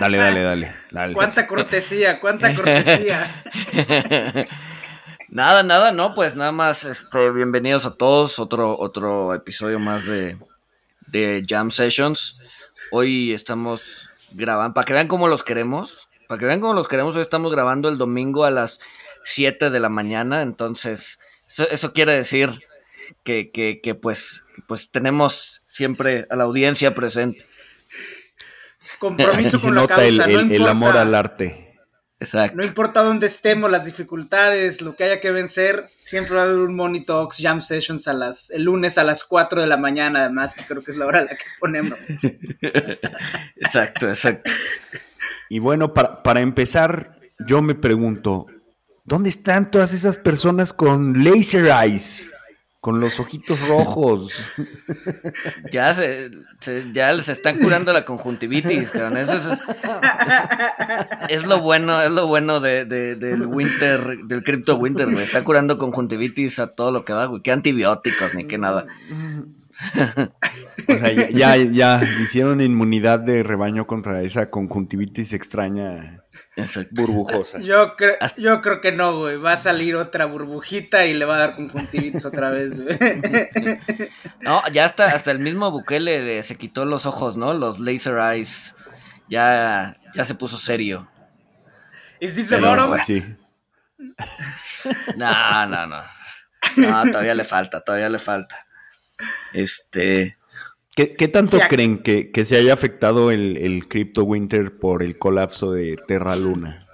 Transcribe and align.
Dale, 0.00 0.18
dale, 0.18 0.42
dale, 0.42 0.74
dale. 0.90 1.14
Cuánta 1.14 1.46
cortesía, 1.46 2.20
cuánta 2.20 2.54
cortesía. 2.54 3.44
nada, 5.28 5.62
nada, 5.62 5.92
no, 5.92 6.14
pues 6.14 6.34
nada 6.36 6.52
más, 6.52 6.84
este, 6.84 7.30
bienvenidos 7.30 7.86
a 7.86 7.94
todos, 7.94 8.38
otro, 8.38 8.78
otro 8.78 9.34
episodio 9.34 9.78
más 9.78 10.06
de, 10.06 10.36
de 11.06 11.44
Jam 11.48 11.70
Sessions. 11.70 12.38
Hoy 12.90 13.32
estamos 13.32 14.10
grabando, 14.32 14.74
para 14.74 14.84
que 14.84 14.92
vean 14.92 15.08
cómo 15.08 15.28
los 15.28 15.42
queremos, 15.42 16.08
para 16.28 16.38
que 16.38 16.46
vean 16.46 16.60
cómo 16.60 16.74
los 16.74 16.88
queremos, 16.88 17.14
hoy 17.16 17.22
estamos 17.22 17.52
grabando 17.52 17.88
el 17.88 17.98
domingo 17.98 18.44
a 18.44 18.50
las 18.50 18.80
7 19.24 19.70
de 19.70 19.80
la 19.80 19.88
mañana, 19.88 20.42
entonces 20.42 21.20
eso, 21.48 21.68
eso 21.70 21.92
quiere 21.92 22.12
decir 22.12 22.50
que, 23.22 23.50
que, 23.50 23.80
que, 23.80 23.94
pues, 23.94 24.44
pues 24.66 24.90
tenemos 24.90 25.62
siempre 25.64 26.26
a 26.30 26.36
la 26.36 26.44
audiencia 26.44 26.94
presente 26.94 27.46
compromiso 28.98 29.60
con 29.60 29.74
la 29.74 29.86
causa. 29.86 30.04
El, 30.04 30.16
no 30.16 30.24
importa, 30.24 30.54
el 30.54 30.68
amor 30.68 30.96
al 30.96 31.14
arte. 31.14 31.64
Exacto. 32.20 32.56
No 32.56 32.64
importa 32.64 33.02
dónde 33.02 33.26
estemos, 33.26 33.70
las 33.70 33.84
dificultades, 33.84 34.80
lo 34.80 34.96
que 34.96 35.04
haya 35.04 35.20
que 35.20 35.30
vencer, 35.30 35.90
siempre 36.02 36.36
va 36.36 36.42
a 36.42 36.44
haber 36.44 36.58
un 36.58 36.74
Money 36.74 37.04
Talks 37.04 37.38
Jam 37.40 37.60
Sessions 37.60 38.08
a 38.08 38.14
las, 38.14 38.50
el 38.50 38.62
lunes 38.62 38.96
a 38.98 39.04
las 39.04 39.24
4 39.24 39.60
de 39.60 39.66
la 39.66 39.76
mañana, 39.76 40.20
además, 40.20 40.54
que 40.54 40.64
creo 40.64 40.82
que 40.82 40.92
es 40.92 40.96
la 40.96 41.06
hora 41.06 41.20
a 41.20 41.24
la 41.24 41.30
que 41.30 41.44
ponemos. 41.60 41.98
exacto, 43.56 44.08
exacto. 44.08 44.52
Y 45.50 45.58
bueno, 45.58 45.92
para, 45.92 46.22
para 46.22 46.40
empezar, 46.40 47.20
yo 47.46 47.60
me 47.60 47.74
pregunto, 47.74 48.46
¿dónde 49.04 49.28
están 49.28 49.70
todas 49.70 49.92
esas 49.92 50.16
personas 50.16 50.72
con 50.72 51.24
laser 51.24 51.66
eyes? 51.66 52.33
Con 52.84 53.00
los 53.00 53.18
ojitos 53.18 53.58
rojos. 53.66 54.52
Ya 55.72 55.92
se, 55.94 56.30
ya 56.92 57.12
les 57.12 57.28
están 57.28 57.58
curando 57.58 57.92
la 57.92 58.04
conjuntivitis, 58.04 58.90
cabrón. 58.90 59.16
Eso 59.16 59.38
es, 59.38 59.60
es, 61.28 61.46
lo 61.46 61.60
bueno, 61.60 62.00
es 62.02 62.10
lo 62.10 62.26
bueno 62.26 62.60
de, 62.60 62.84
del 62.84 63.46
winter, 63.46 64.18
del 64.24 64.44
cripto 64.44 64.76
winter, 64.76 65.10
güey. 65.10 65.24
Está 65.24 65.42
curando 65.42 65.78
conjuntivitis 65.78 66.58
a 66.58 66.68
todo 66.68 66.92
lo 66.92 67.04
que 67.04 67.12
da, 67.12 67.24
güey. 67.24 67.42
Qué 67.42 67.50
antibióticos 67.50 68.34
ni 68.34 68.44
qué 68.44 68.58
nada. 68.58 68.86
O 70.88 70.98
sea, 70.98 71.12
ya, 71.12 71.30
ya, 71.30 71.56
ya 71.56 72.02
hicieron 72.22 72.60
inmunidad 72.60 73.18
de 73.20 73.42
rebaño 73.42 73.86
contra 73.86 74.22
esa 74.22 74.50
conjuntivitis 74.50 75.32
extraña 75.32 76.23
burbujosa. 76.90 77.60
Yo, 77.60 77.96
creo, 77.96 78.16
yo 78.36 78.62
creo 78.62 78.80
que 78.80 78.92
no, 78.92 79.18
güey. 79.18 79.36
Va 79.36 79.54
a 79.54 79.56
salir 79.56 79.96
otra 79.96 80.26
burbujita 80.26 81.06
y 81.06 81.14
le 81.14 81.24
va 81.24 81.36
a 81.36 81.38
dar 81.38 81.56
conjuntivitis 81.56 82.24
otra 82.24 82.50
vez, 82.50 82.80
güey. 82.80 82.98
No, 84.40 84.62
ya 84.72 84.84
hasta, 84.84 85.06
hasta 85.06 85.30
el 85.30 85.38
mismo 85.38 85.70
Bukele 85.70 86.42
se 86.42 86.56
quitó 86.56 86.84
los 86.84 87.06
ojos, 87.06 87.36
¿no? 87.36 87.54
Los 87.54 87.78
laser 87.80 88.18
eyes. 88.18 88.74
Ya, 89.26 89.96
ya 90.14 90.24
se 90.24 90.34
puso 90.34 90.58
serio. 90.58 91.08
¿Es 92.20 92.34
this 92.34 92.48
the 92.48 92.58
bottom? 92.58 92.98
Sí. 93.04 93.24
No, 95.16 95.66
no, 95.66 95.86
no. 95.86 96.02
No, 96.76 97.04
todavía 97.04 97.34
le 97.34 97.44
falta, 97.44 97.80
todavía 97.80 98.10
le 98.10 98.18
falta. 98.18 98.66
Este. 99.54 100.36
¿Qué, 100.94 101.28
tanto 101.28 101.58
creen 101.68 101.98
que, 101.98 102.44
se 102.44 102.56
haya 102.56 102.72
afectado 102.72 103.30
el, 103.32 103.56
el 103.56 103.88
Crypto 103.88 104.22
Winter 104.22 104.78
por 104.78 105.02
el 105.02 105.18
colapso 105.18 105.72
de 105.72 105.96
Terra 106.06 106.36
Luna? 106.36 106.86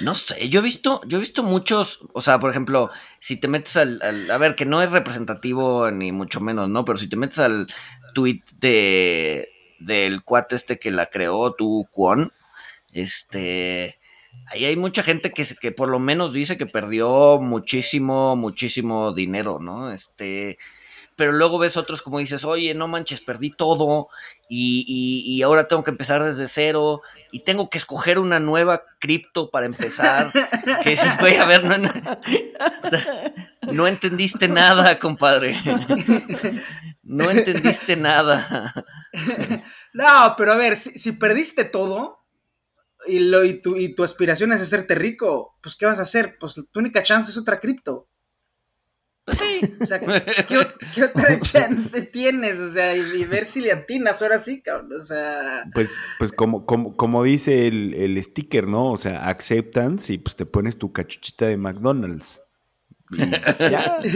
No 0.00 0.14
sé, 0.14 0.48
yo 0.48 0.60
he 0.60 0.62
visto, 0.62 1.00
yo 1.06 1.18
he 1.18 1.20
visto 1.20 1.42
muchos, 1.42 2.00
o 2.14 2.22
sea, 2.22 2.40
por 2.40 2.50
ejemplo, 2.50 2.90
si 3.20 3.36
te 3.36 3.46
metes 3.46 3.76
al, 3.76 4.00
a 4.30 4.38
ver, 4.38 4.54
que 4.56 4.64
no 4.64 4.82
es 4.82 4.90
representativo 4.90 5.90
ni 5.90 6.12
mucho 6.12 6.40
menos, 6.40 6.68
¿no? 6.68 6.84
Pero 6.84 6.98
si 6.98 7.08
te 7.08 7.16
metes 7.16 7.38
al 7.38 7.66
tweet 8.14 8.42
de 8.58 9.48
del 9.80 10.22
cuate 10.22 10.54
este 10.54 10.78
que 10.78 10.90
la 10.90 11.06
creó, 11.06 11.52
tu 11.54 11.86
Kwon, 11.90 12.32
este, 12.92 13.98
ahí 14.46 14.64
hay 14.64 14.76
mucha 14.76 15.02
gente 15.02 15.32
que, 15.32 15.44
que 15.60 15.72
por 15.72 15.88
lo 15.88 15.98
menos 15.98 16.32
dice 16.32 16.56
que 16.56 16.66
perdió 16.66 17.38
muchísimo, 17.40 18.36
muchísimo 18.36 19.12
dinero, 19.12 19.58
¿no? 19.60 19.90
Este, 19.92 20.58
pero 21.16 21.32
luego 21.32 21.58
ves 21.58 21.76
otros 21.76 22.02
como 22.02 22.18
dices, 22.18 22.44
oye, 22.44 22.74
no 22.74 22.88
manches, 22.88 23.20
perdí 23.20 23.50
todo 23.50 24.08
y, 24.48 24.84
y, 25.26 25.42
ahora 25.42 25.68
tengo 25.68 25.84
que 25.84 25.90
empezar 25.90 26.22
desde 26.22 26.48
cero 26.48 27.02
y 27.30 27.40
tengo 27.40 27.70
que 27.70 27.78
escoger 27.78 28.18
una 28.18 28.40
nueva 28.40 28.84
cripto 28.98 29.50
para 29.50 29.66
empezar. 29.66 30.30
que 30.82 30.90
dices, 30.90 31.18
güey, 31.18 31.36
a 31.36 31.46
ver, 31.46 31.64
no, 33.70 33.86
entendiste 33.86 34.48
nada, 34.48 34.98
compadre. 34.98 35.56
No 37.04 37.30
entendiste 37.30 37.96
nada. 37.96 38.72
No, 39.94 40.34
pero 40.38 40.52
a 40.52 40.56
ver, 40.56 40.74
si, 40.78 40.98
si 40.98 41.12
perdiste 41.12 41.64
todo, 41.64 42.24
y, 43.06 43.18
lo, 43.18 43.44
y, 43.44 43.60
tu, 43.60 43.76
y 43.76 43.94
tu 43.94 44.04
aspiración 44.04 44.52
es 44.52 44.62
hacerte 44.62 44.94
rico, 44.94 45.58
pues 45.62 45.76
¿qué 45.76 45.86
vas 45.86 45.98
a 45.98 46.02
hacer? 46.02 46.38
Pues 46.38 46.54
tu 46.54 46.78
única 46.78 47.02
chance 47.02 47.30
es 47.30 47.36
otra 47.36 47.60
cripto. 47.60 48.08
Pues 49.24 49.38
sí. 49.38 49.60
O 49.80 49.86
sea, 49.86 50.00
¿qué, 50.00 50.08
otra 51.04 51.40
chance 51.42 52.02
tienes? 52.02 52.58
O 52.58 52.72
sea, 52.72 52.96
y, 52.96 53.24
ver 53.24 53.46
si 53.46 53.60
le 53.60 53.72
atinas 53.72 54.20
ahora 54.22 54.38
sí, 54.38 54.60
cabrón. 54.62 54.92
O 55.00 55.04
sea. 55.04 55.64
Pues, 55.72 55.96
pues 56.18 56.32
como, 56.32 56.66
como, 56.66 56.96
como 56.96 57.22
dice 57.22 57.66
el, 57.68 57.94
el 57.94 58.22
sticker, 58.22 58.66
¿no? 58.66 58.90
O 58.92 58.96
sea, 58.96 59.28
acceptance 59.28 60.12
y 60.12 60.18
pues 60.18 60.36
te 60.36 60.46
pones 60.46 60.76
tu 60.78 60.92
cachuchita 60.92 61.46
de 61.46 61.56
McDonald's. 61.56 62.40
ya. 63.10 63.98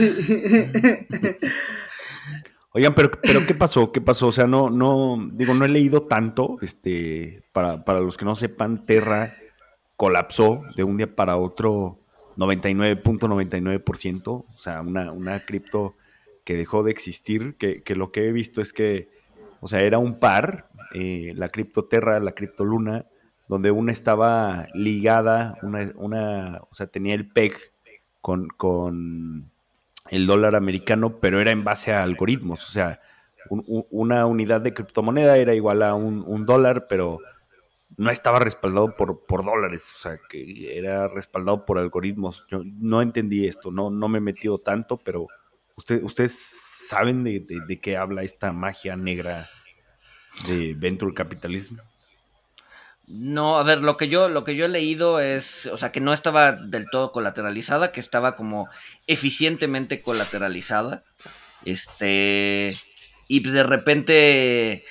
Oigan, 2.73 2.93
pero, 2.93 3.09
pero 3.21 3.39
¿qué 3.47 3.55
pasó? 3.55 3.91
¿Qué 3.91 4.01
pasó? 4.01 4.27
O 4.27 4.31
sea, 4.31 4.45
no, 4.45 4.69
no, 4.69 5.31
digo, 5.33 5.55
no 5.55 5.65
he 5.65 5.69
leído 5.69 6.03
tanto. 6.03 6.57
Este, 6.61 7.43
para, 7.51 7.83
para 7.83 8.01
los 8.01 8.17
que 8.17 8.25
no 8.25 8.35
sepan, 8.35 8.85
Terra 8.85 9.33
colapsó 9.95 10.61
de 10.75 10.83
un 10.83 10.97
día 10.97 11.15
para 11.15 11.37
otro 11.37 12.03
99.99%. 12.37 14.27
O 14.27 14.45
sea, 14.57 14.81
una, 14.81 15.11
una 15.11 15.39
cripto 15.41 15.95
que 16.43 16.55
dejó 16.55 16.83
de 16.83 16.91
existir, 16.91 17.55
que, 17.59 17.83
que, 17.83 17.95
lo 17.95 18.11
que 18.11 18.27
he 18.27 18.31
visto 18.31 18.61
es 18.61 18.71
que, 18.71 19.09
o 19.59 19.67
sea, 19.67 19.79
era 19.79 19.97
un 19.97 20.19
par, 20.19 20.69
eh, 20.93 21.33
la 21.35 21.49
cripto 21.49 21.85
Terra, 21.85 22.19
la 22.19 22.31
cripto 22.31 22.63
Luna, 22.63 23.05
donde 23.47 23.71
una 23.71 23.91
estaba 23.91 24.67
ligada, 24.73 25.57
una, 25.61 25.91
una 25.95 26.61
o 26.69 26.75
sea, 26.75 26.87
tenía 26.87 27.15
el 27.15 27.27
PEG 27.27 27.53
con, 28.21 28.47
con 28.47 29.51
el 30.09 30.27
dólar 30.27 30.55
americano, 30.55 31.17
pero 31.19 31.41
era 31.41 31.51
en 31.51 31.63
base 31.63 31.93
a 31.93 32.03
algoritmos. 32.03 32.67
O 32.67 32.71
sea, 32.71 33.01
una 33.49 34.25
unidad 34.25 34.61
de 34.61 34.73
criptomoneda 34.73 35.37
era 35.37 35.53
igual 35.53 35.83
a 35.83 35.93
un, 35.95 36.45
dólar, 36.45 36.85
pero 36.89 37.19
no 37.95 38.11
estaba 38.11 38.39
respaldado 38.39 38.95
por, 38.95 39.25
por, 39.25 39.45
dólares, 39.45 39.91
o 39.95 39.99
sea, 39.99 40.19
que 40.29 40.77
era 40.77 41.07
respaldado 41.07 41.65
por 41.65 41.77
algoritmos. 41.77 42.45
Yo 42.49 42.61
no 42.63 43.01
entendí 43.01 43.47
esto, 43.47 43.71
no, 43.71 43.89
no 43.89 44.07
me 44.07 44.17
he 44.17 44.21
metido 44.21 44.57
tanto, 44.59 44.97
pero 44.97 45.27
usted, 45.75 46.03
ustedes 46.03 46.37
saben 46.87 47.23
de, 47.23 47.39
de 47.39 47.79
qué 47.79 47.97
habla 47.97 48.23
esta 48.23 48.51
magia 48.51 48.95
negra 48.95 49.45
de 50.47 50.73
venture 50.77 51.13
capitalismo. 51.13 51.81
No, 53.07 53.57
a 53.57 53.63
ver, 53.63 53.81
lo 53.81 53.95
que 53.95 54.09
yo, 54.09 54.27
lo 54.27 54.43
que 54.43 54.57
yo 54.57 54.65
he 54.65 54.69
leído 54.69 55.21
es, 55.21 55.65
o 55.67 55.77
sea, 55.77 55.93
que 55.93 56.01
no 56.01 56.11
estaba 56.11 56.51
del 56.51 56.89
todo 56.91 57.13
colateralizada, 57.13 57.93
que 57.93 58.01
estaba 58.01 58.35
como 58.35 58.67
eficientemente 59.07 60.01
colateralizada. 60.01 61.03
Este. 61.63 62.77
Y 63.29 63.39
de 63.49 63.63
repente. 63.63 64.85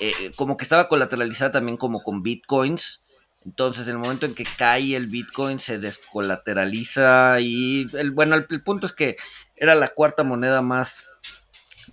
Eh, 0.00 0.32
como 0.36 0.56
que 0.56 0.64
estaba 0.64 0.88
colateralizada 0.88 1.52
también 1.52 1.76
como 1.76 2.02
con 2.02 2.22
bitcoins. 2.22 3.02
Entonces, 3.44 3.86
en 3.88 3.94
el 3.94 3.98
momento 3.98 4.26
en 4.26 4.34
que 4.34 4.44
cae 4.56 4.94
el 4.94 5.06
bitcoin, 5.06 5.58
se 5.58 5.78
descolateraliza. 5.78 7.40
Y 7.40 7.86
el, 7.94 8.10
bueno, 8.10 8.36
el, 8.36 8.46
el 8.50 8.62
punto 8.62 8.86
es 8.86 8.92
que 8.92 9.16
era 9.56 9.74
la 9.74 9.88
cuarta 9.88 10.24
moneda 10.24 10.62
más 10.62 11.04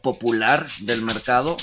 popular 0.02 0.68
del 0.81 1.02
mercado. 1.02 1.57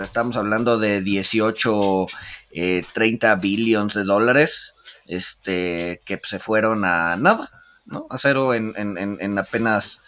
Estamos 0.00 0.36
hablando 0.36 0.78
de 0.78 1.00
18 1.00 2.06
eh, 2.50 2.84
30 2.92 3.34
billones 3.36 3.94
de 3.94 4.04
dólares 4.04 4.74
este, 5.06 6.02
que 6.04 6.20
se 6.22 6.38
fueron 6.38 6.84
a 6.84 7.16
nada, 7.16 7.50
¿no? 7.86 8.06
A 8.10 8.18
cero 8.18 8.54
en, 8.54 8.74
en, 8.76 8.98
en 8.98 9.38
apenas 9.38 10.00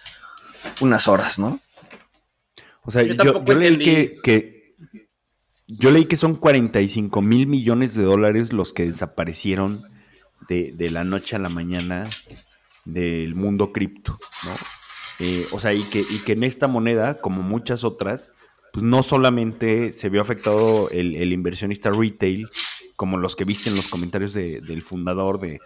unas 0.80 1.08
horas, 1.08 1.38
¿no? 1.38 1.60
O 2.82 2.90
sea, 2.90 3.02
yo, 3.02 3.14
yo, 3.14 3.54
leí 3.54 3.78
que, 3.78 4.18
que, 4.22 4.59
yo 5.78 5.90
leí 5.90 6.06
que 6.06 6.16
son 6.16 6.34
45 6.34 7.22
mil 7.22 7.46
millones 7.46 7.94
de 7.94 8.02
dólares 8.02 8.52
los 8.52 8.72
que 8.72 8.86
desaparecieron 8.86 9.84
de, 10.48 10.72
de 10.72 10.90
la 10.90 11.04
noche 11.04 11.36
a 11.36 11.38
la 11.38 11.48
mañana 11.48 12.08
del 12.84 13.34
mundo 13.34 13.72
cripto, 13.72 14.18
¿no? 14.44 14.52
Eh, 15.20 15.46
o 15.52 15.60
sea, 15.60 15.74
y 15.74 15.82
que, 15.82 16.00
y 16.00 16.18
que 16.24 16.32
en 16.32 16.44
esta 16.44 16.66
moneda, 16.66 17.20
como 17.20 17.42
muchas 17.42 17.84
otras, 17.84 18.32
pues 18.72 18.84
no 18.84 19.02
solamente 19.02 19.92
se 19.92 20.08
vio 20.08 20.22
afectado 20.22 20.88
el, 20.90 21.32
inversionista 21.32 21.90
retail, 21.90 22.48
como 22.96 23.18
los 23.18 23.36
que 23.36 23.44
viste 23.44 23.68
en 23.68 23.76
los 23.76 23.88
comentarios 23.88 24.32
de, 24.32 24.60
del 24.60 24.82
fundador 24.82 25.38
de, 25.38 25.60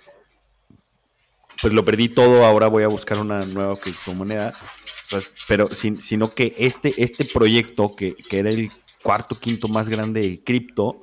pues 1.62 1.73
lo 1.73 1.85
perdí 1.85 2.09
todo, 2.09 2.45
ahora 2.45 2.67
voy 2.67 2.83
a 2.83 2.89
buscar 2.89 3.19
una 3.19 3.41
nueva 3.47 3.77
criptomoneda, 3.77 4.53
o 5.12 5.19
pero 5.47 5.67
sin, 5.67 6.01
sino 6.01 6.29
que 6.29 6.55
este, 6.59 6.93
este 7.03 7.25
proyecto, 7.25 7.95
que, 7.95 8.15
que 8.15 8.41
era 8.41 8.51
el 8.51 8.71
cuarto, 9.05 9.37
quinto 9.37 9.69
más 9.69 9.89
grande 9.89 10.23
de 10.23 10.43
cripto, 10.43 11.01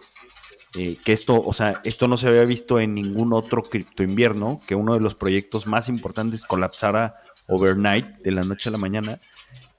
eh, 0.78 0.98
que 1.06 1.14
esto, 1.14 1.42
o 1.42 1.54
sea, 1.54 1.80
esto 1.86 2.08
no 2.08 2.18
se 2.18 2.28
había 2.28 2.44
visto 2.44 2.80
en 2.80 2.96
ningún 2.96 3.32
otro 3.32 3.62
cripto 3.62 4.04
invierno, 4.04 4.60
que 4.68 4.76
uno 4.76 4.96
de 4.96 5.00
los 5.00 5.16
proyectos 5.16 5.68
más 5.68 5.88
importantes 5.88 6.44
colapsara 6.44 7.22
overnight, 7.48 8.08
de 8.24 8.32
la 8.32 8.42
noche 8.42 8.70
a 8.70 8.72
la 8.72 8.78
mañana. 8.78 9.22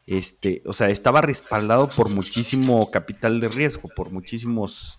Este, 0.06 0.62
o 0.66 0.72
sea, 0.72 0.88
estaba 0.88 1.20
respaldado 1.20 1.88
por 1.88 2.10
muchísimo 2.10 2.90
capital 2.90 3.40
de 3.40 3.48
riesgo, 3.48 3.88
por 3.94 4.10
muchísimos 4.10 4.98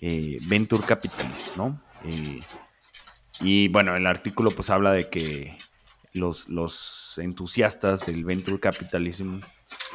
eh, 0.00 0.38
venture 0.48 0.82
capitalists, 0.84 1.56
¿no? 1.56 1.82
Eh, 2.04 2.40
y 3.40 3.68
bueno, 3.68 3.96
el 3.96 4.06
artículo 4.06 4.50
pues 4.50 4.70
habla 4.70 4.92
de 4.92 5.10
que 5.10 5.56
los, 6.12 6.48
los 6.48 7.18
entusiastas 7.18 8.06
del 8.06 8.24
venture 8.24 8.60
capitalism 8.60 9.40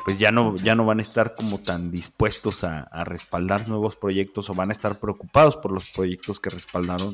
pues 0.06 0.18
ya 0.18 0.32
no, 0.32 0.56
ya 0.56 0.76
no 0.76 0.86
van 0.86 1.00
a 1.00 1.04
estar 1.04 1.36
como 1.36 1.60
tan 1.60 1.92
dispuestos 1.92 2.64
a, 2.64 2.82
a 2.82 3.04
respaldar 3.04 3.68
nuevos 3.68 3.96
proyectos 3.96 4.50
o 4.50 4.54
van 4.54 4.70
a 4.70 4.74
estar 4.74 5.00
preocupados 5.00 5.58
por 5.58 5.72
los 5.72 5.92
proyectos 5.92 6.40
que 6.40 6.50
respaldaron, 6.50 7.14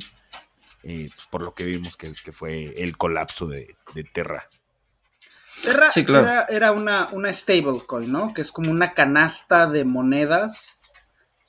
eh, 0.84 1.10
pues 1.14 1.28
por 1.30 1.42
lo 1.42 1.54
que 1.54 1.66
vimos 1.66 1.98
que, 1.98 2.12
que 2.24 2.32
fue 2.32 2.74
el 2.76 2.98
colapso 2.98 3.48
de, 3.48 3.76
de 3.94 4.04
Terra. 4.04 4.48
Terra 5.64 5.92
Sí, 5.92 6.06
claro. 6.06 6.28
era, 6.28 6.46
era 6.46 6.72
una, 6.72 7.10
una 7.12 7.32
stablecoin, 7.32 8.12
¿no? 8.12 8.34
Que 8.34 8.42
es 8.42 8.52
como 8.52 8.72
una 8.72 8.94
canasta 8.94 9.68
de 9.68 9.86
monedas 9.86 10.80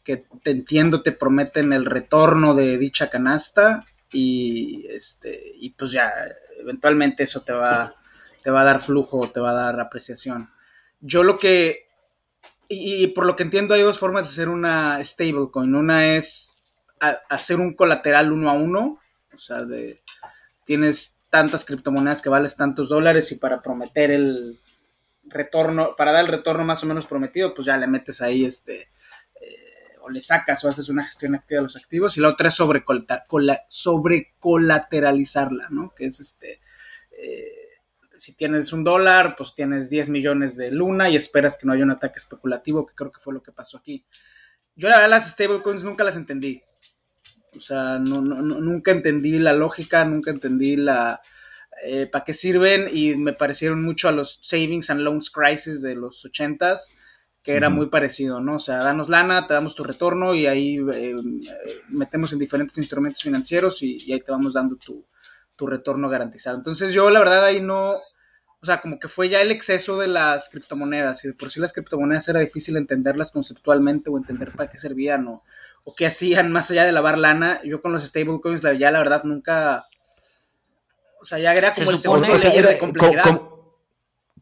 que 0.07 0.25
te 0.45 0.53
entiendo 0.53 1.03
te 1.03 1.11
prometen 1.11 1.73
el 1.73 1.85
retorno 1.85 2.55
de 2.55 2.79
dicha 2.79 3.11
canasta 3.11 3.81
y 4.13 4.87
este 4.89 5.53
y 5.57 5.71
pues 5.71 5.91
ya 5.91 6.13
eventualmente 6.61 7.25
eso 7.25 7.43
te 7.43 7.53
va 7.53 7.93
te 8.45 8.53
va 8.53 8.61
a 8.61 8.65
dar 8.65 8.81
flujo, 8.81 9.29
te 9.29 9.41
va 9.41 9.51
a 9.51 9.55
dar 9.55 9.81
apreciación. 9.81 10.49
Yo 11.01 11.23
lo 11.23 11.37
que 11.37 11.87
y, 12.69 13.09
por 13.09 13.27
lo 13.27 13.37
que 13.37 13.45
entiendo 13.45 13.75
hay 13.75 13.83
dos 13.83 13.99
formas 13.99 14.27
de 14.27 14.33
hacer 14.33 14.49
una 14.49 15.03
stablecoin. 15.05 15.75
Una 15.75 16.17
es 16.17 16.57
hacer 17.29 17.61
un 17.61 17.75
colateral 17.75 18.33
uno 18.33 18.51
a 18.51 18.55
uno, 18.55 18.99
o 19.35 19.39
sea, 19.39 19.65
de 19.65 20.01
tienes 20.65 21.21
tantas 21.31 21.65
criptomonedas 21.65 22.23
que 22.23 22.29
vales 22.29 22.57
tantos 22.57 22.89
dólares 22.89 23.31
y 23.31 23.37
para 23.37 23.61
prometer 23.61 24.11
el 24.11 24.59
retorno, 25.25 25.95
para 25.97 26.13
dar 26.13 26.25
el 26.25 26.31
retorno 26.31 26.65
más 26.65 26.83
o 26.83 26.87
menos 26.87 27.07
prometido, 27.07 27.55
pues 27.55 27.67
ya 27.67 27.77
le 27.77 27.87
metes 27.87 28.21
ahí 28.21 28.45
este 28.45 28.89
eh, 29.41 29.97
o 30.01 30.11
le 30.11 30.21
sacas 30.21 30.65
o 30.65 30.69
haces 30.69 30.89
una 30.89 31.05
gestión 31.05 31.35
activa 31.35 31.59
de 31.59 31.65
los 31.65 31.77
activos 31.77 32.17
y 32.17 32.21
la 32.21 32.29
otra 32.29 32.49
es 32.49 32.55
sobre 32.55 32.83
sobrecolateralizarla, 33.69 35.69
¿no? 35.71 35.93
Que 35.95 36.07
es 36.07 36.19
este 36.19 36.61
eh, 37.13 37.66
si 38.19 38.35
tienes 38.37 38.73
un 38.73 38.85
dólar, 38.85 39.35
pues 39.37 39.55
tienes 39.55 39.91
10 39.91 40.11
millones 40.11 40.57
de 40.57 40.71
luna 40.71 41.09
y 41.11 41.17
esperas 41.17 41.57
que 41.57 41.67
no 41.67 41.73
haya 41.73 41.85
un 41.85 41.91
ataque 41.91 42.19
especulativo, 42.19 42.87
que 42.87 42.95
creo 42.95 43.11
que 43.11 43.21
fue 43.21 43.35
lo 43.35 43.43
que 43.43 43.53
pasó 43.53 43.79
aquí. 43.79 44.05
Yo 44.77 44.89
la 44.89 44.97
verdad 44.97 45.11
las 45.11 45.31
stablecoins 45.31 45.83
nunca 45.85 46.05
las 46.05 46.17
entendí. 46.17 46.61
O 47.57 47.61
sea, 47.61 47.99
no, 47.99 48.21
no, 48.21 48.43
no- 48.43 48.61
nunca 48.61 48.91
entendí 48.93 49.39
la 49.39 49.53
lógica, 49.55 50.05
nunca 50.05 50.31
entendí 50.31 50.77
la 50.77 51.21
eh, 51.85 52.07
para 52.07 52.25
qué 52.25 52.35
sirven 52.35 52.89
y 52.93 53.17
me 53.17 53.33
parecieron 53.35 53.83
mucho 53.83 54.09
a 54.09 54.13
los 54.13 54.41
Savings 54.43 54.91
and 54.91 55.01
Loans 55.03 55.31
Crisis 55.31 55.83
de 55.83 55.95
los 55.95 56.25
80s, 56.25 56.93
que 57.43 57.55
era 57.55 57.69
muy 57.71 57.87
parecido, 57.89 58.41
¿no? 58.41 58.57
O 58.57 58.61
sea, 58.61 58.79
danos 58.79 59.09
lana, 59.09 59.47
te 59.47 59.55
damos 59.55 59.75
tu 59.75 59.85
retorno 59.85 60.35
y 60.35 60.47
ahí 60.47 60.79
eh, 60.79 61.13
eh, 61.13 61.15
metemos 61.91 62.33
en 62.33 62.39
diferentes 62.41 62.79
instrumentos 62.79 63.23
financieros 63.23 63.83
y, 63.83 63.99
y 64.07 64.13
ahí 64.13 64.21
te 64.21 64.33
vamos 64.33 64.55
dando 64.55 64.77
tu, 64.77 65.05
tu 65.57 65.67
retorno 65.67 66.09
garantizado. 66.09 66.57
Entonces 66.57 66.93
yo 66.93 67.11
la 67.11 67.19
verdad 67.19 67.45
ahí 67.45 67.61
no, 67.61 67.93
o 67.93 68.67
sea, 68.67 68.81
como 68.81 68.99
que 68.99 69.09
fue 69.09 69.29
ya 69.29 69.41
el 69.43 69.51
exceso 69.51 69.99
de 69.99 70.09
las 70.09 70.49
criptomonedas 70.49 71.25
y 71.25 71.29
de 71.29 71.35
por 71.35 71.51
sí 71.51 71.61
las 71.61 71.73
criptomonedas 71.73 72.29
era 72.29 72.41
difícil 72.41 72.77
entenderlas 72.77 73.31
conceptualmente 73.31 74.11
o 74.11 74.17
entender 74.19 74.53
para 74.53 74.69
qué 74.71 74.79
servían 74.79 75.27
o, 75.29 75.43
o 75.85 75.95
qué 75.95 76.07
hacían 76.07 76.51
más 76.53 76.71
allá 76.71 76.85
de 76.85 76.93
lavar 76.93 77.19
lana. 77.19 77.61
Yo 77.65 77.81
con 77.83 77.93
los 77.93 78.05
stablecoins 78.05 78.63
la- 78.63 78.75
ya 78.75 78.91
la 78.91 78.99
verdad 78.99 79.25
nunca, 79.25 79.87
o 81.21 81.25
sea, 81.25 81.39
ya 81.39 81.55
era 81.55 81.73
Se 81.73 81.81
como 81.85 81.93
el 81.93 81.99
supone- 81.99 82.27
segundo 82.27 82.33
O 82.35 82.39
sea, 82.39 82.53
era 82.55 82.71
de 82.71 82.79
complejidad. 82.79 83.23
co- 83.25 83.31
como, 83.31 83.57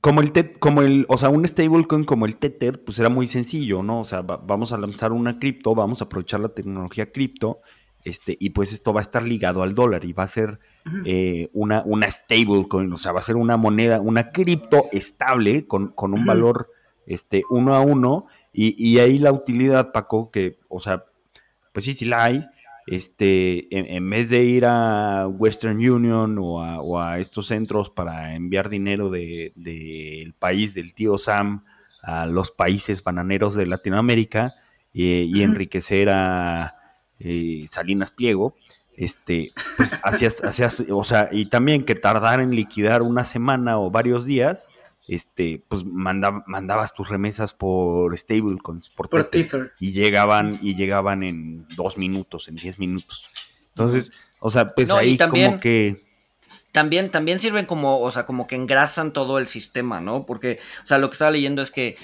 como 0.00 0.20
el 0.20 0.32
te- 0.32 0.52
como 0.58 0.82
el, 0.82 1.06
o 1.08 1.16
sea, 1.18 1.28
un 1.30 1.46
stablecoin 1.46 2.04
como 2.04 2.26
el 2.26 2.36
Tether, 2.36 2.82
pues 2.84 2.98
era 2.98 3.08
muy 3.08 3.26
sencillo, 3.26 3.82
¿no? 3.82 4.00
O 4.00 4.04
sea, 4.04 4.20
va- 4.22 4.36
vamos 4.38 4.72
a 4.72 4.78
lanzar 4.78 5.12
una 5.12 5.38
cripto, 5.38 5.74
vamos 5.74 6.00
a 6.02 6.04
aprovechar 6.06 6.40
la 6.40 6.48
tecnología 6.50 7.10
cripto, 7.12 7.60
este, 8.04 8.36
y 8.38 8.50
pues 8.50 8.72
esto 8.72 8.92
va 8.92 9.00
a 9.00 9.02
estar 9.02 9.22
ligado 9.22 9.62
al 9.62 9.74
dólar 9.74 10.04
y 10.04 10.12
va 10.12 10.24
a 10.24 10.28
ser 10.28 10.58
eh, 11.04 11.48
una, 11.52 11.82
una 11.86 12.10
stablecoin, 12.10 12.92
o 12.92 12.98
sea, 12.98 13.12
va 13.12 13.20
a 13.20 13.22
ser 13.22 13.36
una 13.36 13.56
moneda, 13.56 14.00
una 14.00 14.30
cripto 14.30 14.86
estable 14.92 15.66
con, 15.66 15.88
con 15.88 16.12
un 16.12 16.26
valor 16.26 16.70
este, 17.06 17.42
uno 17.50 17.74
a 17.74 17.80
uno, 17.80 18.26
y, 18.52 18.74
y 18.78 18.98
ahí 18.98 19.18
la 19.18 19.32
utilidad, 19.32 19.92
Paco, 19.92 20.30
que, 20.30 20.58
o 20.68 20.80
sea, 20.80 21.04
pues 21.72 21.86
sí, 21.86 21.94
sí 21.94 22.04
la 22.04 22.24
hay, 22.24 22.46
este, 22.86 23.74
en, 23.76 23.86
en 23.86 24.10
vez 24.10 24.28
de 24.28 24.44
ir 24.44 24.66
a 24.66 25.26
Western 25.26 25.76
Union 25.76 26.38
o 26.38 26.62
a, 26.62 26.80
o 26.80 27.00
a 27.00 27.18
estos 27.18 27.46
centros 27.46 27.90
para 27.90 28.34
enviar 28.34 28.68
dinero 28.68 29.08
del 29.10 29.52
de, 29.56 30.32
país 30.38 30.74
del 30.74 30.92
tío 30.92 31.16
Sam 31.16 31.64
a 32.02 32.26
los 32.26 32.50
países 32.50 33.02
bananeros 33.02 33.54
de 33.54 33.66
Latinoamérica 33.66 34.54
eh, 34.92 35.26
y 35.26 35.42
enriquecer 35.42 36.10
a 36.10 36.83
eh, 37.20 37.64
Salinas 37.68 38.10
Pliego, 38.10 38.56
este, 38.96 39.50
pues 39.76 39.90
hacías, 40.04 40.42
hacías, 40.44 40.84
o 40.90 41.04
sea, 41.04 41.28
y 41.32 41.46
también 41.46 41.84
que 41.84 41.94
tardar 41.94 42.40
en 42.40 42.50
liquidar 42.54 43.02
una 43.02 43.24
semana 43.24 43.78
o 43.78 43.90
varios 43.90 44.24
días, 44.24 44.68
este, 45.06 45.62
pues 45.68 45.84
manda- 45.84 46.42
mandabas 46.46 46.94
tus 46.94 47.08
remesas 47.10 47.52
por 47.52 48.16
stablecoins, 48.16 48.88
por, 48.90 49.08
Por 49.10 49.24
Tether, 49.24 49.44
Tether. 49.50 49.72
y 49.80 49.92
llegaban, 49.92 50.58
y 50.62 50.74
llegaban 50.76 51.22
en 51.22 51.66
dos 51.76 51.98
minutos, 51.98 52.48
en 52.48 52.54
diez 52.56 52.78
minutos. 52.78 53.26
Entonces, 53.68 54.12
o 54.40 54.50
sea, 54.50 54.74
pues 54.74 54.88
No, 54.88 54.96
ahí 54.96 55.16
también- 55.16 55.50
como 55.52 55.60
que 55.60 56.04
También, 56.74 57.12
también 57.12 57.38
sirven 57.38 57.66
como, 57.66 58.00
o 58.00 58.10
sea, 58.10 58.26
como 58.26 58.48
que 58.48 58.56
engrasan 58.56 59.12
todo 59.12 59.38
el 59.38 59.46
sistema, 59.46 60.00
¿no? 60.00 60.26
Porque, 60.26 60.58
o 60.82 60.86
sea, 60.88 60.98
lo 60.98 61.08
que 61.08 61.12
estaba 61.12 61.30
leyendo 61.30 61.62
es 61.62 61.70
que 61.70 61.96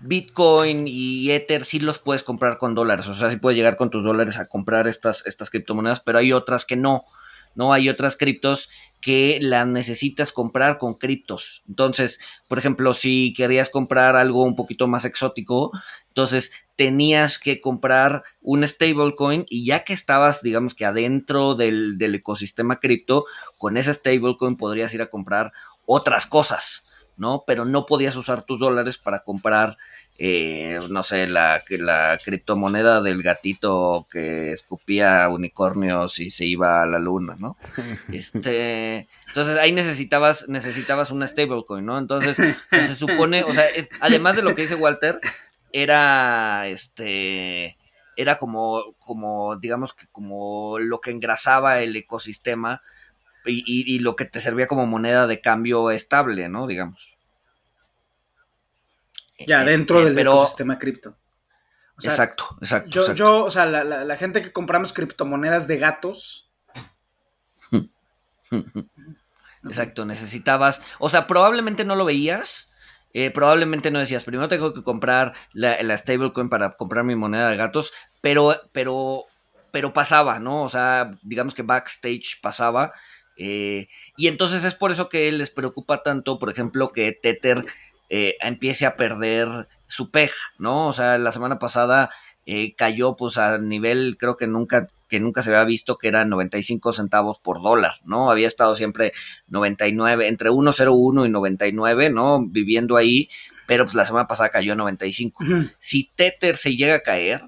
Bitcoin 0.00 0.86
y 0.86 1.30
Ether 1.30 1.64
sí 1.64 1.80
los 1.80 1.98
puedes 1.98 2.22
comprar 2.22 2.58
con 2.58 2.74
dólares. 2.74 3.08
O 3.08 3.14
sea, 3.14 3.30
sí 3.30 3.38
puedes 3.38 3.56
llegar 3.56 3.78
con 3.78 3.88
tus 3.88 4.04
dólares 4.04 4.36
a 4.36 4.46
comprar 4.46 4.86
estas, 4.88 5.26
estas 5.26 5.48
criptomonedas, 5.48 6.00
pero 6.00 6.18
hay 6.18 6.34
otras 6.34 6.66
que 6.66 6.76
no. 6.76 7.06
¿no? 7.54 7.72
Hay 7.72 7.88
otras 7.88 8.18
criptos 8.18 8.68
que 9.00 9.38
las 9.40 9.66
necesitas 9.66 10.32
comprar 10.32 10.76
con 10.76 10.94
criptos. 10.94 11.62
Entonces, 11.66 12.20
por 12.46 12.58
ejemplo, 12.58 12.92
si 12.92 13.32
querías 13.32 13.70
comprar 13.70 14.16
algo 14.16 14.44
un 14.44 14.54
poquito 14.54 14.86
más 14.86 15.06
exótico, 15.06 15.72
entonces 16.10 16.50
tenías 16.74 17.38
que 17.38 17.60
comprar 17.60 18.24
un 18.42 18.66
stablecoin 18.66 19.46
y 19.48 19.64
ya 19.64 19.84
que 19.84 19.92
estabas, 19.92 20.42
digamos 20.42 20.74
que 20.74 20.84
adentro 20.84 21.54
del, 21.54 21.98
del 21.98 22.16
ecosistema 22.16 22.80
cripto, 22.80 23.26
con 23.58 23.76
ese 23.76 23.94
stablecoin 23.94 24.56
podrías 24.56 24.92
ir 24.92 25.02
a 25.02 25.10
comprar 25.10 25.52
otras 25.86 26.26
cosas, 26.26 26.86
¿no? 27.16 27.44
Pero 27.46 27.64
no 27.64 27.86
podías 27.86 28.16
usar 28.16 28.42
tus 28.42 28.58
dólares 28.58 28.98
para 28.98 29.20
comprar, 29.20 29.76
eh, 30.18 30.80
no 30.88 31.02
sé, 31.04 31.28
la, 31.28 31.62
la 31.68 32.18
criptomoneda 32.24 33.02
del 33.02 33.22
gatito 33.22 34.06
que 34.10 34.50
escupía 34.50 35.28
unicornios 35.28 36.18
y 36.18 36.30
se 36.30 36.46
iba 36.46 36.82
a 36.82 36.86
la 36.86 36.98
luna, 36.98 37.36
¿no? 37.38 37.56
Este, 38.12 39.06
entonces 39.28 39.58
ahí 39.58 39.70
necesitabas, 39.70 40.48
necesitabas 40.48 41.12
una 41.12 41.28
stablecoin, 41.28 41.84
¿no? 41.84 41.98
Entonces, 41.98 42.36
o 42.40 42.42
sea, 42.70 42.84
se 42.84 42.96
supone, 42.96 43.44
o 43.44 43.54
sea, 43.54 43.64
además 44.00 44.34
de 44.34 44.42
lo 44.42 44.56
que 44.56 44.62
dice 44.62 44.74
Walter, 44.74 45.20
era 45.72 46.66
este 46.68 47.76
era 48.16 48.36
como, 48.38 48.94
como, 48.98 49.56
digamos 49.56 49.94
que 49.94 50.06
como 50.08 50.78
lo 50.78 51.00
que 51.00 51.10
engrasaba 51.10 51.80
el 51.80 51.96
ecosistema 51.96 52.82
y, 53.46 53.58
y- 53.66 53.94
y 53.96 53.98
lo 54.00 54.14
que 54.16 54.26
te 54.26 54.40
servía 54.40 54.66
como 54.66 54.84
moneda 54.86 55.26
de 55.26 55.40
cambio 55.40 55.90
estable, 55.90 56.48
¿no? 56.50 56.66
Digamos. 56.66 57.16
Ya, 59.46 59.60
Este, 59.60 59.70
dentro 59.70 60.04
del 60.04 60.14
pero- 60.14 60.32
ecosistema 60.34 60.78
cripto. 60.78 61.16
O 61.96 62.02
sea, 62.02 62.10
exacto, 62.12 62.56
exacto. 62.60 62.90
Yo, 62.90 63.00
exacto. 63.02 63.18
yo, 63.18 63.44
o 63.44 63.50
sea, 63.50 63.64
la, 63.66 63.84
la- 63.84 64.04
la 64.04 64.16
gente 64.16 64.42
que 64.42 64.52
compramos 64.52 64.92
criptomonedas 64.92 65.66
de 65.66 65.78
gatos. 65.78 66.50
Exacto, 69.64 70.06
necesitabas, 70.06 70.80
o 70.98 71.10
sea, 71.10 71.26
probablemente 71.26 71.84
no 71.84 71.94
lo 71.94 72.04
veías, 72.06 72.69
eh, 73.12 73.30
probablemente 73.30 73.90
no 73.90 73.98
decías, 73.98 74.24
primero 74.24 74.48
tengo 74.48 74.72
que 74.72 74.82
comprar 74.82 75.32
la, 75.52 75.82
la 75.82 75.96
stablecoin 75.96 76.48
para 76.48 76.76
comprar 76.76 77.04
mi 77.04 77.16
moneda 77.16 77.50
de 77.50 77.56
gatos, 77.56 77.92
pero, 78.20 78.54
pero, 78.72 79.24
pero 79.72 79.92
pasaba, 79.92 80.38
¿no? 80.38 80.62
O 80.62 80.68
sea, 80.68 81.10
digamos 81.22 81.54
que 81.54 81.62
backstage 81.62 82.40
pasaba. 82.40 82.92
Eh, 83.36 83.88
y 84.16 84.28
entonces 84.28 84.64
es 84.64 84.74
por 84.74 84.90
eso 84.92 85.08
que 85.08 85.32
les 85.32 85.50
preocupa 85.50 86.02
tanto, 86.02 86.38
por 86.38 86.50
ejemplo, 86.50 86.92
que 86.92 87.12
Tether 87.12 87.64
eh, 88.10 88.36
empiece 88.40 88.86
a 88.86 88.96
perder 88.96 89.48
su 89.86 90.10
peg, 90.10 90.30
¿no? 90.58 90.88
O 90.88 90.92
sea, 90.92 91.18
la 91.18 91.32
semana 91.32 91.58
pasada 91.58 92.10
eh, 92.46 92.74
cayó 92.74 93.16
pues 93.16 93.36
a 93.38 93.58
nivel, 93.58 94.16
creo 94.18 94.36
que 94.36 94.46
nunca, 94.46 94.88
que 95.08 95.20
nunca 95.20 95.42
se 95.42 95.50
había 95.50 95.64
visto 95.64 95.98
que 95.98 96.08
era 96.08 96.24
95 96.24 96.92
centavos 96.92 97.38
por 97.38 97.62
dólar, 97.62 97.92
¿no? 98.04 98.30
Había 98.30 98.46
estado 98.46 98.74
siempre 98.76 99.12
99, 99.48 100.26
entre 100.26 100.50
1.01 100.50 101.26
y 101.26 101.30
99, 101.30 102.10
¿no? 102.10 102.44
Viviendo 102.44 102.96
ahí, 102.96 103.28
pero 103.66 103.84
pues 103.84 103.94
la 103.94 104.04
semana 104.04 104.26
pasada 104.26 104.48
cayó 104.48 104.72
a 104.72 104.76
95. 104.76 105.44
Si 105.78 106.10
Tether 106.16 106.56
se 106.56 106.76
llega 106.76 106.96
a 106.96 107.02
caer, 107.02 107.42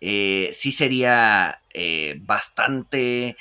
eh, 0.00 0.50
sí 0.54 0.72
sería 0.72 1.60
eh, 1.74 2.18
bastante, 2.20 3.36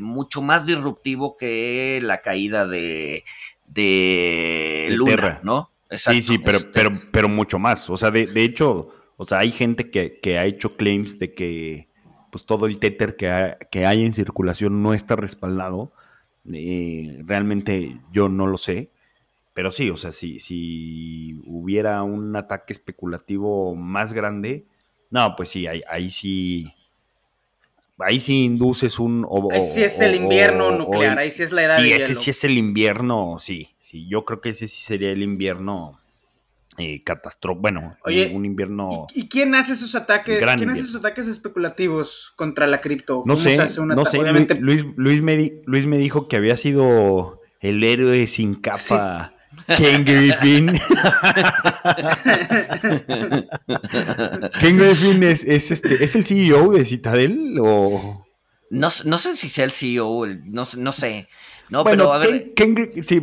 mucho 0.00 0.42
más 0.42 0.66
disruptivo 0.66 1.36
que 1.36 2.00
la 2.02 2.20
caída 2.20 2.66
de, 2.66 3.24
de, 3.66 4.88
Luna, 4.90 5.40
¿no? 5.42 5.70
sí, 5.90 6.22
sí, 6.22 6.38
pero, 6.38 6.58
este 6.58 6.70
pero, 6.70 7.00
pero 7.10 7.28
mucho 7.28 7.58
más. 7.58 7.88
O 7.88 7.96
sea, 7.96 8.10
de, 8.10 8.26
de 8.26 8.44
hecho, 8.44 8.92
o 9.20 9.24
sea, 9.24 9.40
hay 9.40 9.50
gente 9.50 9.90
que, 9.90 10.20
que, 10.20 10.38
ha 10.38 10.46
hecho 10.46 10.76
claims 10.76 11.18
de 11.18 11.34
que 11.34 11.88
pues 12.30 12.46
todo 12.46 12.66
el 12.66 12.78
Tether 12.78 13.16
que, 13.16 13.56
que 13.68 13.84
hay 13.84 14.04
en 14.04 14.12
circulación 14.12 14.80
no 14.80 14.94
está 14.94 15.16
respaldado. 15.16 15.92
realmente 16.44 18.00
yo 18.12 18.28
no 18.28 18.46
lo 18.46 18.56
sé. 18.58 18.90
Pero 19.54 19.72
sí, 19.72 19.90
o 19.90 19.96
sea, 19.96 20.12
si, 20.12 20.38
si 20.38 21.42
hubiera 21.46 22.04
un 22.04 22.36
ataque 22.36 22.72
especulativo 22.72 23.74
más 23.74 24.12
grande, 24.12 24.66
no, 25.10 25.34
pues 25.34 25.48
sí, 25.48 25.66
ahí, 25.66 25.82
ahí 25.88 26.10
sí. 26.10 26.72
Ahí 27.98 28.20
sí 28.20 28.44
induces 28.44 29.00
un. 29.00 29.26
ahí 29.50 29.62
sí 29.62 29.82
es 29.82 30.00
el 30.00 30.14
invierno 30.14 30.70
nuclear, 30.70 31.18
ahí 31.18 31.32
sí 31.32 31.42
es 31.42 31.50
la 31.50 31.64
edad 31.64 31.78
sí, 31.78 31.90
de 31.90 31.96
ese 31.96 32.14
sí 32.14 32.30
es 32.30 32.44
el 32.44 32.56
invierno, 32.56 33.38
sí. 33.40 33.74
Sí, 33.80 34.06
yo 34.06 34.24
creo 34.24 34.40
que 34.40 34.50
ese 34.50 34.68
sí 34.68 34.80
sería 34.80 35.10
el 35.10 35.24
invierno 35.24 35.98
eh, 36.78 37.02
catastrófico. 37.04 37.60
Bueno, 37.60 37.96
Oye, 38.04 38.32
un 38.34 38.44
invierno. 38.44 39.06
¿y, 39.14 39.28
quién 39.28 39.54
hace 39.54 39.72
esos 39.72 39.94
ataques? 39.94 40.38
¿Quién 40.38 40.50
invierno. 40.50 40.72
hace 40.72 40.82
esos 40.82 40.96
ataques 40.96 41.28
especulativos 41.28 42.32
contra 42.36 42.66
la 42.66 42.78
cripto? 42.78 43.22
No 43.26 43.36
sé, 43.36 43.56
no 43.56 44.04
sé. 44.04 44.18
Obviamente... 44.18 44.54
Luis, 44.54 44.84
Luis, 44.96 45.22
me, 45.22 45.60
Luis 45.66 45.86
me 45.86 45.98
dijo 45.98 46.28
que 46.28 46.36
había 46.36 46.56
sido 46.56 47.40
el 47.60 47.82
héroe 47.84 48.26
sin 48.26 48.54
capa. 48.54 48.78
Sí 48.78 48.94
Ken 49.76 50.04
Griffin. 50.04 50.66
Ken 54.60 54.78
Griffin 54.78 55.22
es, 55.22 55.44
es, 55.44 55.70
este, 55.70 56.02
¿es 56.04 56.16
el 56.16 56.24
CEO 56.24 56.72
de 56.72 56.84
Citadel 56.84 57.58
o...? 57.60 58.26
No, 58.70 58.88
no 59.04 59.18
sé 59.18 59.34
si 59.34 59.48
sea 59.48 59.64
el 59.64 59.70
CEO, 59.70 60.26
no, 60.44 60.68
no 60.76 60.92
sé. 60.92 61.26
No, 61.70 61.84
bueno, 61.84 62.04
pero 62.04 62.12
a 62.14 62.18
ver. 62.18 62.54
Ken, 62.54 62.74
Ken, 62.74 63.04
sí, 63.04 63.20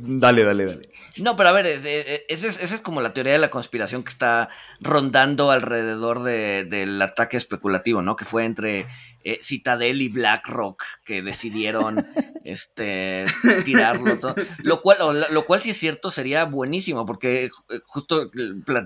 dale, 0.00 0.44
dale, 0.44 0.66
dale. 0.66 0.88
No, 1.18 1.36
pero 1.36 1.48
a 1.48 1.52
ver, 1.52 1.66
esa 1.66 2.46
es, 2.46 2.72
es, 2.72 2.80
como 2.80 3.00
la 3.00 3.12
teoría 3.12 3.32
de 3.32 3.38
la 3.38 3.50
conspiración 3.50 4.04
que 4.04 4.10
está 4.10 4.50
rondando 4.80 5.50
alrededor 5.50 6.22
de, 6.22 6.64
del 6.64 7.00
ataque 7.02 7.36
especulativo, 7.36 8.02
¿no? 8.02 8.14
Que 8.14 8.24
fue 8.24 8.44
entre 8.44 8.86
eh, 9.24 9.38
Citadel 9.42 10.00
y 10.00 10.08
BlackRock 10.08 10.82
que 11.04 11.22
decidieron 11.22 12.06
este 12.48 13.26
tirarlo 13.64 14.18
todo. 14.18 14.34
Lo 14.62 14.80
cual, 14.80 14.98
lo, 15.00 15.12
lo, 15.12 15.44
cual 15.44 15.60
si 15.60 15.70
es 15.70 15.76
cierto 15.76 16.10
sería 16.10 16.44
buenísimo, 16.44 17.04
porque 17.04 17.44
eh, 17.44 17.50
justo 17.84 18.30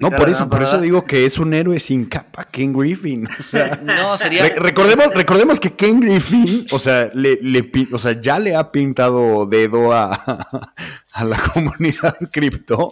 No, 0.01 0.11
por 0.11 0.29
eso, 0.29 0.49
por 0.49 0.63
eso 0.63 0.81
digo 0.81 1.05
que 1.05 1.25
es 1.25 1.39
un 1.39 1.55
héroe 1.55 1.79
sin 1.79 2.07
capa, 2.07 2.45
Ken 2.45 2.73
Griffin. 2.73 3.27
O 3.27 3.43
sea, 3.43 3.81
no, 3.83 4.17
sería. 4.17 4.43
Re 4.43 4.57
recordemos, 4.57 5.15
recordemos 5.15 5.61
que 5.61 5.75
Ken 5.75 6.01
Griffin, 6.01 6.67
o 6.73 6.79
sea, 6.79 7.11
le, 7.15 7.39
le, 7.41 7.71
o 7.93 7.99
sea, 7.99 8.21
ya 8.21 8.39
le 8.39 8.57
ha 8.57 8.73
pintado 8.73 9.47
dedo 9.47 9.93
a, 9.93 10.13
a 11.13 11.25
la 11.25 11.41
comunidad 11.41 12.17
cripto. 12.31 12.91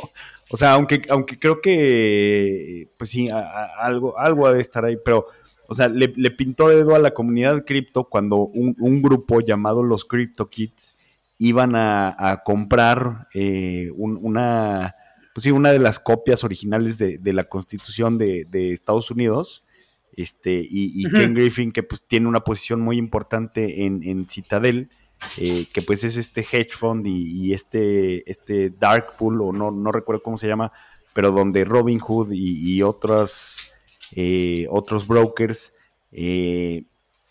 O 0.52 0.56
sea, 0.56 0.72
aunque, 0.72 1.02
aunque 1.10 1.38
creo 1.38 1.60
que, 1.60 2.88
pues 2.98 3.10
sí, 3.10 3.28
a, 3.28 3.38
a, 3.38 3.66
algo, 3.86 4.18
algo 4.18 4.46
ha 4.46 4.52
de 4.52 4.60
estar 4.60 4.84
ahí, 4.84 4.96
pero 5.04 5.26
o 5.70 5.74
sea, 5.74 5.88
le, 5.88 6.12
le 6.16 6.32
pintó 6.32 6.68
dedo 6.68 6.96
a 6.96 6.98
la 6.98 7.12
comunidad 7.12 7.64
cripto 7.64 8.02
cuando 8.02 8.38
un, 8.38 8.74
un, 8.80 9.00
grupo 9.00 9.40
llamado 9.40 9.84
los 9.84 10.04
Crypto 10.04 10.48
Kids 10.48 10.96
iban 11.38 11.76
a, 11.76 12.12
a 12.18 12.42
comprar 12.42 13.28
eh, 13.34 13.92
un, 13.94 14.18
una, 14.20 14.96
pues 15.32 15.44
sí, 15.44 15.52
una 15.52 15.70
de 15.70 15.78
las 15.78 16.00
copias 16.00 16.42
originales 16.42 16.98
de, 16.98 17.18
de 17.18 17.32
la 17.32 17.44
Constitución 17.44 18.18
de, 18.18 18.46
de, 18.50 18.72
Estados 18.72 19.12
Unidos. 19.12 19.62
Este, 20.16 20.54
y, 20.54 21.00
y 21.00 21.06
uh 21.06 21.10
-huh. 21.10 21.20
Ken 21.20 21.34
Griffin, 21.34 21.70
que 21.70 21.84
pues 21.84 22.02
tiene 22.02 22.26
una 22.26 22.40
posición 22.40 22.80
muy 22.80 22.96
importante 22.96 23.86
en, 23.86 24.02
en 24.02 24.28
Citadel, 24.28 24.90
eh, 25.38 25.66
que 25.72 25.82
pues 25.82 26.02
es 26.02 26.16
este 26.16 26.40
hedge 26.40 26.72
fund 26.72 27.06
y, 27.06 27.30
y, 27.30 27.52
este, 27.52 28.28
este 28.28 28.70
dark 28.70 29.16
pool, 29.16 29.40
o 29.40 29.52
no, 29.52 29.70
no 29.70 29.92
recuerdo 29.92 30.20
cómo 30.20 30.36
se 30.36 30.48
llama, 30.48 30.72
pero 31.12 31.30
donde 31.30 31.64
Robin 31.64 32.00
Hood 32.00 32.32
y, 32.32 32.74
y 32.74 32.82
otras 32.82 33.59
eh, 34.12 34.66
otros 34.70 35.06
brokers 35.06 35.72
eh, 36.12 36.84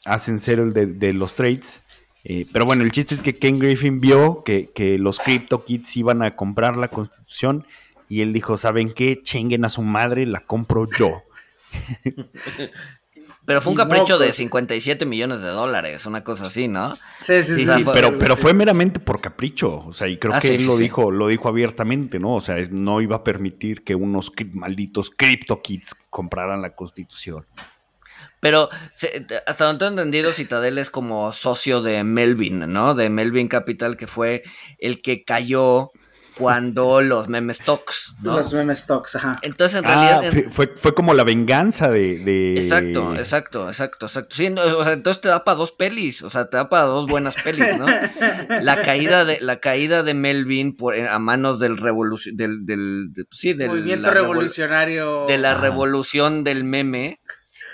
hacen 0.05 0.39
cero 0.39 0.69
de, 0.71 0.85
de 0.85 1.13
los 1.13 1.35
trades. 1.35 1.81
Eh, 2.23 2.45
pero 2.51 2.65
bueno, 2.65 2.83
el 2.83 2.91
chiste 2.91 3.15
es 3.15 3.21
que 3.21 3.37
Ken 3.37 3.59
Griffin 3.59 4.01
vio 4.01 4.43
que, 4.43 4.97
los 4.99 5.19
Crypto 5.19 5.63
Kids 5.63 5.95
iban 5.97 6.21
a 6.21 6.35
comprar 6.35 6.77
la 6.77 6.89
constitución 6.89 7.65
y 8.09 8.21
él 8.21 8.33
dijo, 8.33 8.57
¿saben 8.57 8.91
qué? 8.91 9.21
Chenguen 9.23 9.65
a 9.65 9.69
su 9.69 9.81
madre, 9.81 10.25
la 10.25 10.41
compro 10.41 10.87
yo. 10.89 11.23
Pero 13.49 13.61
fue 13.61 13.71
un 13.71 13.77
capricho 13.77 14.19
de 14.19 14.31
57 14.31 15.07
millones 15.07 15.41
de 15.41 15.47
dólares, 15.47 16.05
una 16.05 16.23
cosa 16.23 16.45
así, 16.45 16.67
¿no? 16.67 16.95
Sí, 17.19 17.41
sí, 17.41 17.55
sí. 17.55 17.65
sí 17.65 17.83
pero, 17.91 18.15
pero 18.19 18.37
fue 18.37 18.53
meramente 18.53 18.99
por 18.99 19.19
capricho. 19.19 19.85
O 19.87 19.91
sea, 19.91 20.07
y 20.07 20.17
creo 20.17 20.35
ah, 20.35 20.39
que 20.39 20.49
sí, 20.49 20.53
él 20.53 20.61
sí, 20.61 20.67
lo 20.67 20.77
dijo, 20.77 21.09
lo 21.09 21.29
dijo 21.29 21.49
abiertamente, 21.49 22.19
¿no? 22.19 22.35
O 22.35 22.41
sea, 22.41 22.57
no 22.69 23.01
iba 23.01 23.15
a 23.15 23.23
permitir 23.23 23.83
que 23.83 23.95
unos 23.95 24.31
malditos 24.53 25.09
crypto 25.09 25.63
kids 25.63 25.95
compraran 26.11 26.61
la 26.61 26.75
constitución. 26.75 27.47
Pero 28.39 28.69
hasta 29.47 29.65
donde 29.65 29.85
he 29.85 29.87
entendido, 29.87 30.31
Citadel 30.31 30.77
es 30.77 30.91
como 30.91 31.33
socio 31.33 31.81
de 31.81 32.03
Melvin, 32.03 32.71
¿no? 32.71 32.93
De 32.93 33.09
Melvin 33.09 33.47
Capital, 33.47 33.97
que 33.97 34.05
fue 34.05 34.43
el 34.77 35.01
que 35.01 35.23
cayó 35.23 35.89
cuando 36.39 37.01
los 37.01 37.27
meme 37.27 37.53
stocks, 37.53 38.15
¿no? 38.21 38.37
Los 38.37 38.53
meme 38.53 38.75
stocks, 38.75 39.15
ajá. 39.17 39.37
Entonces, 39.41 39.77
en 39.77 39.83
realidad. 39.83 40.21
Ah, 40.25 40.49
fue, 40.49 40.73
fue 40.75 40.95
como 40.95 41.13
la 41.13 41.23
venganza 41.23 41.91
de. 41.91 42.19
de... 42.19 42.53
Exacto, 42.55 43.13
exacto, 43.15 43.67
exacto, 43.67 44.05
exacto. 44.07 44.35
Sí, 44.35 44.49
no, 44.49 44.61
o 44.61 44.83
sea, 44.83 44.93
entonces 44.93 45.21
te 45.21 45.27
da 45.27 45.43
para 45.43 45.57
dos 45.57 45.73
pelis, 45.73 46.23
o 46.23 46.29
sea, 46.29 46.49
te 46.49 46.57
da 46.57 46.69
para 46.69 46.83
dos 46.83 47.05
buenas 47.05 47.35
pelis, 47.35 47.77
¿no? 47.77 47.85
la 48.61 48.81
caída 48.81 49.25
de, 49.25 49.39
la 49.41 49.59
caída 49.59 50.01
de 50.01 50.13
Melvin 50.13 50.75
por, 50.75 50.95
a 50.95 51.19
manos 51.19 51.59
del 51.59 51.77
revolución, 51.77 52.37
del, 52.37 52.65
del, 52.65 53.13
de, 53.13 53.25
sí, 53.31 53.53
del 53.53 53.69
movimiento 53.69 54.09
revolucionario. 54.09 55.25
De 55.27 55.37
la 55.37 55.53
revolución 55.53 56.43
del 56.43 56.63
meme. 56.63 57.19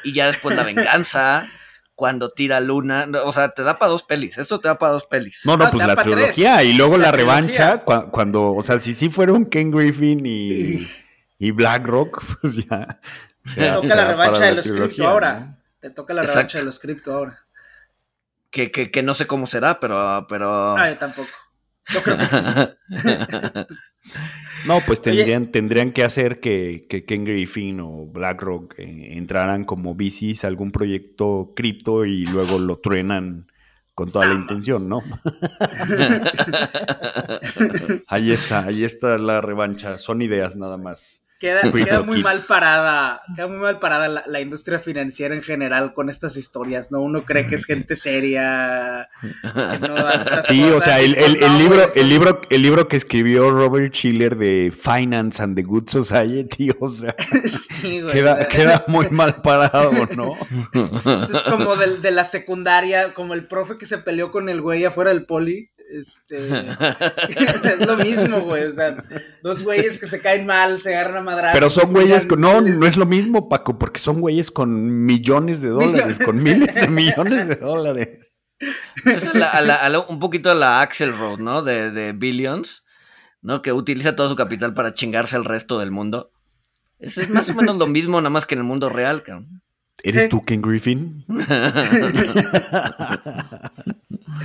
Y 0.04 0.14
ya 0.14 0.28
después 0.28 0.56
la 0.56 0.64
venganza 0.64 1.48
cuando 1.96 2.30
tira 2.30 2.60
Luna. 2.60 3.08
O 3.24 3.32
sea, 3.32 3.50
te 3.50 3.64
da 3.64 3.80
para 3.80 3.92
dos 3.92 4.04
pelis. 4.04 4.38
Esto 4.38 4.60
te 4.60 4.68
da 4.68 4.78
para 4.78 4.94
dos 4.94 5.06
pelis. 5.06 5.42
No, 5.46 5.58
no, 5.58 5.70
pues 5.72 5.88
la 5.88 5.96
trilogía 5.96 6.58
tres. 6.58 6.68
y 6.68 6.74
luego 6.74 6.98
la, 6.98 7.08
la 7.08 7.12
revancha. 7.14 7.84
Cu 7.84 8.12
cuando, 8.12 8.54
o 8.54 8.62
sea, 8.62 8.80
si 8.80 8.94
sí 8.94 9.10
fueron 9.10 9.46
Ken 9.46 9.72
Griffin 9.72 10.26
y, 10.26 10.88
y 11.40 11.52
BlackRock, 11.52 12.24
pues 12.42 12.56
ya. 12.68 13.00
Te 13.56 13.72
toca 13.72 13.96
la 13.96 14.06
revancha 14.06 14.46
de 14.46 14.56
los 14.56 14.72
cripto 14.72 15.08
ahora. 15.08 15.40
¿no? 15.40 15.58
Te 15.80 15.90
toca 15.90 16.14
la 16.14 16.22
Exacto. 16.22 16.40
revancha 16.40 16.60
de 16.60 16.66
los 16.66 16.80
cripto 16.80 17.14
ahora. 17.14 17.40
Que, 18.50 18.72
que, 18.72 18.90
que, 18.90 19.04
no 19.04 19.14
sé 19.14 19.28
cómo 19.28 19.48
será, 19.48 19.80
pero. 19.80 20.26
pero... 20.30 20.78
Ah, 20.78 20.90
yo 20.90 20.98
tampoco. 20.98 21.30
Yo 21.94 22.02
creo 22.02 22.18
que. 22.18 23.66
No, 24.68 24.80
pues 24.86 25.02
tendrían, 25.02 25.44
Oye, 25.44 25.52
tendrían 25.52 25.92
que 25.92 26.04
hacer 26.04 26.40
que, 26.40 26.86
que, 26.90 27.06
Ken 27.06 27.26
Griffin 27.26 27.80
o 27.80 28.06
BlackRock 28.06 28.76
eh, 28.78 29.18
entraran 29.18 29.64
como 29.64 29.96
VCs 29.96 30.44
a 30.44 30.48
algún 30.48 30.72
proyecto 30.72 31.54
cripto 31.56 32.06
y 32.06 32.26
luego 32.26 32.60
lo 32.60 32.78
truenan 32.78 33.48
con 33.96 34.12
toda 34.12 34.28
la 34.28 34.36
intención, 34.36 34.88
¿no? 34.90 35.00
ahí 38.08 38.32
está, 38.32 38.66
ahí 38.66 38.84
está 38.84 39.18
la 39.18 39.42
revancha. 39.42 39.98
Son 39.98 40.22
ideas 40.22 40.56
nada 40.56 40.78
más. 40.78 41.24
Queda, 41.38 41.62
queda, 41.72 42.02
muy 42.02 42.24
mal 42.24 42.44
parada, 42.48 43.22
queda 43.36 43.48
muy 43.48 43.58
mal 43.58 43.80
parada 43.80 44.08
la, 44.08 44.24
la, 44.26 44.40
industria 44.40 44.80
financiera 44.80 45.36
en 45.36 45.44
general 45.44 45.94
con 45.94 46.10
estas 46.10 46.38
historias, 46.38 46.94
¿no? 46.94 47.02
Uno 47.02 47.26
cree 47.26 47.46
que 47.46 47.56
es 47.56 47.66
gente 47.66 47.98
seria. 47.98 49.10
No 49.44 49.96
sí, 50.44 50.64
o 50.64 50.80
sea, 50.80 51.02
el, 51.02 51.16
el, 51.16 51.44
el 51.44 51.58
libro, 51.58 51.88
el, 51.94 52.10
libro, 52.10 52.42
el 52.50 52.62
libro 52.62 52.88
que 52.88 52.96
escribió 52.96 53.52
Robert 53.52 53.94
Schiller 53.94 54.38
de 54.38 54.72
Finance 54.72 55.44
and 55.44 55.58
the 55.58 55.64
Good 55.64 55.90
Society, 55.90 56.70
o 56.80 56.88
sea, 56.88 57.14
sí, 57.20 58.00
güey, 58.00 58.14
queda, 58.14 58.48
queda, 58.48 58.86
muy 58.88 59.10
mal 59.10 59.42
parado, 59.42 59.92
¿no? 60.16 60.38
Esto 60.74 61.38
es 61.38 61.44
como 61.44 61.76
de, 61.76 61.98
de, 61.98 62.12
la 62.12 62.24
secundaria, 62.24 63.14
como 63.14 63.34
el 63.34 63.46
profe 63.46 63.78
que 63.78 63.86
se 63.86 63.98
peleó 63.98 64.32
con 64.32 64.48
el 64.48 64.62
güey 64.62 64.86
afuera 64.86 65.10
del 65.12 65.26
poli. 65.26 65.70
Este, 65.96 66.38
es 67.64 67.88
lo 67.88 67.96
mismo, 67.96 68.42
güey. 68.42 68.66
O 68.66 68.72
sea, 68.72 68.98
dos 69.42 69.64
güeyes 69.64 69.98
que 69.98 70.08
se 70.08 70.20
caen 70.20 70.46
mal, 70.46 70.80
se 70.80 70.94
agarran 70.94 71.18
a 71.18 71.22
madrazos. 71.22 71.54
Pero 71.54 71.70
son 71.70 71.94
güeyes 71.94 72.26
con. 72.26 72.42
No, 72.42 72.60
no 72.60 72.86
es 72.86 72.98
lo 72.98 73.06
mismo, 73.06 73.48
Paco, 73.48 73.80
porque 73.80 74.00
son 74.00 74.20
güeyes 74.20 74.52
con 74.52 75.06
millones 75.06 75.62
de 75.62 75.70
dólares, 75.70 76.20
con 76.20 76.44
miles 76.44 76.76
de 76.76 76.90
millones 76.90 77.48
de 77.48 77.56
dólares. 77.56 78.28
Pues 79.04 79.26
es 79.26 79.36
la, 79.36 79.48
a 79.48 79.62
la, 79.90 80.00
un 80.00 80.20
poquito 80.20 80.52
a 80.52 80.56
la 80.56 80.82
Axel 80.82 81.18
Road, 81.18 81.40
¿no? 81.40 81.62
De, 81.62 81.92
de 81.92 82.12
Billions, 82.12 82.86
¿no? 83.42 83.62
Que 83.62 83.72
utiliza 83.72 84.18
todo 84.18 84.28
su 84.28 84.36
capital 84.36 84.74
para 84.74 84.94
chingarse 84.94 85.38
al 85.38 85.46
resto 85.46 85.80
del 85.80 85.92
mundo. 85.92 86.34
Es, 87.00 87.18
es 87.18 87.30
más 87.30 87.50
o 87.50 87.54
menos 87.54 87.78
lo 87.78 87.88
mismo, 87.88 88.20
nada 88.20 88.32
más 88.32 88.46
que 88.46 88.56
en 88.56 88.60
el 88.60 88.66
mundo 88.66 88.90
real, 88.90 89.24
cabrón. 89.24 89.62
¿Eres 90.04 90.24
sí. 90.24 90.30
tú 90.30 90.42
Ken 90.42 90.62
Griffin? 90.62 91.24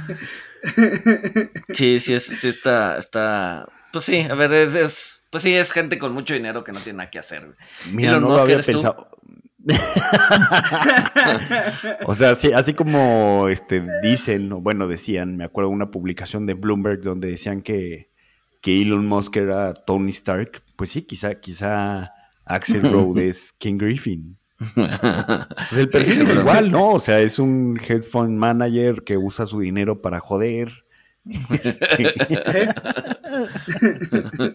sí, 1.73 2.00
sí, 2.00 2.14
es, 2.14 2.25
sí 2.25 2.49
está, 2.49 2.99
está. 2.99 3.69
Pues 3.93 4.05
sí, 4.05 4.21
a 4.21 4.35
ver, 4.35 4.52
es, 4.52 4.75
es, 4.75 5.23
pues 5.31 5.43
sí, 5.43 5.55
es 5.55 5.73
gente 5.73 5.99
con 5.99 6.12
mucho 6.12 6.35
dinero 6.35 6.64
que 6.64 6.73
no 6.73 6.81
tiene 6.81 6.99
nada 6.99 7.11
que 7.11 7.19
hacer. 7.19 7.57
Mira, 7.93 8.11
Elon 8.11 8.23
no 8.23 8.37
lo 8.37 8.40
había 8.40 8.59
pensado. 8.59 9.09
o 12.07 12.14
sea, 12.14 12.35
sí, 12.35 12.52
así 12.52 12.75
como 12.75 13.49
este, 13.49 13.87
dicen, 14.02 14.49
bueno, 14.62 14.88
decían, 14.88 15.37
me 15.37 15.45
acuerdo 15.45 15.71
de 15.71 15.76
una 15.76 15.90
publicación 15.90 16.47
de 16.47 16.55
Bloomberg 16.55 17.02
donde 17.02 17.29
decían 17.29 17.61
que, 17.61 18.11
que 18.62 18.81
Elon 18.81 19.07
Musk 19.07 19.37
era 19.37 19.75
Tony 19.75 20.11
Stark. 20.11 20.62
Pues 20.76 20.90
sí, 20.90 21.02
quizá, 21.02 21.35
quizá 21.37 22.12
Axel 22.45 22.83
Rode 22.93 23.29
es 23.29 23.52
King 23.52 23.79
Griffin. 23.79 24.39
Pues 24.75 24.76
el 25.79 25.88
perfil 25.88 26.12
sí, 26.12 26.23
es 26.23 26.35
igual, 26.35 26.71
¿no? 26.71 26.90
O 26.90 27.00
sea, 27.00 27.21
es 27.21 27.38
un 27.38 27.81
headphone 27.87 28.37
manager 28.37 29.02
que 29.02 29.17
usa 29.17 29.47
su 29.47 29.61
dinero 29.61 30.02
para 30.02 30.21
joder. 30.21 30.85
Este... 31.50 32.69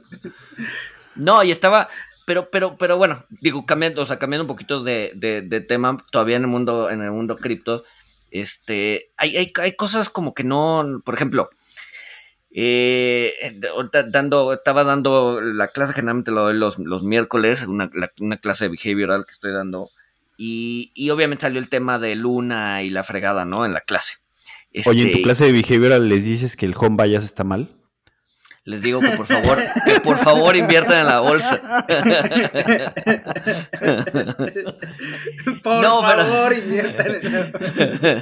no, 1.15 1.43
y 1.43 1.51
estaba, 1.51 1.89
pero, 2.25 2.49
pero, 2.51 2.77
pero 2.77 2.97
bueno, 2.97 3.25
digo, 3.41 3.65
cambiando, 3.65 4.03
o 4.03 4.05
sea, 4.05 4.19
cambiando 4.19 4.43
un 4.43 4.47
poquito 4.47 4.83
de, 4.83 5.11
de, 5.15 5.41
de, 5.41 5.61
tema, 5.61 5.97
todavía 6.11 6.35
en 6.35 6.43
el 6.43 6.49
mundo, 6.49 6.89
en 6.91 7.01
el 7.01 7.11
mundo 7.11 7.37
cripto, 7.37 7.83
este, 8.29 9.11
hay, 9.17 9.37
hay, 9.37 9.51
hay 9.59 9.75
cosas 9.75 10.09
como 10.09 10.35
que 10.35 10.43
no, 10.43 11.01
por 11.03 11.15
ejemplo, 11.15 11.49
eh, 12.57 13.59
dando, 14.07 14.53
estaba 14.53 14.85
dando 14.85 15.41
la 15.41 15.67
clase, 15.67 15.91
generalmente 15.91 16.31
lo 16.31 16.43
doy 16.43 16.53
los, 16.53 16.79
los 16.79 17.03
miércoles, 17.03 17.63
una, 17.63 17.89
la, 17.93 18.13
una 18.21 18.37
clase 18.37 18.69
behavioral 18.69 19.25
que 19.25 19.33
estoy 19.33 19.51
dando, 19.51 19.89
y, 20.37 20.91
y, 20.95 21.09
obviamente 21.09 21.43
salió 21.43 21.59
el 21.59 21.67
tema 21.67 21.99
de 21.99 22.15
Luna 22.15 22.81
y 22.81 22.89
la 22.89 23.03
fregada, 23.03 23.43
¿no? 23.43 23.65
En 23.65 23.73
la 23.73 23.81
clase. 23.81 24.15
Este, 24.71 24.89
Oye, 24.89 25.03
¿en 25.03 25.11
tu 25.13 25.21
clase 25.23 25.45
de 25.45 25.51
behavioral 25.51 26.07
les 26.07 26.23
dices 26.23 26.55
que 26.55 26.65
el 26.65 26.75
home 26.77 27.03
bias 27.03 27.25
está 27.25 27.43
mal? 27.43 27.75
Les 28.63 28.81
digo 28.81 28.99
que 29.01 29.09
por 29.09 29.27
favor, 29.27 29.59
que 29.85 29.99
por 29.99 30.17
favor 30.17 30.55
inviertan 30.55 30.99
en 30.99 31.05
la 31.05 31.19
bolsa. 31.19 31.85
por 35.61 35.81
no, 35.81 36.01
favor, 36.01 36.49
pero... 36.49 36.63
inviertan 36.63 37.15
en 37.21 37.51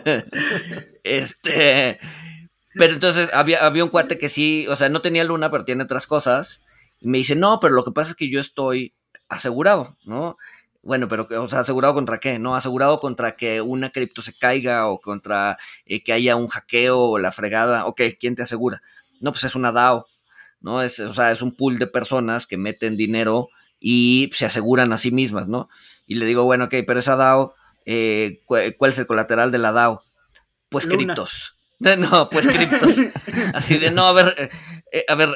la 0.10 0.25
Este, 1.04 2.00
pero 2.75 2.94
entonces 2.94 3.30
había, 3.34 3.65
había 3.65 3.84
un 3.84 3.89
cuate 3.89 4.18
que 4.18 4.30
sí, 4.30 4.65
o 4.68 4.75
sea, 4.75 4.89
no 4.89 5.01
tenía 5.01 5.24
luna, 5.24 5.51
pero 5.51 5.65
tiene 5.65 5.84
otras 5.84 6.08
cosas. 6.08 6.62
Y 7.00 7.08
me 7.08 7.18
dice, 7.18 7.36
no, 7.36 7.60
pero 7.60 7.74
lo 7.74 7.84
que 7.84 7.92
pasa 7.92 8.12
es 8.12 8.15
que 8.15 8.30
yo 8.30 8.39
estoy 8.39 8.94
asegurado, 9.30 9.96
¿no? 10.06 10.38
Bueno, 10.82 11.08
pero, 11.08 11.27
o 11.30 11.50
sea, 11.50 11.62
¿asegurado 11.62 11.94
contra 11.94 12.20
qué? 12.20 12.39
No, 12.39 12.56
asegurado 12.56 13.00
contra 13.00 13.38
que 13.38 13.62
una 13.62 13.92
cripto 13.92 14.22
se 14.22 14.38
caiga 14.38 14.88
o 14.88 15.00
contra 15.00 15.58
eh, 15.86 16.03
que 16.03 16.12
haya 16.12 16.36
un 16.36 16.50
hackeo 16.50 17.00
o 17.00 17.18
la 17.20 17.32
fregada. 17.32 17.86
Ok, 17.86 18.01
¿quién 18.20 18.36
te 18.36 18.44
asegura? 18.44 18.82
No, 19.22 19.32
pues 19.32 19.46
es 19.46 19.56
una 19.56 19.72
DAO, 19.72 20.08
¿no? 20.60 20.82
Es, 20.82 21.00
o 21.00 21.13
sea, 21.13 21.32
es 21.32 21.42
un 21.42 21.56
pool 21.56 21.80
de 21.80 21.88
personas 21.88 22.48
que 22.48 22.58
meten 22.58 22.98
dinero 22.98 23.48
y 23.80 24.30
se 24.34 24.46
aseguran 24.46 24.92
a 24.92 24.98
sí 24.98 25.12
mismas, 25.12 25.48
¿no? 25.48 25.69
Y 26.06 26.15
le 26.15 26.26
digo, 26.26 26.43
bueno, 26.43 26.65
ok, 26.65 26.76
pero 26.86 27.00
esa 27.00 27.15
DAO, 27.15 27.56
eh, 27.86 28.41
¿cuál 28.45 28.91
es 28.91 29.00
el 29.00 29.08
colateral 29.08 29.52
de 29.52 29.58
la 29.60 29.71
DAO? 29.71 30.04
Pues 30.67 30.86
criptos. 30.86 31.58
No, 31.79 32.29
pues 32.29 32.47
criptos. 32.47 32.95
Así 33.53 33.77
de, 33.77 33.91
no, 33.91 34.07
a 34.07 34.13
ver, 34.13 34.51
eh, 34.91 35.03
a 35.07 35.15
ver, 35.15 35.29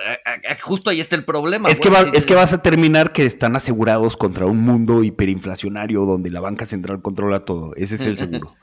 justo 0.62 0.90
ahí 0.90 1.00
está 1.00 1.16
el 1.16 1.26
problema. 1.26 1.70
Es, 1.70 1.80
que, 1.80 1.90
va, 1.90 2.02
es 2.02 2.26
que 2.26 2.36
vas 2.36 2.54
a 2.54 2.62
terminar 2.62 3.12
que 3.12 3.26
están 3.26 3.56
asegurados 3.56 4.16
contra 4.16 4.46
un 4.46 4.62
mundo 4.62 5.04
hiperinflacionario 5.04 6.06
donde 6.06 6.30
la 6.30 6.40
banca 6.40 6.66
central 6.66 7.02
controla 7.02 7.44
todo. 7.44 7.74
Ese 7.76 7.96
es 7.96 8.06
el 8.06 8.18
seguro. 8.18 8.54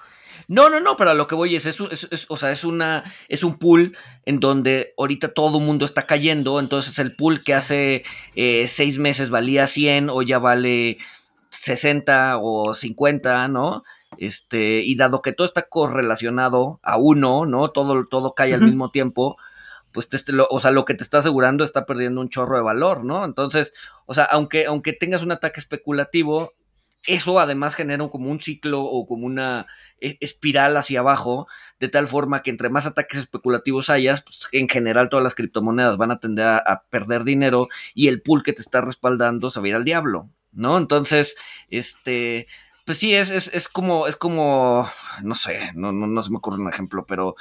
No, 0.46 0.68
no, 0.68 0.78
no, 0.80 0.96
pero 0.96 1.10
a 1.10 1.14
lo 1.14 1.26
que 1.26 1.34
voy 1.34 1.56
es, 1.56 1.66
es, 1.66 1.80
es, 1.80 2.08
es, 2.10 2.26
o 2.28 2.36
sea, 2.36 2.50
es 2.50 2.64
una, 2.64 3.04
es 3.28 3.44
un 3.44 3.58
pool 3.58 3.96
en 4.26 4.40
donde 4.40 4.92
ahorita 4.98 5.28
todo 5.28 5.58
el 5.58 5.64
mundo 5.64 5.84
está 5.84 6.06
cayendo, 6.06 6.60
entonces 6.60 6.98
el 6.98 7.16
pool 7.16 7.42
que 7.42 7.54
hace 7.54 8.04
eh, 8.34 8.68
seis 8.68 8.98
meses 8.98 9.30
valía 9.30 9.66
100 9.66 10.10
o 10.10 10.20
ya 10.22 10.38
vale 10.38 10.98
60 11.50 12.38
o 12.40 12.74
50, 12.74 13.48
¿no? 13.48 13.84
Este, 14.18 14.80
y 14.80 14.96
dado 14.96 15.22
que 15.22 15.32
todo 15.32 15.46
está 15.46 15.62
correlacionado 15.62 16.80
a 16.82 16.96
uno, 16.96 17.46
¿no? 17.46 17.70
Todo, 17.70 18.06
todo 18.06 18.34
cae 18.34 18.50
uh 18.50 18.52
-huh. 18.52 18.60
al 18.60 18.66
mismo 18.66 18.90
tiempo, 18.90 19.36
pues 19.92 20.08
te, 20.08 20.32
lo, 20.32 20.48
o 20.50 20.58
sea, 20.58 20.72
lo 20.72 20.84
que 20.84 20.94
te 20.94 21.04
está 21.04 21.18
asegurando 21.18 21.62
está 21.62 21.86
perdiendo 21.86 22.20
un 22.20 22.28
chorro 22.28 22.56
de 22.56 22.62
valor, 22.62 23.04
¿no? 23.04 23.24
Entonces, 23.24 23.72
o 24.06 24.14
sea, 24.14 24.24
aunque, 24.24 24.66
aunque 24.66 24.92
tengas 24.92 25.22
un 25.22 25.30
ataque 25.30 25.60
especulativo, 25.60 26.52
eso 27.06 27.38
además 27.38 27.74
genera 27.74 28.08
como 28.08 28.30
un 28.30 28.40
ciclo 28.40 28.82
o 28.82 29.06
como 29.06 29.26
una 29.26 29.66
espiral 30.00 30.76
hacia 30.76 31.00
abajo, 31.00 31.46
de 31.78 31.88
tal 31.88 32.08
forma 32.08 32.42
que 32.42 32.50
entre 32.50 32.70
más 32.70 32.86
ataques 32.86 33.20
especulativos 33.20 33.90
hayas, 33.90 34.22
pues 34.22 34.48
en 34.52 34.68
general 34.68 35.10
todas 35.10 35.22
las 35.22 35.34
criptomonedas 35.34 35.96
van 35.96 36.10
a 36.10 36.18
tender 36.18 36.46
a, 36.46 36.56
a 36.58 36.84
perder 36.90 37.24
dinero 37.24 37.68
y 37.94 38.08
el 38.08 38.22
pool 38.22 38.42
que 38.42 38.52
te 38.52 38.62
está 38.62 38.80
respaldando 38.80 39.50
se 39.50 39.60
va 39.60 39.66
a 39.66 39.68
ir 39.68 39.74
al 39.76 39.84
diablo, 39.84 40.30
¿no? 40.52 40.78
Entonces, 40.78 41.36
este, 41.68 42.46
pues 42.84 42.98
sí, 42.98 43.14
es, 43.14 43.30
es, 43.30 43.48
es 43.54 43.68
como, 43.68 44.06
es 44.06 44.16
como, 44.16 44.88
no 45.22 45.34
sé, 45.34 45.72
no, 45.74 45.92
no, 45.92 46.06
no 46.06 46.22
se 46.22 46.30
me 46.30 46.36
ocurre 46.36 46.60
un 46.60 46.68
ejemplo, 46.68 47.06
pero, 47.06 47.34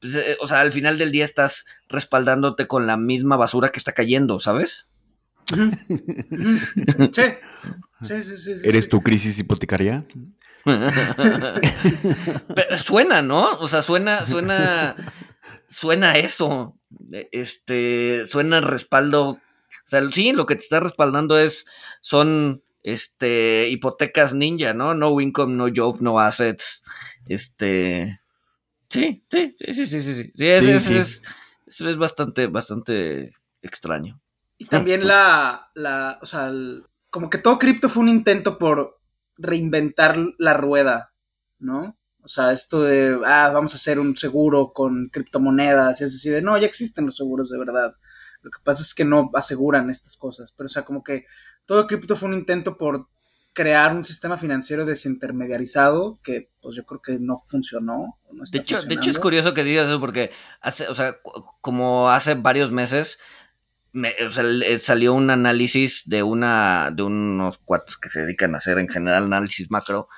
pues, 0.00 0.14
eh, 0.14 0.36
o 0.40 0.46
sea, 0.46 0.60
al 0.60 0.72
final 0.72 0.98
del 0.98 1.10
día 1.10 1.24
estás 1.24 1.66
respaldándote 1.88 2.66
con 2.66 2.86
la 2.86 2.96
misma 2.96 3.36
basura 3.36 3.70
que 3.70 3.78
está 3.78 3.92
cayendo, 3.92 4.40
¿sabes? 4.40 4.88
sí. 7.12 7.22
Sí, 8.02 8.22
sí, 8.22 8.36
sí, 8.36 8.58
sí, 8.58 8.68
¿Eres 8.68 8.88
tu 8.88 9.02
crisis 9.02 9.38
hipotecaria? 9.38 10.06
Pero 10.64 12.78
suena, 12.78 13.20
¿no? 13.20 13.52
O 13.58 13.68
sea, 13.68 13.82
suena, 13.82 14.24
suena, 14.24 14.96
suena 15.68 16.16
eso. 16.16 16.78
Este, 17.32 18.26
suena 18.26 18.62
respaldo. 18.62 19.30
O 19.30 19.40
sea, 19.84 20.00
sí, 20.12 20.32
lo 20.32 20.46
que 20.46 20.54
te 20.54 20.62
está 20.62 20.80
respaldando 20.80 21.38
es, 21.38 21.66
son, 22.00 22.62
este, 22.82 23.68
hipotecas 23.68 24.34
ninja, 24.34 24.74
¿no? 24.74 24.94
No 24.94 25.20
income, 25.20 25.54
no 25.54 25.66
job, 25.74 26.00
no 26.00 26.20
assets. 26.20 26.82
Este, 27.26 28.20
sí, 28.88 29.24
sí, 29.30 29.56
sí, 29.58 29.74
sí, 29.74 29.86
sí, 29.86 30.02
sí. 30.02 30.32
sí, 30.34 30.46
es, 30.48 30.64
sí, 30.64 30.70
es, 30.70 30.82
sí. 30.84 30.96
Es, 30.96 31.22
es, 31.66 31.80
es, 31.80 31.96
bastante, 31.96 32.46
bastante 32.46 33.34
extraño. 33.62 34.20
Y 34.58 34.66
también 34.66 35.06
la, 35.06 35.70
la, 35.74 36.18
o 36.20 36.26
sea, 36.26 36.48
el, 36.48 36.84
como 37.10 37.30
que 37.30 37.38
todo 37.38 37.58
cripto 37.58 37.88
fue 37.88 38.02
un 38.02 38.08
intento 38.08 38.58
por 38.58 39.00
reinventar 39.36 40.18
la 40.38 40.54
rueda, 40.54 41.12
¿no? 41.58 41.96
O 42.22 42.28
sea, 42.28 42.52
esto 42.52 42.82
de, 42.82 43.18
ah, 43.24 43.50
vamos 43.52 43.72
a 43.72 43.76
hacer 43.76 43.98
un 43.98 44.16
seguro 44.16 44.72
con 44.72 45.08
criptomonedas, 45.08 46.00
y 46.00 46.04
es 46.04 46.12
decir, 46.12 46.32
de, 46.32 46.42
no, 46.42 46.58
ya 46.58 46.66
existen 46.66 47.06
los 47.06 47.16
seguros 47.16 47.48
de 47.48 47.58
verdad. 47.58 47.94
Lo 48.42 48.50
que 48.50 48.58
pasa 48.62 48.82
es 48.82 48.94
que 48.94 49.04
no 49.04 49.30
aseguran 49.34 49.90
estas 49.90 50.16
cosas, 50.16 50.52
pero 50.52 50.66
o 50.66 50.68
sea, 50.68 50.84
como 50.84 51.02
que 51.02 51.26
todo 51.70 51.86
cripto 51.86 52.16
fue 52.16 52.28
un 52.28 52.34
intento 52.34 52.76
por 52.76 53.06
crear 53.52 53.94
un 53.94 54.02
sistema 54.02 54.36
financiero 54.36 54.84
desintermediarizado 54.84 56.18
que 56.20 56.50
pues 56.60 56.74
yo 56.74 56.84
creo 56.84 57.00
que 57.00 57.20
no 57.20 57.40
funcionó. 57.46 58.18
No 58.32 58.42
de, 58.50 58.58
hecho, 58.58 58.82
de 58.82 58.96
hecho 58.96 59.10
es 59.10 59.20
curioso 59.20 59.54
que 59.54 59.62
digas 59.62 59.86
eso 59.86 60.00
porque 60.00 60.32
hace, 60.60 60.88
o 60.88 60.96
sea, 60.96 61.18
como 61.60 62.10
hace 62.10 62.34
varios 62.34 62.72
meses 62.72 63.20
me, 63.92 64.12
o 64.26 64.32
sea, 64.32 64.42
salió 64.80 65.14
un 65.14 65.30
análisis 65.30 66.08
de 66.08 66.24
una 66.24 66.90
de 66.90 67.04
unos 67.04 67.58
cuates 67.58 67.96
que 67.96 68.08
se 68.08 68.22
dedican 68.22 68.56
a 68.56 68.58
hacer 68.58 68.80
en 68.80 68.88
general 68.88 69.26
análisis 69.26 69.70
macro 69.70 70.08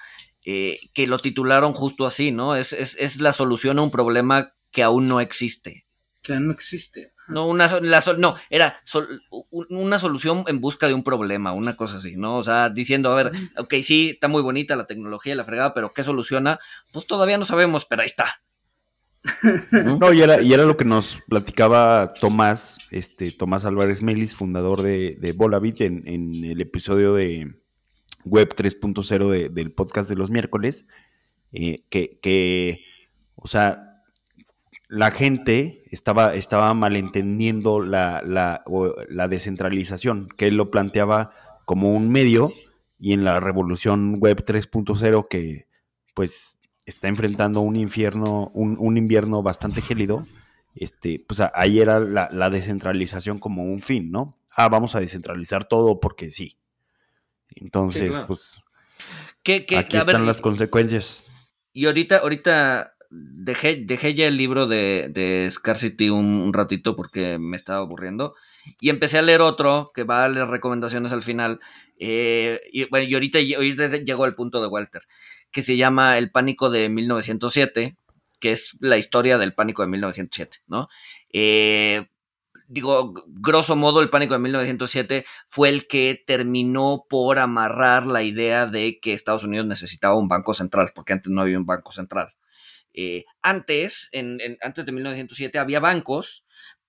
eh, 0.46 0.78
que 0.94 1.06
lo 1.06 1.18
titularon 1.18 1.74
justo 1.74 2.06
así, 2.06 2.32
¿no? 2.32 2.56
Es, 2.56 2.72
es, 2.72 2.96
es, 2.98 3.20
la 3.20 3.32
solución 3.32 3.78
a 3.78 3.82
un 3.82 3.90
problema 3.90 4.54
que 4.70 4.82
aún 4.82 5.04
no 5.04 5.20
existe. 5.20 5.86
Que 6.22 6.32
aún 6.32 6.46
no 6.46 6.54
existe. 6.54 7.11
No, 7.32 7.46
una 7.46 7.68
la, 7.80 8.02
no, 8.18 8.36
era 8.50 8.76
sol, 8.84 9.06
una 9.50 9.98
solución 9.98 10.44
en 10.46 10.60
busca 10.60 10.86
de 10.86 10.94
un 10.94 11.02
problema, 11.02 11.52
una 11.52 11.76
cosa 11.76 11.96
así, 11.96 12.16
¿no? 12.16 12.36
O 12.36 12.44
sea, 12.44 12.70
diciendo, 12.70 13.10
a 13.10 13.14
ver, 13.14 13.32
ok, 13.56 13.74
sí, 13.82 14.10
está 14.10 14.28
muy 14.28 14.42
bonita 14.42 14.76
la 14.76 14.86
tecnología 14.86 15.32
y 15.32 15.36
la 15.36 15.44
fregada, 15.44 15.74
pero 15.74 15.92
¿qué 15.92 16.02
soluciona? 16.02 16.60
Pues 16.92 17.06
todavía 17.06 17.38
no 17.38 17.44
sabemos, 17.44 17.86
pero 17.86 18.02
ahí 18.02 18.08
está. 18.08 18.42
No, 20.00 20.12
y 20.12 20.20
era, 20.20 20.42
y 20.42 20.52
era 20.52 20.64
lo 20.64 20.76
que 20.76 20.84
nos 20.84 21.18
platicaba 21.28 22.14
Tomás, 22.14 22.78
este, 22.90 23.30
Tomás 23.30 23.64
Álvarez 23.64 24.02
Melis, 24.02 24.34
fundador 24.34 24.82
de, 24.82 25.16
de 25.20 25.32
Volavit, 25.32 25.80
en, 25.80 26.02
en, 26.06 26.44
el 26.44 26.60
episodio 26.60 27.14
de 27.14 27.54
Web 28.24 28.54
3.0 28.56 29.30
de, 29.30 29.48
del 29.48 29.72
podcast 29.72 30.08
de 30.08 30.16
los 30.16 30.30
miércoles, 30.30 30.86
eh, 31.52 31.84
que, 31.88 32.18
que, 32.20 32.84
o 33.36 33.48
sea, 33.48 33.91
la 34.92 35.10
gente 35.10 35.84
estaba, 35.90 36.34
estaba 36.34 36.74
malentendiendo 36.74 37.80
la, 37.80 38.20
la, 38.20 38.62
la 39.08 39.26
descentralización, 39.26 40.28
que 40.36 40.48
él 40.48 40.56
lo 40.56 40.70
planteaba 40.70 41.32
como 41.64 41.94
un 41.94 42.10
medio 42.10 42.52
y 42.98 43.14
en 43.14 43.24
la 43.24 43.40
revolución 43.40 44.16
web 44.18 44.44
3.0 44.44 45.28
que 45.30 45.66
pues 46.12 46.58
está 46.84 47.08
enfrentando 47.08 47.62
un 47.62 47.76
infierno, 47.76 48.50
un, 48.52 48.76
un, 48.78 48.98
invierno 48.98 49.42
bastante 49.42 49.80
gélido, 49.80 50.26
este, 50.74 51.24
pues 51.26 51.40
ahí 51.54 51.80
era 51.80 51.98
la, 51.98 52.28
la, 52.30 52.50
descentralización 52.50 53.38
como 53.38 53.64
un 53.64 53.80
fin, 53.80 54.12
¿no? 54.12 54.36
Ah, 54.50 54.68
vamos 54.68 54.94
a 54.94 55.00
descentralizar 55.00 55.66
todo 55.68 56.00
porque 56.00 56.30
sí. 56.30 56.58
Entonces, 57.48 58.14
pues 58.26 58.58
aquí 59.42 59.96
están 59.96 60.26
las 60.26 60.42
consecuencias. 60.42 61.24
Y 61.72 61.86
ahorita, 61.86 62.18
ahorita 62.18 62.92
dejé, 63.12 63.76
dejé 63.76 64.14
ya 64.14 64.26
el 64.26 64.36
libro 64.36 64.66
de, 64.66 65.08
de 65.10 65.48
Scarcity 65.50 66.10
un, 66.10 66.52
ratito 66.52 66.96
porque 66.96 67.38
me 67.38 67.56
estaba 67.56 67.80
aburriendo. 67.80 68.34
Y 68.80 68.90
empecé 68.90 69.18
a 69.18 69.22
leer 69.22 69.40
otro 69.40 69.90
que 69.94 70.04
va 70.04 70.24
a 70.24 70.28
leer 70.28 70.46
recomendaciones 70.46 71.12
al 71.12 71.22
final. 71.22 71.60
Eh, 71.98 72.60
y, 72.72 72.88
bueno, 72.88 73.06
y 73.08 73.14
ahorita, 73.14 73.38
ahorita 73.56 73.88
llegó 73.98 74.24
al 74.24 74.34
punto 74.34 74.60
de 74.62 74.68
Walter, 74.68 75.02
que 75.50 75.62
se 75.62 75.76
llama 75.76 76.18
El 76.18 76.30
pánico 76.30 76.70
de 76.70 76.88
1907, 76.88 77.96
que 78.40 78.52
es 78.52 78.76
la 78.80 78.98
historia 78.98 79.38
del 79.38 79.54
pánico 79.54 79.82
de 79.82 79.88
1907, 79.88 80.58
¿no? 80.66 80.88
Eh, 81.32 82.08
digo, 82.68 83.14
grosso 83.26 83.76
modo, 83.76 84.00
el 84.00 84.10
pánico 84.10 84.34
de 84.34 84.40
1907 84.40 85.24
fue 85.46 85.68
el 85.68 85.86
que 85.86 86.22
terminó 86.26 87.04
por 87.08 87.38
amarrar 87.38 88.06
la 88.06 88.22
idea 88.22 88.66
de 88.66 88.98
que 89.00 89.12
Estados 89.12 89.44
Unidos 89.44 89.66
necesitaba 89.66 90.16
un 90.16 90.28
banco 90.28 90.54
central, 90.54 90.90
porque 90.94 91.12
antes 91.12 91.30
no 91.30 91.42
había 91.42 91.58
un 91.58 91.66
banco 91.66 91.92
central. 91.92 92.32
Eh, 92.94 93.24
antes, 93.42 94.08
en, 94.12 94.38
antes 94.60 94.86
de 94.86 94.92
1907, 94.92 95.58
había 95.58 95.80
bancos, 95.80 96.44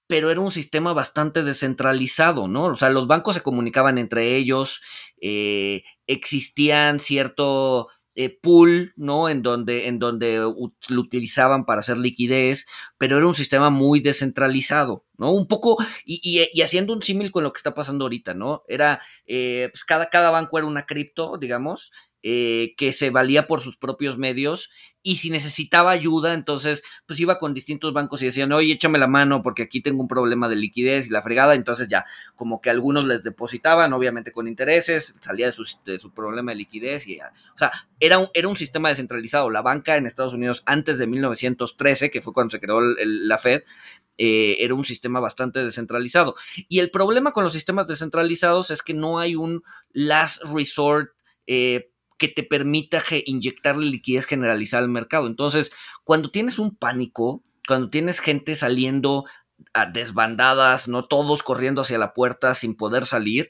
pero 0.08 0.30
era 0.30 0.42
un 0.42 0.52
sistema 0.52 0.94
bastante 0.94 1.44
descentralizado, 1.44 2.48
¿no? 2.48 2.66
O 2.66 2.76
sea, 2.76 2.90
los 2.90 3.08
bancos 3.08 3.36
se 3.36 3.42
comunicaban 3.42 3.98
entre 3.98 4.36
ellos, 4.36 4.82
eh, 5.22 5.84
existían 6.08 7.00
cierto 7.00 7.88
eh, 8.16 8.30
pool, 8.30 8.94
¿no? 8.96 9.28
En 9.28 9.42
donde, 9.42 9.88
en 9.88 9.98
donde 9.98 10.38
lo 10.38 11.02
utilizaban 11.02 11.66
para 11.66 11.80
hacer 11.80 11.98
liquidez, 11.98 12.68
pero 13.00 13.18
era 13.18 13.26
un 13.26 13.34
sistema 13.34 13.72
muy 13.72 14.02
descentralizado, 14.02 15.06
¿no? 15.18 15.32
Un 15.32 15.48
poco, 15.48 15.78
y, 16.06 16.48
y, 16.54 16.62
haciendo 16.62 16.94
un 16.94 17.02
símil 17.02 17.32
con 17.32 17.44
lo 17.44 17.52
que 17.52 17.58
está 17.58 17.74
pasando 17.74 18.06
ahorita, 18.06 18.36
¿no? 18.36 18.64
Era, 18.68 19.02
eh, 19.26 19.70
pues 19.72 19.84
cada, 19.84 20.12
cada 20.12 20.30
banco 20.30 20.60
era 20.60 20.68
una 20.68 20.86
cripto, 20.86 21.38
digamos, 21.40 21.92
eh, 22.26 22.74
que 22.78 22.94
se 22.94 23.10
valía 23.10 23.48
por 23.48 23.60
sus 23.60 23.76
propios 23.76 24.18
medios 24.18 24.70
y 25.02 25.18
si 25.18 25.30
necesitaba 25.30 25.92
ayuda, 25.92 26.34
entonces 26.34 26.82
pues 27.06 27.20
iba 27.20 27.38
con 27.38 27.54
distintos 27.54 27.92
bancos 27.92 28.22
y 28.22 28.26
decían, 28.26 28.54
oye, 28.54 28.72
échame 28.72 28.98
la 28.98 29.08
mano 29.08 29.44
porque 29.44 29.64
aquí 29.64 29.82
tengo 29.82 30.02
un 30.02 30.08
problema 30.08 30.48
de 30.48 30.56
liquidez 30.56 31.08
y 31.08 31.10
la 31.10 31.22
fregada, 31.22 31.56
entonces 31.56 31.90
ya, 31.90 32.06
como 32.36 32.62
que 32.62 32.70
algunos 32.70 33.04
les 33.04 33.24
depositaban, 33.24 33.92
obviamente 33.92 34.32
con 34.32 34.48
intereses, 34.48 35.16
salía 35.20 35.48
de 35.48 35.52
su, 35.52 35.66
de 35.84 36.00
su 36.00 36.14
problema 36.14 36.54
de 36.54 36.60
liquidez 36.60 37.06
y 37.08 37.18
ya. 37.18 37.34
O 37.54 37.58
sea, 37.58 37.74
era 38.00 38.18
un, 38.18 38.30
era 38.34 38.48
un 38.48 38.56
sistema 38.56 38.88
descentralizado. 38.88 39.50
La 39.50 39.62
banca 39.62 39.98
en 39.98 40.06
Estados 40.06 40.34
Unidos 40.34 40.64
antes 40.66 40.98
de 40.98 41.08
1913, 41.08 42.10
que 42.10 42.22
fue 42.22 42.32
cuando 42.32 42.52
se 42.52 42.62
creó 42.62 42.80
la 42.80 43.38
Fed, 43.38 43.64
eh, 44.18 44.58
era 44.60 44.76
un 44.76 44.86
sistema 44.86 45.20
bastante 45.20 45.64
descentralizado. 45.64 46.36
Y 46.70 46.80
el 46.80 46.90
problema 46.92 47.34
con 47.34 47.44
los 47.44 47.52
sistemas 47.52 47.88
descentralizados 47.88 48.72
es 48.72 48.82
que 48.82 48.94
no 48.94 49.20
hay 49.20 49.36
un 49.36 49.64
last 49.92 50.42
resort 50.46 51.12
eh, 51.48 51.90
que 52.18 52.28
te 52.28 52.44
permita 52.44 53.04
inyectarle 53.26 53.86
liquidez 53.86 54.26
generalizada 54.26 54.84
al 54.84 54.90
mercado. 54.90 55.28
Entonces, 55.28 55.72
cuando 56.04 56.32
tienes 56.32 56.60
un 56.60 56.76
pánico, 56.76 57.44
cuando 57.68 57.90
tienes 57.90 58.20
gente 58.20 58.56
saliendo 58.56 59.26
a 59.74 59.86
desbandadas, 59.86 60.88
no 60.88 61.06
todos 61.06 61.44
corriendo 61.44 61.82
hacia 61.82 61.98
la 61.98 62.14
puerta 62.14 62.54
sin 62.54 62.76
poder 62.76 63.06
salir, 63.06 63.50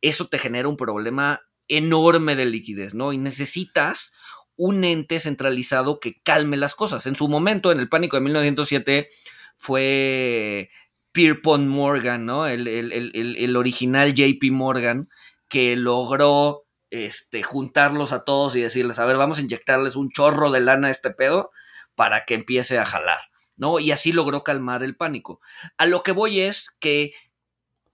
eso 0.00 0.26
te 0.26 0.38
genera 0.38 0.68
un 0.68 0.76
problema 0.76 1.42
enorme 1.68 2.36
de 2.36 2.46
liquidez, 2.46 2.94
¿no? 2.94 3.12
Y 3.12 3.18
necesitas 3.18 4.12
un 4.56 4.84
ente 4.84 5.18
centralizado 5.18 5.98
que 5.98 6.20
calme 6.22 6.56
las 6.56 6.74
cosas. 6.74 7.06
En 7.06 7.16
su 7.16 7.28
momento, 7.28 7.72
en 7.72 7.80
el 7.80 7.88
pánico 7.88 8.16
de 8.16 8.22
1907, 8.22 9.08
fue 9.56 10.70
Pierpont 11.12 11.66
Morgan, 11.66 12.26
¿no? 12.26 12.46
El, 12.46 12.68
el 12.68 13.56
original 13.56 14.14
JP 14.14 14.50
Morgan, 14.52 15.08
que 15.48 15.76
logró 15.76 16.63
este, 16.94 17.42
juntarlos 17.42 18.12
a 18.12 18.22
todos 18.22 18.54
y 18.54 18.60
decirles, 18.60 19.00
a 19.00 19.04
ver, 19.04 19.16
vamos 19.16 19.38
a 19.38 19.40
inyectarles 19.40 19.96
un 19.96 20.10
chorro 20.10 20.52
de 20.52 20.60
lana 20.60 20.86
a 20.86 20.90
este 20.92 21.10
pedo 21.10 21.50
para 21.96 22.24
que 22.24 22.34
empiece 22.34 22.78
a 22.78 22.84
jalar, 22.84 23.18
¿no? 23.56 23.80
Y 23.80 23.90
así 23.90 24.12
logró 24.12 24.44
calmar 24.44 24.84
el 24.84 24.96
pánico. 24.96 25.40
A 25.76 25.86
lo 25.86 26.04
que 26.04 26.12
voy 26.12 26.40
es 26.40 26.70
que 26.78 27.12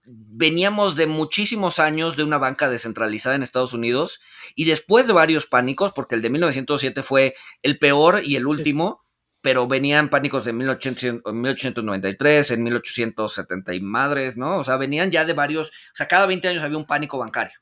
veníamos 0.05 0.95
de 0.95 1.07
muchísimos 1.07 1.79
años 1.79 2.15
de 2.15 2.23
una 2.23 2.37
banca 2.37 2.69
descentralizada 2.69 3.35
en 3.35 3.41
Estados 3.41 3.73
Unidos 3.73 4.21
y 4.53 4.65
después 4.65 5.07
de 5.07 5.13
varios 5.13 5.47
pánicos, 5.47 5.93
porque 5.93 6.13
el 6.13 6.21
de 6.21 6.29
1907 6.29 7.01
fue 7.01 7.33
el 7.63 7.79
peor 7.79 8.21
y 8.23 8.35
el 8.35 8.45
último, 8.45 9.03
pero 9.41 9.67
venían 9.67 10.09
pánicos 10.09 10.45
de 10.45 10.53
1893, 10.53 12.51
en 12.51 12.61
1870 12.61 13.73
y 13.73 13.79
madres, 13.79 14.37
¿no? 14.37 14.59
O 14.59 14.63
sea, 14.63 14.77
venían 14.77 15.09
ya 15.09 15.25
de 15.25 15.33
varios, 15.33 15.69
o 15.69 15.95
sea, 15.95 16.07
cada 16.07 16.27
20 16.27 16.47
años 16.49 16.61
había 16.61 16.77
un 16.77 16.85
pánico 16.85 17.17
bancario. 17.17 17.57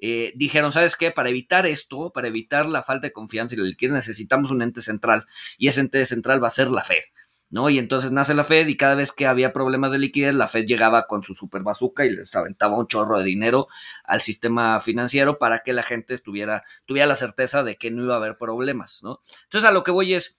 Eh, 0.00 0.32
dijeron, 0.34 0.72
¿sabes 0.72 0.96
qué? 0.96 1.10
Para 1.10 1.28
evitar 1.28 1.66
esto, 1.66 2.10
para 2.10 2.28
evitar 2.28 2.66
la 2.66 2.82
falta 2.82 3.08
de 3.08 3.12
confianza 3.12 3.54
y 3.54 3.58
la 3.58 3.64
liquidez, 3.64 3.92
necesitamos 3.92 4.50
un 4.50 4.62
ente 4.62 4.80
central. 4.80 5.26
Y 5.58 5.68
ese 5.68 5.80
ente 5.80 6.04
central 6.06 6.42
va 6.42 6.48
a 6.48 6.52
ser 6.52 6.70
la 6.70 6.82
Fed. 6.82 7.02
¿no? 7.50 7.68
Y 7.68 7.78
entonces 7.78 8.12
nace 8.12 8.32
la 8.32 8.44
Fed 8.44 8.68
y 8.68 8.76
cada 8.76 8.94
vez 8.94 9.12
que 9.12 9.26
había 9.26 9.52
problemas 9.52 9.90
de 9.90 9.98
liquidez, 9.98 10.34
la 10.34 10.48
Fed 10.48 10.66
llegaba 10.66 11.06
con 11.06 11.22
su 11.22 11.34
super 11.34 11.62
bazooka 11.62 12.06
y 12.06 12.10
les 12.10 12.34
aventaba 12.34 12.78
un 12.78 12.86
chorro 12.86 13.18
de 13.18 13.24
dinero 13.24 13.66
al 14.04 14.20
sistema 14.20 14.80
financiero 14.80 15.38
para 15.38 15.58
que 15.58 15.72
la 15.72 15.82
gente 15.82 16.16
tuviera 16.18 16.62
la 16.86 17.16
certeza 17.16 17.64
de 17.64 17.76
que 17.76 17.90
no 17.90 18.04
iba 18.04 18.14
a 18.14 18.18
haber 18.18 18.38
problemas, 18.38 19.00
¿no? 19.02 19.20
Entonces 19.44 19.68
a 19.68 19.72
lo 19.72 19.82
que 19.82 19.90
voy 19.90 20.14
es, 20.14 20.38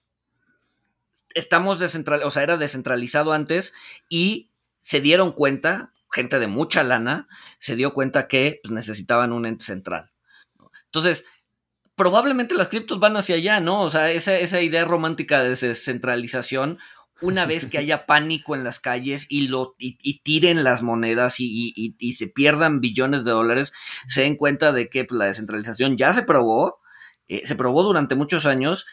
estamos 1.34 1.78
descentralizados, 1.78 2.32
o 2.32 2.34
sea, 2.34 2.42
era 2.42 2.56
descentralizado 2.56 3.34
antes 3.34 3.74
y 4.08 4.50
se 4.80 5.00
dieron 5.00 5.32
cuenta 5.32 5.92
gente 6.12 6.38
de 6.38 6.46
mucha 6.46 6.82
lana 6.82 7.28
se 7.58 7.76
dio 7.76 7.94
cuenta 7.94 8.28
que 8.28 8.60
pues, 8.62 8.72
necesitaban 8.72 9.32
un 9.32 9.46
ente 9.46 9.64
central. 9.64 10.12
Entonces, 10.86 11.24
probablemente 11.94 12.54
las 12.54 12.68
criptos 12.68 13.00
van 13.00 13.16
hacia 13.16 13.36
allá, 13.36 13.60
¿no? 13.60 13.82
O 13.82 13.90
sea, 13.90 14.10
esa, 14.10 14.36
esa 14.38 14.60
idea 14.60 14.84
romántica 14.84 15.42
de 15.42 15.50
descentralización, 15.50 16.78
una 17.20 17.46
vez 17.46 17.66
que 17.66 17.78
haya 17.78 18.06
pánico 18.06 18.54
en 18.54 18.64
las 18.64 18.80
calles 18.80 19.26
y, 19.28 19.48
lo, 19.48 19.74
y, 19.78 20.20
tiren 20.22 20.64
las 20.64 20.82
monedas 20.82 21.40
y, 21.40 21.72
y, 21.74 22.12
se 22.14 22.26
pierdan 22.26 22.80
billones 22.80 23.24
de 23.24 23.30
dólares, 23.30 23.72
se 24.06 24.22
den 24.22 24.36
cuenta 24.36 24.72
de 24.72 24.88
que 24.88 25.04
pues, 25.04 25.18
la 25.18 25.26
descentralización 25.26 25.96
ya 25.96 26.12
se 26.12 26.22
probó, 26.22 26.80
eh, 27.28 27.46
se 27.46 27.56
probó 27.56 27.82
durante 27.82 28.14
muchos 28.14 28.46
años 28.46 28.86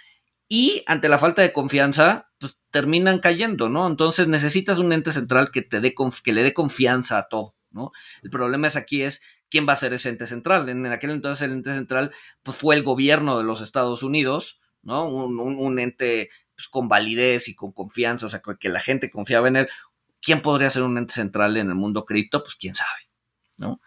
y 0.48 0.84
ante 0.88 1.10
la 1.10 1.18
falta 1.18 1.42
de 1.42 1.54
confianza, 1.54 2.29
pues 2.40 2.58
terminan 2.72 3.20
cayendo, 3.20 3.70
¿no? 3.70 3.86
Entonces 3.88 4.28
necesitas 4.28 4.80
un 4.80 4.94
ente 4.94 5.12
central 5.12 5.52
que 5.52 5.62
te 5.62 5.82
dé 5.82 5.94
que 6.24 6.34
le 6.34 6.44
dé 6.44 6.54
confianza 6.54 7.18
a 7.18 7.28
todo, 7.28 7.56
¿no? 7.70 7.92
El 8.24 8.30
problema 8.30 8.68
es 8.68 8.76
aquí 8.76 9.04
es 9.04 9.22
quién 9.50 9.68
va 9.68 9.74
a 9.74 9.78
ser 9.78 9.94
ese 9.94 10.10
ente 10.10 10.26
central. 10.26 10.70
En, 10.70 10.86
aquel 10.88 11.12
entonces 11.12 11.44
el 11.44 11.52
ente 11.52 11.74
central 11.74 12.12
pues 12.44 12.58
fue 12.58 12.76
el 12.76 12.84
gobierno 12.84 13.38
de 13.38 13.44
los 13.44 13.62
Estados 13.62 14.04
Unidos, 14.04 14.62
¿no? 14.82 15.06
Un, 15.08 15.80
ente 15.80 16.30
pues, 16.56 16.68
con 16.70 16.88
validez 16.88 17.50
y 17.50 17.56
con 17.56 17.74
confianza, 17.74 18.26
o 18.26 18.30
sea, 18.30 18.42
que 18.60 18.70
la 18.70 18.80
gente 18.80 19.12
confiaba 19.12 19.50
en 19.50 19.58
él. 19.58 19.70
¿Quién 20.22 20.42
podría 20.42 20.70
ser 20.70 20.84
un 20.84 20.98
ente 20.98 21.14
central 21.14 21.58
en 21.58 21.70
el 21.70 21.76
mundo 21.76 22.06
cripto? 22.06 22.44
Pues 22.44 22.56
quién 22.56 22.74
sabe, 22.74 23.10
¿no? 23.58 23.82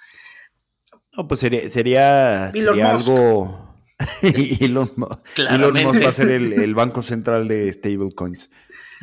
No, 1.14 1.28
pues 1.28 1.40
sería, 1.40 1.68
sería, 1.68 2.46
algo 2.48 3.71
y 4.22 4.64
Elon, 4.64 4.90
Musk 4.96 6.04
va 6.04 6.08
a 6.08 6.12
ser 6.12 6.30
el, 6.30 6.74
banco 6.74 7.02
central 7.02 7.48
de 7.48 7.72
stablecoins. 7.72 8.50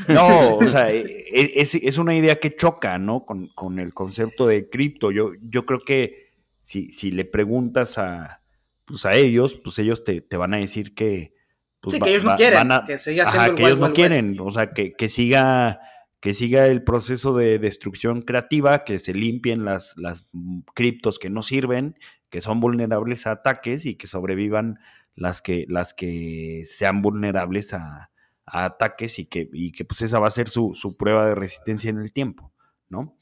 No, 0.08 0.56
o 0.56 0.66
sea, 0.66 0.92
e, 0.92 1.02
e, 1.02 1.62
es, 1.62 1.98
una 1.98 2.16
idea 2.16 2.40
que 2.40 2.56
choca, 2.56 2.98
¿no? 2.98 3.26
Con, 3.26 3.80
el 3.80 3.94
concepto 3.94 4.48
de 4.48 4.70
cripto. 4.70 5.12
Yo, 5.12 5.32
yo 5.42 5.66
creo 5.66 5.82
que 5.82 6.32
si, 6.62 6.92
si 6.92 7.12
le 7.12 7.26
preguntas 7.26 7.98
a, 7.98 8.42
pues 8.86 9.06
a 9.06 9.14
ellos, 9.14 9.60
pues 9.64 9.78
ellos 9.80 10.04
te, 10.04 10.22
van 10.38 10.54
a 10.54 10.58
decir 10.58 10.94
que... 10.94 11.34
Pues 11.82 11.94
sí, 11.94 12.02
que 12.02 12.10
ellos 12.10 12.24
no 12.24 12.36
quieren, 12.36 12.70
que 12.86 12.98
siga 12.98 13.26
siendo 13.26 13.56
que 13.56 13.64
ellos 13.64 13.80
no 13.80 13.94
quieren, 13.94 14.38
o 14.42 14.52
sea, 14.52 14.70
que, 14.72 14.94
que, 14.96 15.08
siga 15.08 15.80
que 16.20 16.34
siga 16.34 16.68
el 16.68 16.84
proceso 16.84 17.36
de 17.36 17.60
destrucción 17.60 18.22
creativa, 18.22 18.84
que 18.84 19.00
se 19.00 19.14
limpien 19.14 19.64
las, 19.64 19.96
las 19.96 20.28
criptos 20.76 21.20
que 21.20 21.30
no 21.30 21.44
sirven 21.44 21.96
que 22.30 22.42
son 22.42 22.60
vulnerables 22.60 23.28
a 23.28 23.32
ataques 23.32 23.86
y 23.86 23.96
que 23.96 24.08
sobrevivan 24.08 24.80
las 25.16 25.42
que, 25.42 25.66
las 25.68 25.94
que 25.94 26.64
sean 26.66 27.02
vulnerables 27.02 27.74
a, 27.74 28.12
ataques 28.46 29.20
y 29.20 29.26
que, 29.26 29.50
y 29.54 29.72
que, 29.72 29.86
pues 29.86 30.02
esa 30.02 30.20
va 30.20 30.28
a 30.28 30.32
ser 30.32 30.50
su, 30.50 30.96
prueba 30.98 31.28
de 31.28 31.36
resistencia 31.36 31.90
en 31.90 32.00
el 32.00 32.12
tiempo, 32.12 32.52
¿no? 32.90 33.16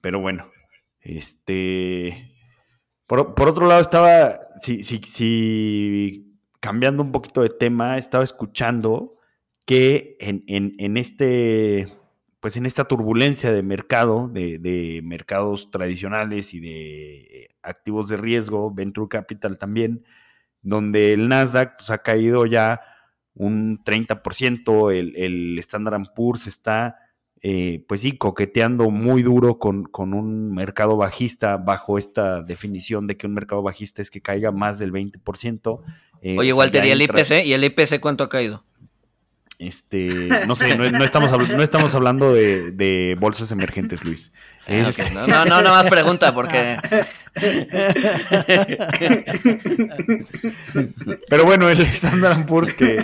Pero 0.00 0.20
bueno, 0.20 0.50
este... 1.00 2.32
Por, 3.06 3.20
otro 3.20 3.68
lado 3.68 3.80
estaba, 3.80 4.40
si, 4.60 4.82
si, 4.82 4.98
si 4.98 6.40
cambiando 6.60 7.02
un 7.04 7.12
poquito 7.12 7.42
de 7.42 7.50
tema, 7.50 7.96
estaba 7.96 8.24
escuchando 8.24 9.16
que 9.66 10.16
en, 10.20 10.96
este, 10.96 11.88
pues 12.46 12.56
en 12.56 12.64
esta 12.64 12.84
turbulencia 12.84 13.50
de 13.50 13.64
mercado, 13.64 14.28
de, 14.28 15.00
mercados 15.02 15.68
tradicionales 15.72 16.54
y 16.54 16.60
de 16.60 17.50
activos 17.60 18.06
de 18.06 18.18
riesgo, 18.18 18.72
Venture 18.72 19.08
Capital 19.08 19.58
también, 19.58 20.04
donde 20.62 21.12
el 21.12 21.26
Nasdaq 21.26 21.78
pues, 21.78 21.90
ha 21.90 21.98
caído 21.98 22.46
ya 22.46 22.82
un 23.34 23.82
30%, 23.82 24.94
el, 24.94 25.16
el 25.16 25.58
Standard 25.58 26.00
Poor's 26.14 26.46
está 26.46 26.98
eh, 27.42 27.84
pues 27.88 28.02
sí, 28.02 28.12
coqueteando 28.12 28.90
muy 28.90 29.24
duro 29.24 29.58
con, 29.58 29.88
un 29.96 30.54
mercado 30.54 30.96
bajista 30.96 31.56
bajo 31.56 31.98
esta 31.98 32.42
definición 32.42 33.08
de 33.08 33.16
que 33.16 33.26
un 33.26 33.34
mercado 33.34 33.60
bajista 33.62 34.02
es 34.02 34.10
que 34.10 34.20
caiga 34.20 34.52
más 34.52 34.78
del 34.78 34.92
20%. 34.92 35.80
Eh, 36.22 36.36
Oye, 36.38 36.52
Walter, 36.52 36.84
¿y 36.84 36.90
el 36.90 37.02
IPC? 37.02 37.44
¿Y 37.44 37.54
el 37.54 37.64
IPC 37.64 37.98
cuánto 38.00 38.22
ha 38.22 38.28
caído? 38.28 38.64
Este, 39.58 40.28
no 40.46 40.54
sé, 40.54 40.76
no, 40.76 41.02
estamos, 41.02 41.30
no 41.48 41.62
estamos 41.62 41.94
hablando 41.94 42.34
de, 42.34 43.16
bolsas 43.18 43.50
emergentes, 43.52 44.04
Luis. 44.04 44.30
Ah, 44.68 44.90
no, 45.26 45.46
no, 45.46 45.62
no, 45.62 45.70
más 45.70 45.88
pregunta 45.88 46.34
porque. 46.34 46.76
Pero 51.30 51.44
bueno, 51.44 51.70
el 51.70 51.80
Standard 51.80 52.44
Poor's 52.44 52.74
que, 52.74 52.98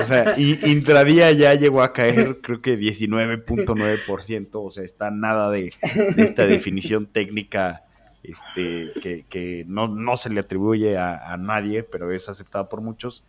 o 0.00 0.04
sea, 0.04 0.38
intradía 0.38 1.32
ya 1.32 1.54
llegó 1.54 1.82
a 1.82 1.92
caer, 1.92 2.38
creo 2.40 2.62
que 2.62 2.78
19.9%, 2.78 4.48
o 4.52 4.70
sea, 4.70 4.84
está 4.84 5.10
nada 5.10 5.50
de, 5.50 5.72
esta 6.16 6.46
definición 6.46 7.06
técnica 7.06 7.82
este, 8.22 9.24
que, 9.28 9.64
no, 9.66 10.16
se 10.16 10.30
le 10.30 10.38
atribuye 10.38 10.98
a, 10.98 11.32
a, 11.32 11.36
nadie, 11.36 11.82
pero 11.82 12.12
es 12.12 12.28
aceptada 12.28 12.68
por 12.68 12.80
muchos. 12.80 13.24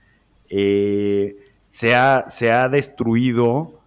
Eh 0.50 1.47
se 1.68 1.96
ha, 1.96 2.26
se 2.30 2.52
ha 2.52 2.70
destruido 2.70 3.82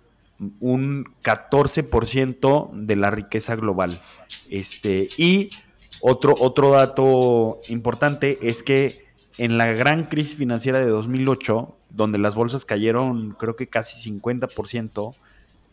un 0.60 1.04
14% 1.22 2.70
de 2.72 2.96
la 2.96 3.10
riqueza 3.10 3.56
global. 3.56 4.00
Este, 4.48 5.08
y 5.18 5.50
otro, 6.00 6.34
otro 6.38 6.70
dato 6.70 7.60
importante 7.68 8.38
es 8.42 8.62
que 8.62 9.04
en 9.38 9.58
la 9.58 9.72
gran 9.72 10.04
crisis 10.04 10.34
financiera 10.36 10.78
de 10.78 10.86
2008, 10.86 11.76
donde 11.90 12.18
las 12.18 12.34
bolsas 12.34 12.64
cayeron 12.64 13.32
creo 13.38 13.56
que 13.56 13.68
casi 13.68 14.10
50%, 14.10 15.14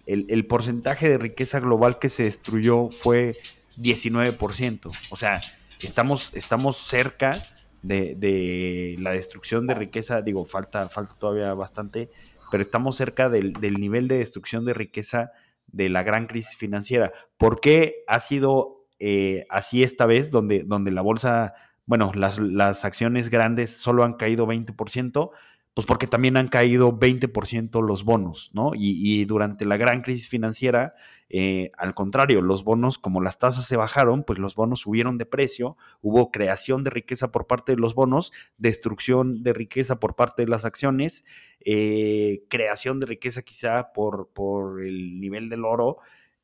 el, 0.05 0.25
el 0.29 0.45
porcentaje 0.45 1.09
de 1.09 1.17
riqueza 1.17 1.59
global 1.59 1.99
que 1.99 2.09
se 2.09 2.23
destruyó 2.23 2.89
fue 2.89 3.35
19%. 3.77 4.91
O 5.09 5.15
sea, 5.15 5.41
estamos, 5.81 6.31
estamos 6.33 6.77
cerca 6.77 7.43
de, 7.81 8.95
la 8.99 9.11
destrucción 9.11 9.67
de 9.67 9.75
riqueza, 9.75 10.21
digo, 10.21 10.45
falta, 10.45 10.89
falta 10.89 11.15
todavía 11.17 11.53
bastante, 11.53 12.09
pero 12.51 12.61
estamos 12.61 12.95
cerca 12.95 13.29
del, 13.29 13.53
nivel 13.79 14.07
de 14.07 14.19
destrucción 14.19 14.65
de 14.65 14.73
riqueza 14.73 15.31
de 15.67 15.89
la 15.89 16.03
gran 16.03 16.27
crisis 16.27 16.57
financiera. 16.57 17.11
¿Por 17.37 17.59
qué 17.59 18.03
ha 18.07 18.19
sido 18.19 18.85
eh, 18.99 19.45
así 19.49 19.83
esta 19.83 20.05
vez, 20.05 20.31
donde, 20.31 20.63
donde 20.63 20.91
la 20.91 21.01
bolsa, 21.01 21.53
bueno, 21.85 22.11
las, 22.15 22.39
las 22.39 22.85
acciones 22.85 23.29
grandes 23.29 23.77
solo 23.77 24.03
han 24.03 24.13
caído 24.13 24.47
20%? 24.47 25.31
Pues 25.77 25.85
porque 25.85 26.07
también 26.07 26.37
han 26.37 26.47
caído 26.47 26.91
20% 26.91 27.83
los 27.83 28.03
bonos, 28.03 28.49
¿no? 28.51 28.71
Y, 28.73 29.25
durante 29.25 29.63
la 29.63 29.77
gran 29.77 30.01
crisis 30.01 30.27
financiera, 30.27 30.95
eh, 31.29 31.69
al 31.77 31.93
contrario, 31.93 32.41
los 32.41 32.63
bonos, 32.63 32.97
como 32.97 33.21
las 33.21 33.37
tasas 33.37 33.67
se 33.67 33.77
bajaron, 33.77 34.23
pues 34.23 34.39
los 34.39 34.55
bonos 34.55 34.79
subieron 34.79 35.19
de 35.19 35.27
precio, 35.27 35.77
hubo 36.01 36.31
creación 36.31 36.83
de 36.83 36.89
riqueza 36.89 37.31
por 37.31 37.45
parte 37.45 37.73
de 37.73 37.77
los 37.77 37.93
bonos, 37.93 38.33
destrucción 38.57 39.43
de 39.43 39.53
riqueza 39.53 39.99
por 39.99 40.15
parte 40.15 40.45
de 40.45 40.49
las 40.49 40.65
acciones, 40.65 41.23
eh, 41.59 42.41
creación 42.49 42.99
de 42.99 43.05
riqueza 43.05 43.43
quizá 43.43 43.93
por, 43.93 44.29
por 44.33 44.83
el 44.83 45.19
nivel 45.19 45.47
del 45.47 45.63
oro, 45.63 45.97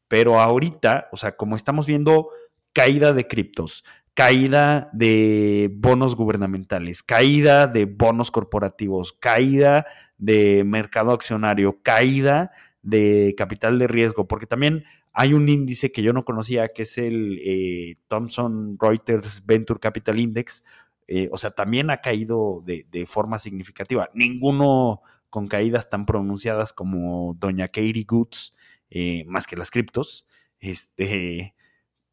pero 0.08 0.42
ahorita, 0.42 1.10
o 1.12 1.18
sea, 1.18 1.36
como 1.38 1.56
estamos 1.56 1.88
viendo 1.88 2.30
caída 2.72 3.14
de 3.14 3.28
criptos, 3.28 3.84
caída 4.14 4.90
de 4.94 5.72
bonos 5.74 6.16
gubernamentales, 6.16 7.04
caída 7.04 7.68
de 7.68 7.86
bonos 7.86 8.32
corporativos, 8.32 9.14
caída 9.14 9.86
de 10.18 10.64
mercado 10.64 11.12
accionario, 11.12 11.80
caída 11.82 12.52
de 12.82 13.34
capital 13.38 13.80
de 13.80 13.88
riesgo, 13.88 14.28
porque 14.28 14.46
también 14.46 14.86
hay 15.14 15.34
un 15.34 15.48
índice 15.48 15.92
que 15.92 16.02
yo 16.04 16.14
no 16.14 16.26
conocía, 16.26 16.70
que 16.70 16.84
es 16.84 16.98
el 16.98 17.40
eh, 17.44 17.96
Thomson 18.08 18.78
Reuters 18.80 19.46
Venture 19.46 19.80
Capital 19.80 20.20
Index, 20.20 20.64
eh, 21.08 21.30
o 21.32 21.38
sea, 21.38 21.52
también 21.52 21.90
ha 21.90 21.98
caído 22.02 22.64
de, 22.66 23.06
forma 23.08 23.40
significativa. 23.40 24.10
Ninguno 24.14 25.02
con 25.30 25.48
caídas 25.48 25.90
tan 25.90 26.06
pronunciadas 26.06 26.74
como 26.74 27.36
Doña 27.40 27.68
Katie 27.68 28.06
Goods, 28.08 28.56
eh, 28.90 29.24
más 29.28 29.48
que 29.48 29.56
las 29.58 29.72
criptos. 29.72 30.26
Este, 30.60 31.54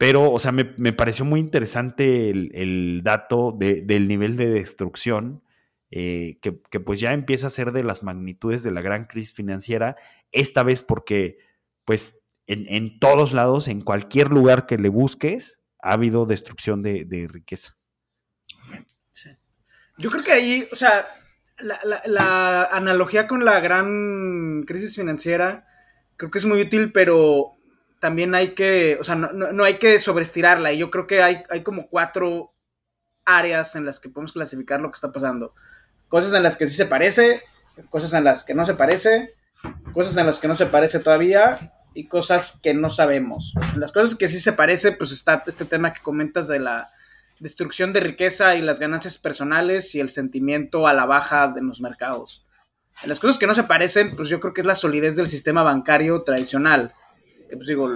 pero, 0.01 0.33
o 0.33 0.39
sea, 0.39 0.51
me, 0.51 0.65
pareció 0.95 1.27
muy 1.27 1.41
interesante 1.41 2.31
el, 2.31 3.03
dato 3.05 3.55
del 3.55 4.09
nivel 4.09 4.35
de 4.35 4.49
destrucción, 4.49 5.43
eh, 5.91 6.39
que, 6.41 6.53
pues 6.81 7.01
ya 7.01 7.13
empieza 7.13 7.49
a 7.49 7.51
ser 7.51 7.71
de 7.73 7.85
las 7.85 8.03
magnitudes 8.03 8.63
de 8.63 8.71
la 8.71 8.81
gran 8.81 9.05
crisis 9.05 9.35
financiera, 9.35 9.97
esta 10.33 10.63
vez 10.63 10.83
porque, 10.83 11.37
pues, 11.85 12.19
en, 12.47 12.99
todos 12.99 13.35
lados, 13.35 13.69
en 13.69 13.83
cualquier 13.83 14.31
lugar 14.31 14.65
que 14.65 14.79
le 14.79 14.89
busques, 14.89 15.61
ha 15.83 15.93
habido 15.93 16.25
destrucción 16.25 16.81
de, 16.81 17.29
riqueza. 17.31 17.77
Yo 19.99 20.11
creo 20.11 20.25
que 20.25 20.33
ahí, 20.33 20.67
o 20.73 20.77
sea, 20.77 21.09
la 21.59 22.65
analogía 22.73 23.27
con 23.27 23.45
la 23.45 23.61
gran 23.61 24.63
crisis 24.67 24.97
financiera, 24.97 25.67
creo 26.17 26.31
que 26.31 26.39
es 26.39 26.47
muy 26.47 26.63
útil, 26.63 26.91
pero 26.91 27.60
también 28.01 28.35
hay 28.35 28.55
que, 28.55 28.97
o 28.99 29.05
sea, 29.05 29.15
no, 29.15 29.63
hay 29.63 29.79
que 29.79 29.99
sobreestirarla. 29.99 30.73
Y 30.73 30.79
yo 30.79 30.91
creo 30.91 31.07
que 31.07 31.23
hay, 31.23 31.43
hay 31.51 31.63
como 31.63 31.89
cuatro 31.89 32.53
áreas 33.25 33.77
en 33.77 33.85
las 33.85 34.01
que 34.01 34.09
podemos 34.09 34.33
clasificar 34.33 34.81
lo 34.81 34.91
que 34.91 34.97
está 34.97 35.13
pasando. 35.13 35.55
Cosas 36.09 36.33
en 36.33 36.43
las 36.43 36.57
que 36.57 36.67
sí 36.67 36.75
se 36.75 36.87
parece, 36.87 37.43
cosas 37.91 38.13
en 38.15 38.25
las 38.25 38.43
que 38.43 38.55
no 38.55 38.67
se 38.67 38.75
parece, 38.75 39.35
cosas 39.93 40.17
en 40.17 40.27
las 40.27 40.39
que 40.39 40.49
no 40.49 40.57
se 40.57 40.67
parece 40.67 40.99
todavía 40.99 41.73
y 41.95 42.09
cosas 42.09 42.59
que 42.63 42.73
no 42.73 42.89
sabemos. 42.89 43.53
En 43.75 43.81
las 43.81 43.93
cosas 43.93 44.17
que 44.17 44.29
sí 44.29 44.41
se 44.41 44.55
parece, 44.55 44.93
pues 44.93 45.13
está 45.13 45.43
este 45.47 45.67
tema 45.67 45.93
que 45.93 46.01
comentas 46.01 46.49
de 46.49 46.59
la 46.59 46.91
destrucción 47.39 47.93
de 47.93 48.01
riqueza 48.01 48.55
y 48.55 48.63
las 48.63 48.81
ganancias 48.81 49.19
personales 49.19 49.95
y 49.95 50.01
el 50.01 50.09
sentimiento 50.09 50.87
a 50.89 50.95
la 50.95 51.05
baja 51.05 51.49
de 51.49 51.63
los 51.63 51.81
mercados. 51.83 52.47
En 53.03 53.11
las 53.11 53.21
cosas 53.21 53.39
que 53.39 53.47
no 53.47 53.55
se 53.55 53.65
parecen, 53.65 54.17
pues 54.17 54.29
yo 54.29 54.41
creo 54.41 54.55
que 54.55 54.63
es 54.63 54.67
la 54.67 54.75
solidez 54.75 55.17
del 55.17 55.27
sistema 55.27 55.63
bancario 55.63 56.23
tradicional 56.23 56.95
pues 57.57 57.67
digo, 57.67 57.91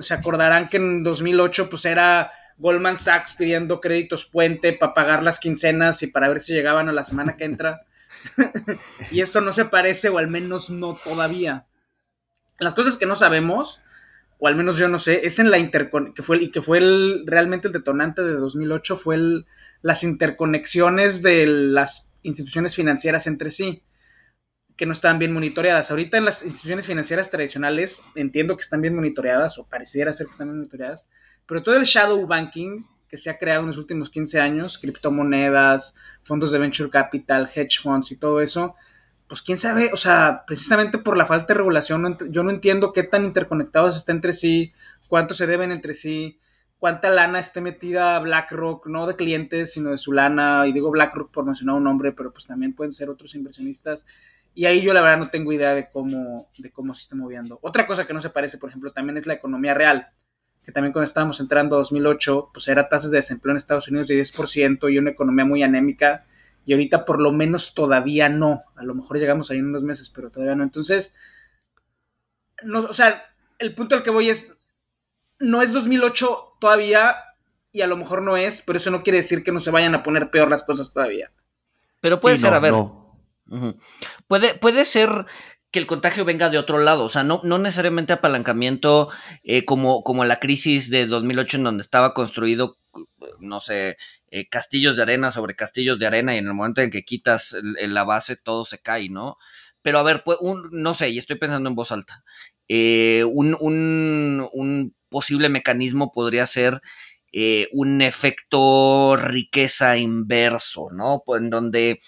se 0.00 0.14
acordarán 0.14 0.68
que 0.68 0.76
en 0.78 1.02
2008 1.02 1.70
pues 1.70 1.84
era 1.84 2.32
Goldman 2.58 2.98
Sachs 2.98 3.34
pidiendo 3.34 3.80
créditos 3.80 4.24
puente 4.24 4.72
para 4.72 4.94
pagar 4.94 5.22
las 5.22 5.40
quincenas 5.40 6.02
y 6.02 6.08
para 6.08 6.28
ver 6.28 6.40
si 6.40 6.52
llegaban 6.52 6.88
a 6.88 6.92
la 6.92 7.04
semana 7.04 7.36
que 7.36 7.44
entra. 7.44 7.82
y 9.10 9.20
eso 9.20 9.40
no 9.40 9.52
se 9.52 9.66
parece, 9.66 10.08
o 10.08 10.18
al 10.18 10.28
menos 10.28 10.70
no 10.70 10.94
todavía. 10.94 11.66
Las 12.58 12.74
cosas 12.74 12.96
que 12.96 13.06
no 13.06 13.14
sabemos, 13.14 13.82
o 14.38 14.48
al 14.48 14.56
menos 14.56 14.78
yo 14.78 14.88
no 14.88 14.98
sé, 14.98 15.26
es 15.26 15.38
en 15.38 15.50
la 15.50 15.58
interconexión, 15.58 16.14
que 16.14 16.22
fue, 16.22 16.38
y 16.38 16.50
que 16.50 16.62
fue 16.62 16.78
el, 16.78 17.24
realmente 17.26 17.68
el 17.68 17.74
detonante 17.74 18.22
de 18.22 18.32
2008, 18.32 18.96
fue 18.96 19.16
el, 19.16 19.46
las 19.82 20.02
interconexiones 20.02 21.22
de 21.22 21.46
las 21.46 22.12
instituciones 22.22 22.74
financieras 22.74 23.26
entre 23.26 23.50
sí 23.50 23.82
que 24.76 24.86
no 24.86 24.92
estaban 24.92 25.18
bien 25.18 25.32
monitoreadas. 25.32 25.90
Ahorita 25.90 26.18
en 26.18 26.24
las 26.24 26.44
instituciones 26.44 26.86
financieras 26.86 27.30
tradicionales 27.30 28.02
entiendo 28.14 28.56
que 28.56 28.62
están 28.62 28.82
bien 28.82 28.94
monitoreadas 28.94 29.58
o 29.58 29.66
pareciera 29.66 30.12
ser 30.12 30.26
que 30.26 30.32
están 30.32 30.48
bien 30.48 30.58
monitoreadas, 30.58 31.08
pero 31.46 31.62
todo 31.62 31.76
el 31.76 31.84
shadow 31.84 32.26
banking 32.26 32.84
que 33.08 33.16
se 33.16 33.30
ha 33.30 33.38
creado 33.38 33.62
en 33.62 33.68
los 33.68 33.78
últimos 33.78 34.10
15 34.10 34.40
años, 34.40 34.78
criptomonedas, 34.78 35.96
fondos 36.22 36.50
de 36.50 36.58
venture 36.58 36.90
capital, 36.90 37.48
hedge 37.54 37.78
funds 37.80 38.10
y 38.10 38.16
todo 38.16 38.40
eso, 38.40 38.74
pues 39.28 39.42
quién 39.42 39.58
sabe, 39.58 39.90
o 39.92 39.96
sea, 39.96 40.44
precisamente 40.46 40.98
por 40.98 41.16
la 41.16 41.26
falta 41.26 41.48
de 41.48 41.58
regulación, 41.58 42.18
yo 42.30 42.42
no 42.42 42.50
entiendo 42.50 42.92
qué 42.92 43.02
tan 43.02 43.24
interconectados 43.24 43.96
están 43.96 44.16
entre 44.16 44.32
sí, 44.32 44.72
cuánto 45.08 45.34
se 45.34 45.46
deben 45.46 45.72
entre 45.72 45.94
sí, 45.94 46.38
cuánta 46.78 47.10
lana 47.10 47.38
esté 47.38 47.60
metida 47.60 48.18
BlackRock, 48.18 48.86
no 48.86 49.06
de 49.06 49.16
clientes, 49.16 49.72
sino 49.72 49.90
de 49.90 49.98
su 49.98 50.12
lana, 50.12 50.66
y 50.66 50.72
digo 50.72 50.90
BlackRock 50.90 51.32
por 51.32 51.44
mencionar 51.44 51.76
un 51.76 51.84
nombre, 51.84 52.12
pero 52.12 52.32
pues 52.32 52.46
también 52.46 52.74
pueden 52.74 52.92
ser 52.92 53.08
otros 53.08 53.34
inversionistas. 53.34 54.04
Y 54.56 54.64
ahí 54.64 54.80
yo 54.80 54.94
la 54.94 55.02
verdad 55.02 55.18
no 55.18 55.28
tengo 55.28 55.52
idea 55.52 55.74
de 55.74 55.90
cómo, 55.90 56.48
de 56.56 56.72
cómo 56.72 56.94
se 56.94 57.02
está 57.02 57.14
moviendo. 57.14 57.58
Otra 57.60 57.86
cosa 57.86 58.06
que 58.06 58.14
no 58.14 58.22
se 58.22 58.30
parece, 58.30 58.56
por 58.56 58.70
ejemplo, 58.70 58.90
también 58.90 59.18
es 59.18 59.26
la 59.26 59.34
economía 59.34 59.74
real, 59.74 60.08
que 60.64 60.72
también 60.72 60.94
cuando 60.94 61.04
estábamos 61.04 61.38
entrando 61.40 61.76
en 61.76 61.80
2008, 61.80 62.52
pues 62.54 62.66
era 62.66 62.88
tasas 62.88 63.10
de 63.10 63.18
desempleo 63.18 63.50
en 63.50 63.58
Estados 63.58 63.86
Unidos 63.88 64.08
de 64.08 64.18
10% 64.18 64.90
y 64.90 64.96
una 64.96 65.10
economía 65.10 65.44
muy 65.44 65.62
anémica. 65.62 66.24
Y 66.64 66.72
ahorita 66.72 67.04
por 67.04 67.20
lo 67.20 67.32
menos 67.32 67.74
todavía 67.74 68.30
no. 68.30 68.62
A 68.76 68.82
lo 68.82 68.94
mejor 68.94 69.18
llegamos 69.18 69.50
ahí 69.50 69.58
en 69.58 69.66
unos 69.66 69.84
meses, 69.84 70.08
pero 70.08 70.30
todavía 70.30 70.54
no. 70.54 70.62
Entonces, 70.62 71.14
no, 72.62 72.80
o 72.80 72.94
sea, 72.94 73.26
el 73.58 73.74
punto 73.74 73.94
al 73.94 74.02
que 74.02 74.10
voy 74.10 74.30
es, 74.30 74.54
no 75.38 75.60
es 75.60 75.74
2008 75.74 76.56
todavía 76.58 77.14
y 77.72 77.82
a 77.82 77.86
lo 77.86 77.98
mejor 77.98 78.22
no 78.22 78.38
es, 78.38 78.62
pero 78.62 78.78
eso 78.78 78.90
no 78.90 79.02
quiere 79.02 79.18
decir 79.18 79.44
que 79.44 79.52
no 79.52 79.60
se 79.60 79.70
vayan 79.70 79.94
a 79.94 80.02
poner 80.02 80.30
peor 80.30 80.48
las 80.48 80.62
cosas 80.62 80.94
todavía. 80.94 81.30
Pero 82.00 82.18
puede 82.18 82.38
ser, 82.38 82.54
a 82.54 82.58
ver. 82.58 82.72
Puede, 84.28 84.54
puede 84.54 84.84
ser 84.84 85.26
que 85.70 85.78
el 85.78 85.86
contagio 85.86 86.24
venga 86.24 86.48
de 86.48 86.58
otro 86.58 86.78
lado, 86.78 87.04
o 87.04 87.08
sea, 87.08 87.24
no, 87.24 87.40
no 87.44 87.58
necesariamente 87.58 88.12
apalancamiento 88.12 89.10
eh, 89.42 89.64
como, 89.64 90.02
como 90.02 90.24
la 90.24 90.40
crisis 90.40 90.90
de 90.90 91.06
2008 91.06 91.58
en 91.58 91.64
donde 91.64 91.82
estaba 91.82 92.14
construido, 92.14 92.78
no 93.40 93.60
sé, 93.60 93.96
eh, 94.30 94.48
castillos 94.48 94.96
de 94.96 95.02
arena 95.02 95.30
sobre 95.30 95.54
castillos 95.54 95.98
de 95.98 96.06
arena 96.06 96.34
y 96.34 96.38
en 96.38 96.46
el 96.46 96.54
momento 96.54 96.80
en 96.82 96.90
que 96.90 97.04
quitas 97.04 97.56
la 97.62 98.04
base 98.04 98.36
todo 98.36 98.64
se 98.64 98.78
cae, 98.78 99.08
¿no? 99.10 99.36
Pero 99.82 99.98
a 99.98 100.02
ver, 100.02 100.22
pues, 100.24 100.38
un, 100.40 100.68
no 100.72 100.94
sé, 100.94 101.10
y 101.10 101.18
estoy 101.18 101.36
pensando 101.36 101.68
en 101.68 101.76
voz 101.76 101.92
alta, 101.92 102.24
eh, 102.68 103.24
un, 103.24 103.56
un, 103.60 104.48
un, 104.52 104.96
posible 105.08 105.48
mecanismo 105.48 106.10
podría 106.10 106.46
ser 106.46 106.80
un 107.72 108.00
efecto 108.00 109.16
riqueza 109.16 109.98
inverso, 109.98 110.88
¿no? 110.90 111.22
Pues, 111.26 111.42
en 111.42 111.50
donde 111.50 112.00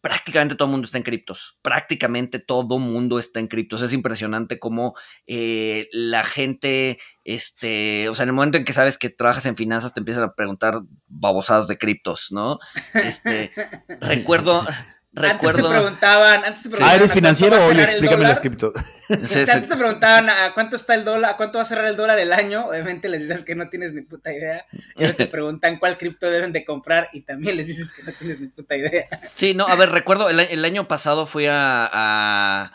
prácticamente 0.00 0.54
todo 0.54 0.66
el 0.66 0.72
mundo 0.72 0.86
está 0.86 0.98
en 0.98 1.04
criptos. 1.04 1.58
Prácticamente 1.62 2.38
todo 2.38 2.76
el 2.76 2.82
mundo 2.82 3.18
está 3.18 3.40
en 3.40 3.48
criptos. 3.48 3.82
Es 3.82 3.92
impresionante 3.92 4.58
cómo 4.58 4.94
eh, 5.26 5.88
la 5.92 6.24
gente, 6.24 6.98
este, 7.24 8.08
o 8.08 8.14
sea, 8.14 8.22
en 8.22 8.30
el 8.30 8.34
momento 8.34 8.58
en 8.58 8.64
que 8.64 8.72
sabes 8.72 8.98
que 8.98 9.10
trabajas 9.10 9.46
en 9.46 9.56
finanzas, 9.56 9.94
te 9.94 10.00
empiezan 10.00 10.24
a 10.24 10.34
preguntar 10.34 10.80
babosadas 11.06 11.68
de 11.68 11.78
criptos, 11.78 12.28
¿no? 12.30 12.58
Este, 12.94 13.50
recuerdo, 14.00 14.64
Recuerdo... 15.12 15.68
Antes 15.68 15.70
te 15.70 15.80
preguntaban, 15.80 16.44
antes 16.44 16.62
te 16.62 16.68
preguntaban 16.68 16.92
ah, 16.92 16.96
¿eres 16.96 17.12
financiero 17.12 17.56
o 17.56 17.70
explícame 17.70 18.24
las 18.24 18.40
cripto? 18.40 18.72
antes 19.08 19.68
te 19.68 19.76
preguntaban 19.76 20.28
a 20.28 20.52
cuánto 20.52 20.76
está 20.76 20.94
el 20.94 21.04
dólar, 21.04 21.32
a 21.32 21.36
cuánto 21.38 21.58
va 21.58 21.62
a 21.62 21.64
cerrar 21.64 21.86
el 21.86 21.96
dólar 21.96 22.18
el 22.18 22.32
año. 22.32 22.66
Obviamente 22.66 23.08
les 23.08 23.22
dices 23.22 23.42
que 23.42 23.54
no 23.54 23.70
tienes 23.70 23.94
ni 23.94 24.02
puta 24.02 24.32
idea. 24.32 24.66
Y 24.96 25.10
te 25.12 25.26
preguntan 25.26 25.78
cuál 25.78 25.96
cripto 25.96 26.28
deben 26.28 26.52
de 26.52 26.64
comprar 26.64 27.08
y 27.14 27.22
también 27.22 27.56
les 27.56 27.66
dices 27.66 27.92
que 27.92 28.02
no 28.02 28.12
tienes 28.12 28.38
ni 28.38 28.48
puta 28.48 28.76
idea. 28.76 29.06
Sí, 29.34 29.54
no, 29.54 29.66
a 29.66 29.74
ver, 29.76 29.90
recuerdo, 29.90 30.28
el, 30.28 30.64
año 30.64 30.86
pasado 30.88 31.26
fui 31.26 31.46
a, 31.48 32.72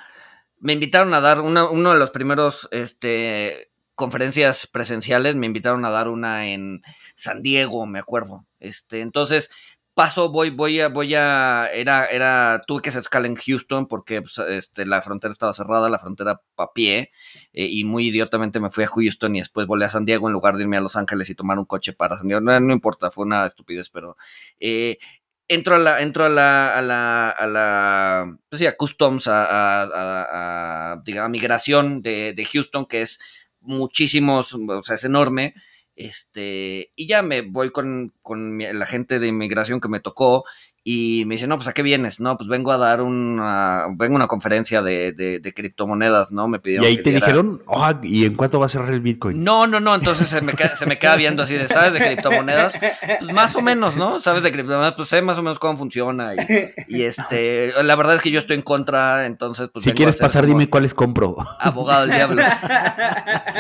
Me 0.60 0.74
invitaron 0.74 1.13
a 1.13 1.22
dar 1.22 1.39
una, 1.39 1.69
uno 1.69 1.93
de 1.93 2.00
los 2.00 2.10
primeros 2.10 2.67
este, 2.72 3.72
conferencias 3.93 4.65
presenciales, 4.65 5.36
me 5.36 5.46
invitaron 5.46 5.86
a 5.86 5.91
dar 5.91 6.08
una 6.08 6.48
en 6.48 6.82
San 7.15 7.43
Diego, 7.43 7.86
me 7.86 8.00
acuerdo. 8.00 8.46
Este, 8.60 9.02
entonces 9.02 9.52
paso, 9.93 10.29
voy, 10.32 10.49
voy 10.49 10.79
a, 10.79 10.89
voy 10.89 11.13
a, 11.15 11.67
era, 11.73 12.06
era, 12.06 12.62
tuve 12.67 12.82
que 12.82 12.89
hacer 12.89 13.01
escala 13.01 13.27
en 13.27 13.36
Houston 13.36 13.88
porque 13.88 14.21
pues, 14.21 14.38
este, 14.39 14.86
la 14.86 15.01
frontera 15.01 15.32
estaba 15.32 15.53
cerrada, 15.53 15.89
la 15.89 15.99
frontera 15.99 16.41
a 16.58 16.73
pie, 16.73 17.12
eh, 17.53 17.67
y 17.69 17.84
muy 17.84 18.08
idiotamente 18.08 18.60
me 18.60 18.71
fui 18.71 18.84
a 18.84 18.88
Houston 18.88 19.36
y 19.36 19.39
después 19.39 19.67
volé 19.67 19.86
a 19.86 19.89
San 19.89 20.06
Diego 20.06 20.27
en 20.27 20.34
lugar 20.34 20.56
de 20.56 20.63
irme 20.63 20.77
a 20.77 20.82
Los 20.82 20.95
Ángeles 20.95 21.29
y 21.29 21.36
tomar 21.36 21.60
un 21.60 21.65
coche 21.65 21.93
para 21.93 22.17
San 22.17 22.27
Diego. 22.27 22.41
No, 22.41 22.73
importa, 22.73 23.12
fue 23.12 23.25
una 23.25 23.45
estupidez, 23.45 23.89
pero 23.89 24.15
eh, 24.60 24.97
entro 25.47 25.75
a 25.75 25.79
la, 25.79 26.01
entro 26.01 26.25
a 26.25 26.29
la, 26.29 26.77
a 26.77 26.82
la, 26.82 27.29
a 27.29 27.47
la, 27.47 28.38
pues 28.49 28.62
a 28.63 28.75
Customs, 28.75 29.27
a, 29.27 29.84
a, 29.84 30.93
a, 30.93 31.01
digamos, 31.06 31.29
migración 31.32 32.01
de, 32.01 32.34
de 32.34 32.45
Houston, 32.45 32.86
que 32.88 33.01
es 33.03 33.19
muchísimos, 33.62 34.53
o 34.53 34.84
sea, 34.84 34.95
es 34.95 35.03
enorme. 35.03 35.53
Este, 35.95 36.91
y 36.95 37.08
ya 37.08 37.21
me 37.21 37.41
voy 37.41 37.71
con, 37.71 38.13
con 38.21 38.58
la 38.60 38.86
gente 38.86 39.19
de 39.19 39.27
inmigración 39.27 39.79
que 39.79 39.89
me 39.89 39.99
tocó 39.99 40.43
y 40.86 41.24
me 41.28 41.36
dice, 41.36 41.48
no, 41.48 41.56
pues 41.56 41.69
¿a 41.69 41.74
qué 41.74 41.82
vienes? 41.82 42.19
No, 42.19 42.36
pues 42.38 42.50
vengo 42.50 42.74
a 42.74 42.78
dar 42.78 43.02
una, 43.02 43.86
vengo 43.91 44.15
a 44.15 44.17
una 44.17 44.28
conferencia 44.28 44.82
de, 44.82 45.13
de, 45.13 45.54
criptomonedas, 45.54 46.34
¿no? 46.34 46.50
Me 46.50 46.60
pidieron. 46.60 46.86
Y 46.86 46.89
ahí 46.89 46.98
te 47.02 47.12
dijeron, 47.12 47.62
oh, 47.67 47.89
¿y 48.04 48.26
en 48.26 48.36
cuánto 48.36 48.60
va 48.60 48.65
a 48.65 48.69
cerrar 48.69 48.89
el 48.89 49.00
Bitcoin? 49.00 49.41
No, 49.46 49.65
no, 49.65 49.80
no, 49.80 49.96
entonces 49.96 50.28
se 50.28 50.41
me, 50.41 50.52
queda, 50.54 50.76
se 50.76 50.86
me 50.86 51.00
queda 51.00 51.15
viendo 51.15 51.43
así 51.43 51.54
de, 51.54 51.69
¿sabes 51.69 51.93
de 51.93 52.00
criptomonedas? 52.00 52.78
Pues 53.19 53.34
más 53.34 53.56
o 53.56 53.62
menos, 53.62 53.96
¿no? 53.96 54.19
¿Sabes 54.19 54.43
de 54.43 54.52
criptomonedas? 54.52 54.96
Pues 54.96 55.08
sé 55.08 55.22
más 55.22 55.38
o 55.38 55.43
menos 55.43 55.58
cómo 55.58 55.78
funciona. 55.78 56.34
Y, 56.89 57.04
este, 57.04 57.72
la 57.82 57.96
verdad 57.96 58.15
es 58.15 58.22
que 58.22 58.32
yo 58.32 58.39
estoy 58.39 58.58
en 58.58 58.62
contra, 58.62 59.26
entonces, 59.26 59.69
pues. 59.72 59.86
Si 59.86 59.91
quieres 59.91 60.17
pasar, 60.17 60.46
dime 60.46 60.67
cuáles 60.67 60.93
compro. 60.93 61.38
Abogado 61.60 62.06
del 62.06 62.15
diablo. 62.15 62.43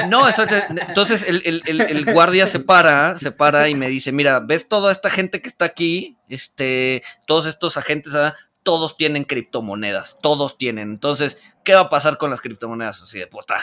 No, 0.09 0.27
eso 0.27 0.43
entonces 0.87 1.27
el, 1.27 1.41
el, 1.45 1.61
el, 1.65 1.81
el 1.81 2.13
guardia 2.13 2.47
se 2.47 2.59
para, 2.59 3.17
se 3.17 3.31
para 3.31 3.69
y 3.69 3.75
me 3.75 3.87
dice, 3.87 4.11
mira, 4.11 4.41
¿ves 4.41 4.67
toda 4.67 4.91
esta 4.91 5.09
gente 5.09 5.41
que 5.41 5.47
está 5.47 5.65
aquí? 5.65 6.17
Este, 6.33 7.03
todos 7.27 7.45
estos 7.45 7.77
agentes, 7.77 8.13
¿verdad? 8.13 8.35
todos 8.63 8.97
tienen 8.97 9.25
criptomonedas, 9.25 10.17
todos 10.21 10.57
tienen. 10.57 10.89
Entonces, 10.89 11.37
¿qué 11.63 11.75
va 11.75 11.81
a 11.81 11.89
pasar 11.89 12.17
con 12.17 12.29
las 12.29 12.41
criptomonedas? 12.41 13.01
Así 13.01 13.19
de 13.19 13.27
puta, 13.27 13.61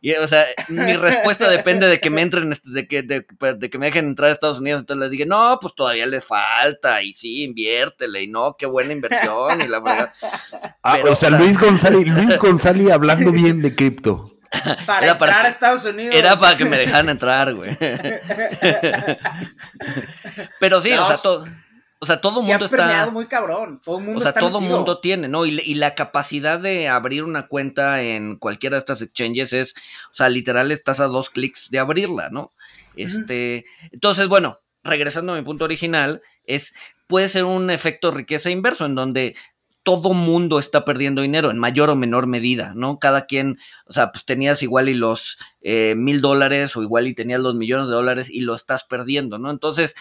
Y, 0.00 0.12
o 0.14 0.26
sea, 0.26 0.44
mi 0.68 0.96
respuesta 0.96 1.48
depende 1.48 1.86
de 1.86 2.00
que 2.00 2.10
me 2.10 2.20
entren, 2.20 2.52
este, 2.52 2.70
de 2.70 2.86
que, 2.86 3.02
de, 3.02 3.24
que 3.70 3.78
me 3.78 3.86
dejen 3.86 4.06
entrar 4.06 4.30
a 4.30 4.32
Estados 4.32 4.58
Unidos. 4.58 4.80
Entonces 4.80 5.00
les 5.02 5.10
dije, 5.10 5.26
no, 5.26 5.58
pues 5.60 5.74
todavía 5.74 6.06
les 6.06 6.24
falta, 6.24 7.02
y 7.02 7.14
sí, 7.14 7.44
inviértele, 7.44 8.22
y 8.22 8.26
no, 8.26 8.56
qué 8.58 8.66
buena 8.66 8.92
inversión, 8.92 9.60
y 9.60 9.68
la 9.68 9.80
verdad. 9.80 10.12
Ah, 10.82 10.98
o, 11.08 11.14
sea, 11.14 11.30
Luis 11.30 11.58
González, 11.58 12.06
Luis 12.06 12.38
González 12.38 12.90
hablando 12.90 13.32
bien 13.32 13.62
de 13.62 13.74
cripto. 13.74 14.32
Para 14.86 15.12
entrar 15.12 15.46
a 15.46 15.48
Estados 15.48 15.84
Unidos. 15.84 16.14
Era 16.14 16.36
para 16.36 16.56
que 16.56 16.64
me 16.64 16.76
dejaran 16.76 17.08
entrar, 17.08 17.54
güey. 17.54 17.76
Pero 20.60 20.80
sí, 20.80 20.92
o 20.92 21.06
sea, 21.06 21.16
todo 21.16 21.44
o 22.04 22.06
sea, 22.06 22.20
todo 22.20 22.40
el 22.40 22.46
mundo 22.46 22.66
está. 22.66 23.10
muy 23.10 23.24
cabrón. 23.24 23.80
Todo 23.82 23.98
mundo 23.98 24.20
o 24.20 24.22
sea, 24.22 24.34
todo 24.34 24.60
mundo 24.60 25.00
tiene, 25.00 25.26
¿no? 25.26 25.46
Y, 25.46 25.74
la 25.74 25.94
capacidad 25.94 26.60
de 26.60 26.86
abrir 26.86 27.24
una 27.24 27.48
cuenta 27.48 28.02
en 28.02 28.36
cualquiera 28.36 28.76
de 28.76 28.80
estas 28.80 29.00
exchanges 29.00 29.54
es, 29.54 29.74
o 30.10 30.14
sea, 30.14 30.28
literal 30.28 30.70
estás 30.70 31.00
a 31.00 31.06
dos 31.06 31.30
clics 31.30 31.70
de 31.70 31.78
abrirla, 31.78 32.28
¿no? 32.28 32.52
Este. 32.94 33.64
Entonces, 33.90 34.28
bueno, 34.28 34.60
regresando 34.82 35.32
a 35.32 35.36
mi 35.36 35.42
punto 35.42 35.64
original, 35.64 36.20
es. 36.44 36.74
Puede 37.06 37.28
ser 37.28 37.44
un 37.44 37.70
efecto 37.70 38.10
riqueza 38.10 38.50
inverso, 38.50 38.84
en 38.84 38.94
donde 38.94 39.34
todo 39.82 40.14
mundo 40.14 40.58
está 40.58 40.84
perdiendo 40.84 41.22
dinero 41.22 41.50
en 41.50 41.58
mayor 41.58 41.90
o 41.90 41.96
menor 41.96 42.26
medida, 42.26 42.72
¿no? 42.74 42.98
Cada 42.98 43.26
quien, 43.26 43.58
o 43.86 43.92
sea, 43.92 44.12
pues 44.12 44.24
tenías 44.24 44.62
igual 44.62 44.88
y 44.88 44.94
los 44.94 45.38
eh, 45.60 45.94
mil 45.96 46.20
dólares 46.22 46.76
o 46.76 46.82
igual 46.82 47.06
y 47.06 47.14
tenías 47.14 47.40
los 47.40 47.54
millones 47.54 47.88
de 47.88 47.94
dólares 47.94 48.30
y 48.30 48.40
lo 48.40 48.54
estás 48.54 48.84
perdiendo, 48.84 49.38
¿no? 49.38 49.50
Entonces, 49.50 49.94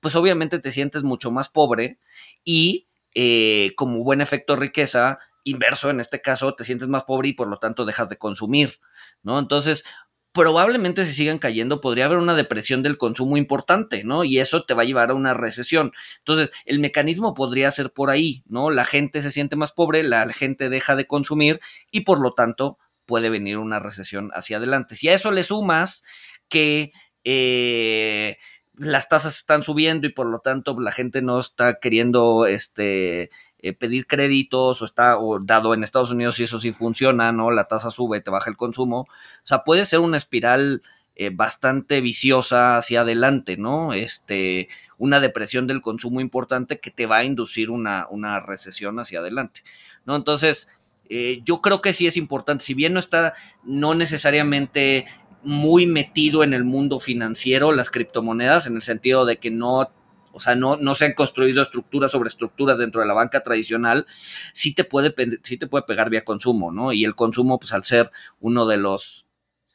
pues 0.00 0.16
obviamente 0.16 0.58
te 0.58 0.70
sientes 0.70 1.02
mucho 1.02 1.30
más 1.30 1.48
pobre 1.48 1.98
y 2.44 2.86
eh, 3.14 3.72
como 3.76 4.02
buen 4.02 4.20
efecto 4.20 4.56
riqueza, 4.56 5.18
inverso 5.44 5.90
en 5.90 6.00
este 6.00 6.20
caso, 6.20 6.54
te 6.54 6.64
sientes 6.64 6.88
más 6.88 7.04
pobre 7.04 7.28
y 7.30 7.32
por 7.32 7.48
lo 7.48 7.58
tanto 7.58 7.84
dejas 7.84 8.08
de 8.08 8.18
consumir, 8.18 8.80
¿no? 9.22 9.38
Entonces, 9.38 9.84
probablemente 10.32 11.04
si 11.04 11.12
sigan 11.12 11.38
cayendo 11.38 11.80
podría 11.80 12.04
haber 12.04 12.18
una 12.18 12.34
depresión 12.34 12.82
del 12.82 12.98
consumo 12.98 13.36
importante, 13.36 14.04
¿no? 14.04 14.24
Y 14.24 14.38
eso 14.38 14.64
te 14.64 14.74
va 14.74 14.82
a 14.82 14.84
llevar 14.84 15.10
a 15.10 15.14
una 15.14 15.34
recesión. 15.34 15.92
Entonces, 16.18 16.50
el 16.66 16.78
mecanismo 16.78 17.34
podría 17.34 17.70
ser 17.70 17.92
por 17.92 18.10
ahí, 18.10 18.42
¿no? 18.46 18.70
La 18.70 18.84
gente 18.84 19.20
se 19.20 19.30
siente 19.30 19.56
más 19.56 19.72
pobre, 19.72 20.02
la 20.02 20.28
gente 20.32 20.68
deja 20.68 20.94
de 20.96 21.06
consumir 21.06 21.60
y 21.90 22.02
por 22.02 22.20
lo 22.20 22.32
tanto 22.32 22.78
puede 23.06 23.28
venir 23.28 23.58
una 23.58 23.80
recesión 23.80 24.30
hacia 24.34 24.58
adelante. 24.58 24.94
Si 24.94 25.08
a 25.08 25.14
eso 25.14 25.32
le 25.32 25.42
sumas 25.42 26.04
que 26.48 26.92
eh, 27.24 28.36
las 28.80 29.08
tasas 29.08 29.36
están 29.36 29.62
subiendo 29.62 30.06
y 30.06 30.12
por 30.12 30.26
lo 30.26 30.38
tanto 30.38 30.78
la 30.80 30.90
gente 30.90 31.20
no 31.20 31.38
está 31.38 31.78
queriendo 31.80 32.46
este 32.46 33.30
eh, 33.58 33.74
pedir 33.74 34.06
créditos 34.06 34.80
o 34.80 34.84
está 34.86 35.18
o 35.18 35.38
dado 35.38 35.74
en 35.74 35.84
Estados 35.84 36.10
Unidos 36.12 36.40
y 36.40 36.44
eso 36.44 36.58
sí 36.58 36.72
funciona, 36.72 37.30
¿no? 37.30 37.50
La 37.50 37.64
tasa 37.64 37.90
sube, 37.90 38.22
te 38.22 38.30
baja 38.30 38.48
el 38.48 38.56
consumo. 38.56 39.00
O 39.00 39.06
sea, 39.46 39.64
puede 39.64 39.84
ser 39.84 40.00
una 40.00 40.16
espiral 40.16 40.82
eh, 41.14 41.28
bastante 41.30 42.00
viciosa 42.00 42.78
hacia 42.78 43.02
adelante, 43.02 43.58
¿no? 43.58 43.92
Este, 43.92 44.68
una 44.96 45.20
depresión 45.20 45.66
del 45.66 45.82
consumo 45.82 46.22
importante 46.22 46.80
que 46.80 46.90
te 46.90 47.04
va 47.04 47.18
a 47.18 47.24
inducir 47.24 47.70
una, 47.70 48.06
una 48.08 48.40
recesión 48.40 48.98
hacia 48.98 49.18
adelante, 49.18 49.62
¿no? 50.06 50.16
Entonces, 50.16 50.68
eh, 51.10 51.42
yo 51.44 51.60
creo 51.60 51.82
que 51.82 51.92
sí 51.92 52.06
es 52.06 52.16
importante, 52.16 52.64
si 52.64 52.72
bien 52.72 52.94
no 52.94 53.00
está, 53.00 53.34
no 53.64 53.94
necesariamente 53.94 55.04
muy 55.42 55.86
metido 55.86 56.44
en 56.44 56.54
el 56.54 56.64
mundo 56.64 57.00
financiero, 57.00 57.72
las 57.72 57.90
criptomonedas, 57.90 58.66
en 58.66 58.76
el 58.76 58.82
sentido 58.82 59.24
de 59.24 59.38
que 59.38 59.50
no, 59.50 59.90
o 60.32 60.40
sea, 60.40 60.54
no, 60.54 60.76
no 60.76 60.94
se 60.94 61.06
han 61.06 61.14
construido 61.14 61.62
estructuras 61.62 62.10
sobre 62.10 62.28
estructuras 62.28 62.78
dentro 62.78 63.00
de 63.00 63.06
la 63.06 63.14
banca 63.14 63.42
tradicional, 63.42 64.06
sí 64.52 64.74
te 64.74 64.84
puede, 64.84 65.14
sí 65.42 65.56
te 65.56 65.66
puede 65.66 65.84
pegar 65.84 66.10
vía 66.10 66.24
consumo, 66.24 66.72
¿no? 66.72 66.92
Y 66.92 67.04
el 67.04 67.14
consumo, 67.14 67.58
pues 67.58 67.72
al 67.72 67.84
ser 67.84 68.10
uno 68.38 68.66
de 68.66 68.76
los, 68.76 69.26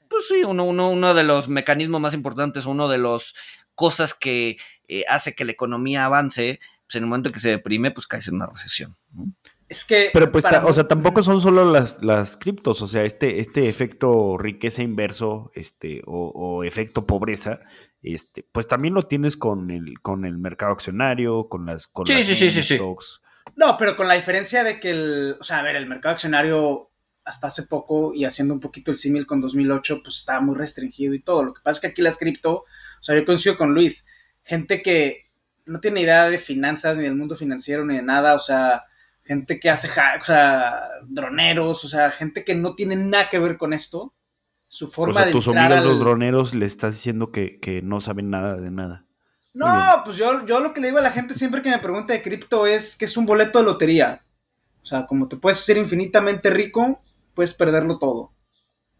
pues 0.09 0.27
sí, 0.27 0.43
uno, 0.43 0.65
uno, 0.65 0.89
uno 0.89 1.13
de 1.13 1.23
los 1.23 1.49
mecanismos 1.49 2.01
más 2.01 2.13
importantes, 2.13 2.65
uno 2.65 2.87
de 2.87 2.97
los 2.97 3.35
cosas 3.73 4.13
que 4.13 4.57
eh, 4.87 5.03
hace 5.09 5.33
que 5.35 5.45
la 5.45 5.51
economía 5.51 6.05
avance, 6.05 6.59
pues 6.85 6.95
en 6.95 7.03
el 7.03 7.09
momento 7.09 7.31
que 7.31 7.39
se 7.39 7.49
deprime, 7.49 7.91
pues 7.91 8.07
cae 8.07 8.21
en 8.27 8.35
una 8.35 8.45
recesión. 8.45 8.95
¿no? 9.13 9.33
Es 9.67 9.83
que. 9.83 10.09
Pero 10.13 10.31
pues, 10.31 10.45
o 10.45 10.73
sea, 10.73 10.87
tampoco 10.87 11.23
son 11.23 11.41
solo 11.41 11.69
las, 11.69 12.03
las 12.03 12.37
criptos, 12.37 12.81
o 12.81 12.87
sea, 12.87 13.03
este, 13.03 13.39
este 13.39 13.67
efecto 13.67 14.37
riqueza 14.37 14.83
inverso, 14.83 15.51
este, 15.55 16.01
o, 16.05 16.63
efecto 16.63 17.07
pobreza, 17.07 17.59
este, 18.03 18.45
pues 18.51 18.67
también 18.67 18.93
lo 18.93 19.03
tienes 19.03 19.37
con 19.37 19.71
el, 19.71 19.99
con 20.01 20.25
el 20.25 20.37
mercado 20.37 20.71
accionario, 20.73 21.49
con 21.49 21.65
las, 21.65 21.87
con 21.87 22.05
sí, 22.05 22.23
sí, 22.23 22.35
sí, 22.35 22.61
sí, 22.61 22.79
No, 23.55 23.75
pero 23.77 23.95
con 23.95 24.07
la 24.07 24.13
diferencia 24.13 24.63
de 24.63 24.79
que 24.79 24.91
el, 24.91 25.37
o 25.39 25.43
sea, 25.43 25.59
a 25.59 25.63
ver, 25.63 25.75
el 25.75 25.87
mercado 25.87 26.13
accionario 26.13 26.91
hasta 27.23 27.47
hace 27.47 27.63
poco 27.63 28.13
y 28.13 28.23
haciendo 28.23 28.53
un 28.53 28.59
poquito 28.59 28.91
el 28.91 28.97
símil 28.97 29.25
con 29.25 29.41
2008, 29.41 30.01
pues 30.03 30.17
estaba 30.17 30.41
muy 30.41 30.55
restringido 30.55 31.15
y 31.15 31.21
todo. 31.21 31.43
Lo 31.43 31.53
que 31.55 31.61
pasa 31.63 31.77
es 31.77 31.81
que 31.81 31.87
aquí 31.87 32.01
las 32.03 32.19
cripto, 32.19 32.53
o 32.57 33.03
sea, 33.03 33.15
yo 33.15 33.25
coincido 33.25 33.57
con 33.57 33.73
Luis, 33.73 34.05
gente 34.43 34.83
que 34.83 35.31
no 35.65 35.79
tiene 35.79 36.01
idea 36.01 36.29
de 36.29 36.37
finanzas, 36.37 36.97
ni 36.97 37.03
del 37.03 37.15
mundo 37.15 37.35
financiero, 37.35 37.83
ni 37.83 37.95
de 37.95 38.03
nada, 38.03 38.35
o 38.35 38.39
sea, 38.39 38.83
gente 39.25 39.59
que 39.59 39.69
hace 39.69 39.89
o 39.89 40.23
sea, 40.23 40.81
droneros, 41.07 41.83
o 41.83 41.87
sea, 41.87 42.11
gente 42.11 42.43
que 42.43 42.55
no 42.55 42.75
tiene 42.75 42.95
nada 42.95 43.29
que 43.29 43.39
ver 43.39 43.57
con 43.57 43.73
esto. 43.73 44.13
Su 44.67 44.87
forma 44.87 45.13
o 45.13 45.17
sea, 45.17 45.25
de 45.25 45.31
tus 45.31 45.47
amigos 45.47 45.77
al- 45.77 45.83
los 45.87 45.99
droneros 45.99 46.53
le 46.53 46.65
estás 46.65 46.95
diciendo 46.95 47.31
que, 47.31 47.59
que 47.59 47.81
no 47.81 48.01
saben 48.01 48.29
nada 48.29 48.55
de 48.57 48.71
nada. 48.71 49.05
No, 49.53 49.67
pues 50.03 50.17
yo, 50.17 50.45
yo 50.45 50.59
lo 50.59 50.73
que 50.73 50.81
le 50.81 50.87
digo 50.87 50.99
a 50.99 51.03
la 51.03 51.11
gente 51.11 51.33
siempre 51.33 51.61
que 51.61 51.69
me 51.69 51.79
pregunta 51.79 52.13
de 52.13 52.21
cripto 52.21 52.65
es 52.67 52.97
que 52.97 53.05
es 53.05 53.15
un 53.15 53.25
boleto 53.25 53.59
de 53.59 53.65
lotería. 53.65 54.25
O 54.83 54.85
sea, 54.85 55.05
como 55.05 55.27
te 55.27 55.37
puedes 55.37 55.59
hacer 55.59 55.77
infinitamente 55.77 56.49
rico, 56.49 57.01
puedes 57.33 57.53
perderlo 57.53 57.97
todo. 57.97 58.33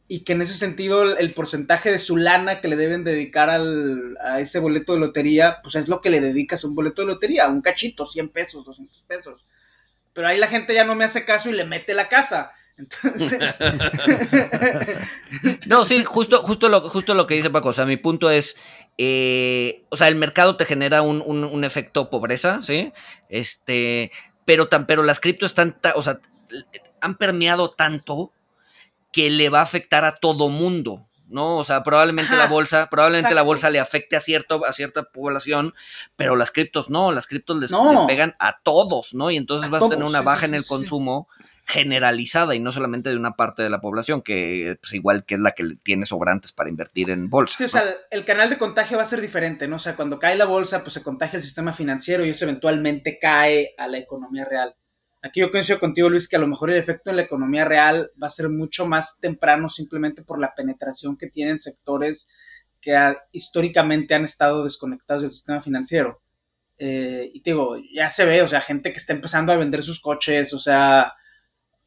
Y 0.07 0.23
que 0.23 0.34
en 0.34 0.41
ese 0.43 0.53
sentido 0.53 1.03
el, 1.03 1.17
el 1.17 1.34
porcentaje 1.34 1.91
de 1.91 1.97
su 1.99 2.15
lana 2.15 2.61
que 2.61 2.67
le 2.69 2.76
deben 2.78 3.03
dedicar 3.03 3.49
al, 3.49 4.17
a 4.23 4.39
ese 4.39 4.59
boleto 4.59 4.93
de 4.93 4.99
lotería, 4.99 5.57
pues 5.61 5.76
es 5.76 5.89
lo 5.89 5.99
que 5.99 6.09
le 6.11 6.21
dedicas 6.21 6.63
a 6.63 6.67
un 6.67 6.76
boleto 6.76 7.01
de 7.01 7.07
lotería, 7.09 7.47
un 7.49 7.61
cachito, 7.61 8.05
100 8.05 8.30
pesos, 8.30 8.63
200 8.63 9.03
pesos. 9.07 9.45
Pero 10.16 10.28
ahí 10.28 10.39
la 10.39 10.47
gente 10.47 10.74
ya 10.74 10.84
no 10.86 10.95
me 10.95 11.03
hace 11.05 11.26
caso 11.26 11.49
y 11.49 11.53
le 11.53 11.66
mete 11.66 11.93
la 11.93 12.09
casa. 12.09 12.51
Entonces, 12.78 13.55
No, 15.68 15.86
sí, 15.86 16.03
justo, 16.03 16.41
justo, 16.41 16.70
lo, 16.70 16.82
justo 16.89 17.13
lo 17.13 17.28
que 17.28 17.36
dice 17.36 17.49
Paco. 17.49 17.70
O 17.70 17.74
sea, 17.74 17.86
mi 17.86 17.97
punto 17.97 18.30
es. 18.32 18.55
eh, 18.97 19.84
o 19.89 19.97
sea, 19.97 20.07
el 20.07 20.16
mercado 20.16 20.57
te 20.57 20.66
genera 20.66 21.01
un, 21.01 21.22
un- 21.22 21.63
efecto 21.63 22.09
pobreza, 22.09 22.61
¿sí? 22.63 22.91
Este. 23.30 24.11
Pero, 24.45 24.68
tan, 24.68 24.86
pero 24.88 25.03
las 25.03 25.20
cripto 25.20 25.45
están. 25.45 25.78
o 25.95 26.01
sea, 26.01 26.20
han 27.01 27.16
permeado 27.16 27.70
tanto 27.72 28.32
que 29.11 29.30
le 29.30 29.49
va 29.49 29.59
a 29.59 29.63
afectar 29.63 30.05
a 30.05 30.16
todo 30.18 30.49
mundo. 30.49 31.07
¿No? 31.28 31.57
O 31.57 31.63
sea, 31.63 31.84
probablemente 31.84 32.34
Ajá, 32.34 32.43
la 32.43 32.47
bolsa, 32.47 32.89
probablemente 32.89 33.34
la 33.34 33.41
bolsa 33.41 33.69
le 33.69 33.80
afecte 33.80 34.15
a 34.15 34.19
cierto, 34.19 34.65
a 34.65 34.73
cierta 34.73 35.03
población, 35.03 35.73
pero 36.15 36.36
las 36.36 36.51
criptos 36.51 36.89
no, 36.89 37.11
las 37.11 37.28
criptos 37.28 37.59
les, 37.59 37.71
No. 37.71 38.01
le 38.01 38.07
pegan 38.07 38.36
a 38.39 38.55
todos, 38.63 39.13
¿no? 39.13 39.32
Y 39.32 39.38
entonces 39.38 39.67
A 39.67 39.71
vas 39.71 39.84
a 39.84 39.89
tener 39.89 40.05
una 40.05 40.19
sí, 40.19 40.26
baja 40.26 40.41
sí, 40.41 40.45
en 40.47 40.53
el 40.55 40.61
sí. 40.63 40.69
consumo 40.69 41.28
generalizada 41.67 42.53
y 42.53 42.59
no 42.59 42.71
solamente 42.71 43.09
de 43.09 43.17
una 43.17 43.36
parte 43.36 43.63
de 43.63 43.69
la 43.71 43.82
población, 43.82 44.21
que 44.21 44.78
pues 44.80 44.93
igual 44.93 45.26
que 45.26 45.34
es 45.36 45.41
la 45.41 45.51
que 45.51 45.63
tiene 45.84 46.05
sobrantes 46.05 46.51
para 46.51 46.69
invertir 46.69 47.09
en 47.09 47.28
bolsa. 47.30 47.57
Sí, 47.57 47.63
o 47.63 47.67
¿no? 47.67 47.71
sea, 47.71 47.82
el, 47.82 47.95
el 48.11 48.26
canal 48.26 48.49
de 48.51 48.57
contagio 48.59 48.97
va 48.97 49.03
a 49.03 49.07
ser 49.07 49.19
diferente, 49.19 49.67
¿no? 49.67 49.78
O 49.78 49.80
sea, 49.80 49.95
cuando 49.95 50.19
cae 50.19 50.36
la 50.36 50.45
bolsa, 50.45 50.82
pues 50.84 50.93
se 50.93 51.01
contagia 51.03 51.38
el 51.38 51.43
sistema 51.43 51.73
financiero 51.73 52.23
y 52.23 52.30
eso 52.30 52.45
eventualmente 52.45 53.17
cae 53.19 53.73
a 53.80 53.88
la 53.88 53.97
economía 53.97 54.45
real. 54.45 54.76
Aquí 55.26 55.39
yo 55.39 55.49
coincido 55.49 55.80
contigo, 55.80 56.07
Luis, 56.07 56.28
que 56.28 56.36
a 56.36 56.39
lo 56.39 56.45
mejor 56.47 56.69
el 56.69 56.78
efecto 56.78 57.09
en 57.09 57.15
la 57.15 57.23
economía 57.23 57.65
real 57.65 58.11
va 58.21 58.28
a 58.28 58.30
ser 58.30 58.47
mucho 58.47 58.86
más 58.86 59.19
temprano 59.19 59.69
simplemente 59.69 60.21
por 60.21 60.39
la 60.39 60.53
penetración 60.53 61.17
que 61.17 61.28
tienen 61.28 61.59
sectores 61.59 62.30
que 62.80 62.95
históricamente 63.32 64.13
han 64.13 64.23
estado 64.23 64.63
desconectados 64.63 65.23
del 65.23 65.32
sistema 65.32 65.61
financiero. 65.61 66.21
Eh, 66.78 67.32
y 67.34 67.41
te 67.41 67.49
digo, 67.51 67.78
ya 67.93 68.09
se 68.11 68.26
ve, 68.26 68.43
o 68.43 68.47
sea, 68.47 68.61
gente 68.61 68.91
que 68.91 68.97
está 68.99 69.13
empezando 69.13 69.51
a 69.51 69.57
vender 69.57 69.82
sus 69.82 69.99
coches, 69.99 70.53
o 70.53 70.59
sea, 70.59 71.13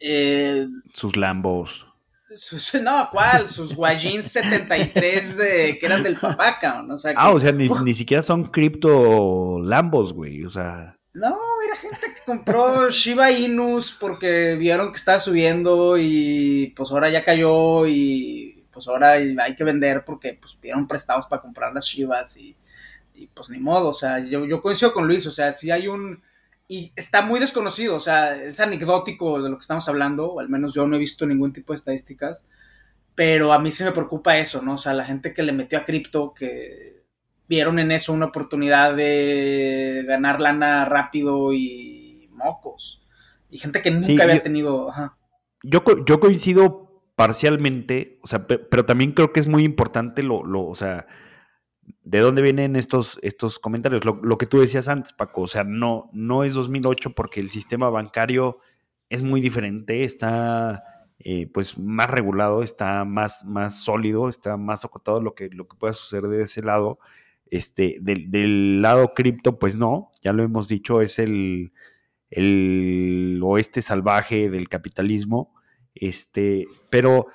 eh, 0.00 0.66
Sus 0.94 1.16
Lambos. 1.16 1.86
sus- 2.34 2.74
no, 2.82 3.08
¿cuál? 3.12 3.46
Sus 3.46 3.74
Guayins 3.74 4.26
73 4.32 5.36
de, 5.36 5.78
que 5.78 5.86
eran 5.86 6.02
del 6.02 6.16
papá, 6.16 6.58
cabrón. 6.58 6.90
O 6.90 6.98
sea, 6.98 7.12
que- 7.12 7.16
Ah, 7.20 7.30
o 7.30 7.38
sea, 7.38 7.52
ni, 7.52 7.68
ni 7.84 7.94
siquiera 7.94 8.22
son 8.22 8.44
cripto 8.46 9.60
Lambos, 9.60 10.12
güey. 10.12 10.44
O 10.44 10.50
sea, 10.50 10.97
No, 11.18 11.36
era 11.66 11.76
gente 11.76 12.14
que 12.14 12.20
compró 12.24 12.90
Shiba 12.90 13.32
Inus 13.32 13.90
porque 13.92 14.54
vieron 14.54 14.92
que 14.92 14.98
estaba 14.98 15.18
subiendo 15.18 15.98
y 15.98 16.72
pues 16.76 16.92
ahora 16.92 17.10
ya 17.10 17.24
cayó 17.24 17.86
y 17.88 18.64
pues 18.70 18.86
ahora 18.86 19.12
hay 19.12 19.56
que 19.56 19.64
vender 19.64 20.04
porque 20.04 20.38
pues 20.40 20.54
pidieron 20.54 20.86
prestados 20.86 21.26
para 21.26 21.42
comprar 21.42 21.74
las 21.74 21.86
Shibas 21.86 22.36
y, 22.36 22.56
y, 23.14 23.26
pues 23.26 23.50
ni 23.50 23.58
modo, 23.58 23.88
o 23.88 23.92
sea, 23.92 24.20
yo, 24.20 24.46
yo 24.46 24.62
coincido 24.62 24.92
con 24.92 25.08
Luis, 25.08 25.26
o 25.26 25.32
sea, 25.32 25.52
si 25.52 25.72
hay 25.72 25.88
un... 25.88 26.22
Y 26.68 26.92
está 26.94 27.22
muy 27.22 27.40
desconocido, 27.40 27.96
o 27.96 28.00
sea, 28.00 28.36
es 28.36 28.60
anecdótico 28.60 29.42
de 29.42 29.50
lo 29.50 29.56
que 29.56 29.62
estamos 29.62 29.88
hablando, 29.88 30.32
o 30.34 30.40
al 30.40 30.48
menos 30.48 30.74
yo 30.74 30.86
no 30.86 30.96
he 30.96 31.00
visto 31.00 31.26
ningún 31.26 31.52
tipo 31.52 31.72
de 31.72 31.78
estadísticas, 31.78 32.46
pero 33.16 33.52
a 33.52 33.58
mí 33.58 33.72
sí 33.72 33.82
me 33.82 33.92
preocupa 33.92 34.38
eso, 34.38 34.62
¿no? 34.62 34.74
O 34.74 34.78
sea, 34.78 34.92
la 34.94 35.04
gente 35.04 35.34
que 35.34 35.42
le 35.42 35.52
metió 35.52 35.78
a 35.78 35.84
cripto, 35.84 36.34
que 36.34 36.97
vieron 37.48 37.78
en 37.78 37.90
eso 37.90 38.12
una 38.12 38.26
oportunidad 38.26 38.94
de 38.94 40.04
ganar 40.06 40.40
lana 40.40 40.84
rápido 40.84 41.52
y 41.52 42.28
mocos. 42.32 43.02
Y 43.50 43.58
gente 43.58 43.80
que 43.82 43.90
nunca 43.90 44.06
Sí, 44.06 44.20
había 44.20 44.36
yo- 44.36 44.42
tenido. 44.42 44.90
Ajá. 44.90 45.16
yo, 45.62 45.82
yo 46.06 46.20
coincido 46.20 47.02
parcialmente, 47.16 48.18
o 48.22 48.26
sea, 48.28 48.46
pe- 48.46 48.58
pero 48.58 48.84
también 48.84 49.12
creo 49.12 49.32
que 49.32 49.40
es 49.40 49.48
muy 49.48 49.64
importante 49.64 50.22
lo, 50.22 50.44
lo 50.44 50.64
o 50.66 50.74
sea, 50.74 51.06
de 52.04 52.20
dónde 52.20 52.42
vienen 52.42 52.76
estos, 52.76 53.18
estos 53.22 53.58
comentarios. 53.58 54.04
Lo, 54.04 54.20
lo 54.22 54.38
que 54.38 54.46
tú 54.46 54.60
decías 54.60 54.88
antes, 54.88 55.12
Paco, 55.12 55.42
o 55.42 55.46
sea, 55.48 55.64
no, 55.64 56.10
no 56.12 56.44
es 56.44 56.54
2008 56.54 57.14
porque 57.14 57.40
el 57.40 57.50
sistema 57.50 57.88
bancario 57.90 58.58
es 59.08 59.22
muy 59.22 59.40
diferente, 59.40 60.04
está 60.04 60.84
eh, 61.18 61.50
pues 61.52 61.78
más 61.78 62.08
regulado, 62.10 62.62
está 62.62 63.04
más, 63.04 63.44
más 63.44 63.82
sólido, 63.82 64.28
está 64.28 64.56
más 64.56 64.84
acotado 64.84 65.20
lo 65.20 65.34
que, 65.34 65.48
lo 65.48 65.66
que 65.66 65.76
pueda 65.76 65.94
suceder 65.94 66.28
de 66.28 66.42
ese 66.42 66.62
lado. 66.62 66.98
Este, 67.50 67.98
del, 68.00 68.30
del 68.30 68.82
lado 68.82 69.14
cripto, 69.14 69.58
pues 69.58 69.76
no, 69.76 70.10
ya 70.22 70.32
lo 70.32 70.42
hemos 70.42 70.68
dicho, 70.68 71.00
es 71.02 71.18
el, 71.18 71.72
el 72.30 73.40
oeste 73.44 73.82
salvaje 73.82 74.50
del 74.50 74.68
capitalismo. 74.68 75.54
Este, 75.94 76.66
pero 76.90 77.26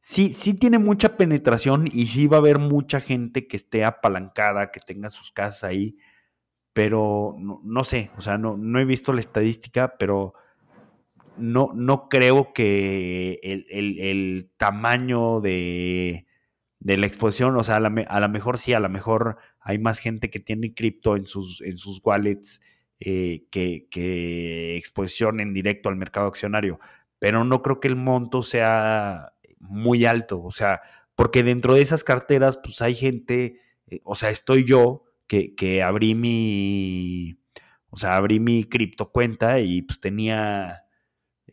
sí, 0.00 0.32
sí 0.32 0.54
tiene 0.54 0.78
mucha 0.78 1.16
penetración 1.16 1.88
y 1.92 2.06
sí 2.06 2.26
va 2.26 2.38
a 2.38 2.40
haber 2.40 2.58
mucha 2.58 3.00
gente 3.00 3.46
que 3.48 3.56
esté 3.56 3.84
apalancada, 3.84 4.70
que 4.70 4.80
tenga 4.80 5.10
sus 5.10 5.32
casas 5.32 5.64
ahí, 5.64 5.96
pero 6.74 7.36
no, 7.38 7.60
no 7.64 7.84
sé, 7.84 8.10
o 8.18 8.22
sea, 8.22 8.38
no, 8.38 8.56
no 8.56 8.80
he 8.80 8.84
visto 8.86 9.12
la 9.12 9.20
estadística, 9.20 9.96
pero 9.98 10.34
no, 11.36 11.70
no 11.74 12.08
creo 12.08 12.52
que 12.52 13.38
el, 13.42 13.66
el- 13.70 13.98
el 14.00 14.50
tamaño 14.56 15.40
de, 15.40 16.26
de 16.80 16.96
la 16.96 17.06
exposición, 17.06 17.56
o 17.56 17.64
sea, 17.64 17.76
a 17.76 17.80
lo 17.80 17.90
la 17.90 18.28
mejor 18.28 18.58
sí, 18.58 18.72
a 18.72 18.80
lo 18.80 18.88
mejor 18.88 19.38
hay 19.60 19.78
más 19.78 19.98
gente 19.98 20.30
que 20.30 20.40
tiene 20.40 20.74
cripto 20.74 21.16
en 21.16 21.26
sus, 21.26 21.60
en 21.62 21.76
sus 21.76 22.00
wallets 22.04 22.60
eh, 23.00 23.46
que, 23.50 23.88
que 23.90 24.76
exposición 24.76 25.40
en 25.40 25.54
directo 25.54 25.88
al 25.88 25.96
mercado 25.96 26.28
accionario, 26.28 26.78
pero 27.18 27.44
no 27.44 27.62
creo 27.62 27.80
que 27.80 27.88
el 27.88 27.96
monto 27.96 28.42
sea 28.42 29.32
muy 29.58 30.04
alto, 30.04 30.42
o 30.42 30.50
sea, 30.50 30.80
porque 31.16 31.42
dentro 31.42 31.74
de 31.74 31.82
esas 31.82 32.04
carteras, 32.04 32.58
pues 32.62 32.80
hay 32.80 32.94
gente, 32.94 33.60
eh, 33.88 34.00
o 34.04 34.14
sea, 34.14 34.30
estoy 34.30 34.64
yo 34.64 35.04
que, 35.26 35.54
que 35.56 35.82
abrí 35.82 36.14
mi, 36.14 37.40
o 37.90 37.96
sea, 37.96 38.16
abrí 38.16 38.40
mi 38.40 38.64
cripto 38.64 39.10
cuenta 39.10 39.60
y 39.60 39.82
pues 39.82 40.00
tenía, 40.00 40.84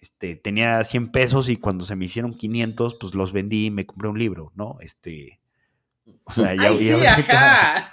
este, 0.06 0.36
tenía 0.36 0.84
100 0.84 1.08
pesos 1.08 1.50
y 1.50 1.56
cuando 1.58 1.84
se 1.84 1.96
me 1.96 2.06
hicieron 2.06 2.38
500, 2.38 2.98
pues 3.02 3.16
los 3.16 3.34
vendí 3.34 3.66
y 3.66 3.72
me 3.72 3.88
compré 3.88 4.08
un 4.10 4.20
libro, 4.20 4.52
¿no? 4.56 4.78
Este, 4.82 5.40
o 6.26 6.32
sea, 6.32 6.54
ya- 6.54 6.68
¡Ay, 6.70 6.76
sí, 6.76 6.90
ya 7.02 7.16
ahorita- 7.16 7.76
ajá! 7.76 7.92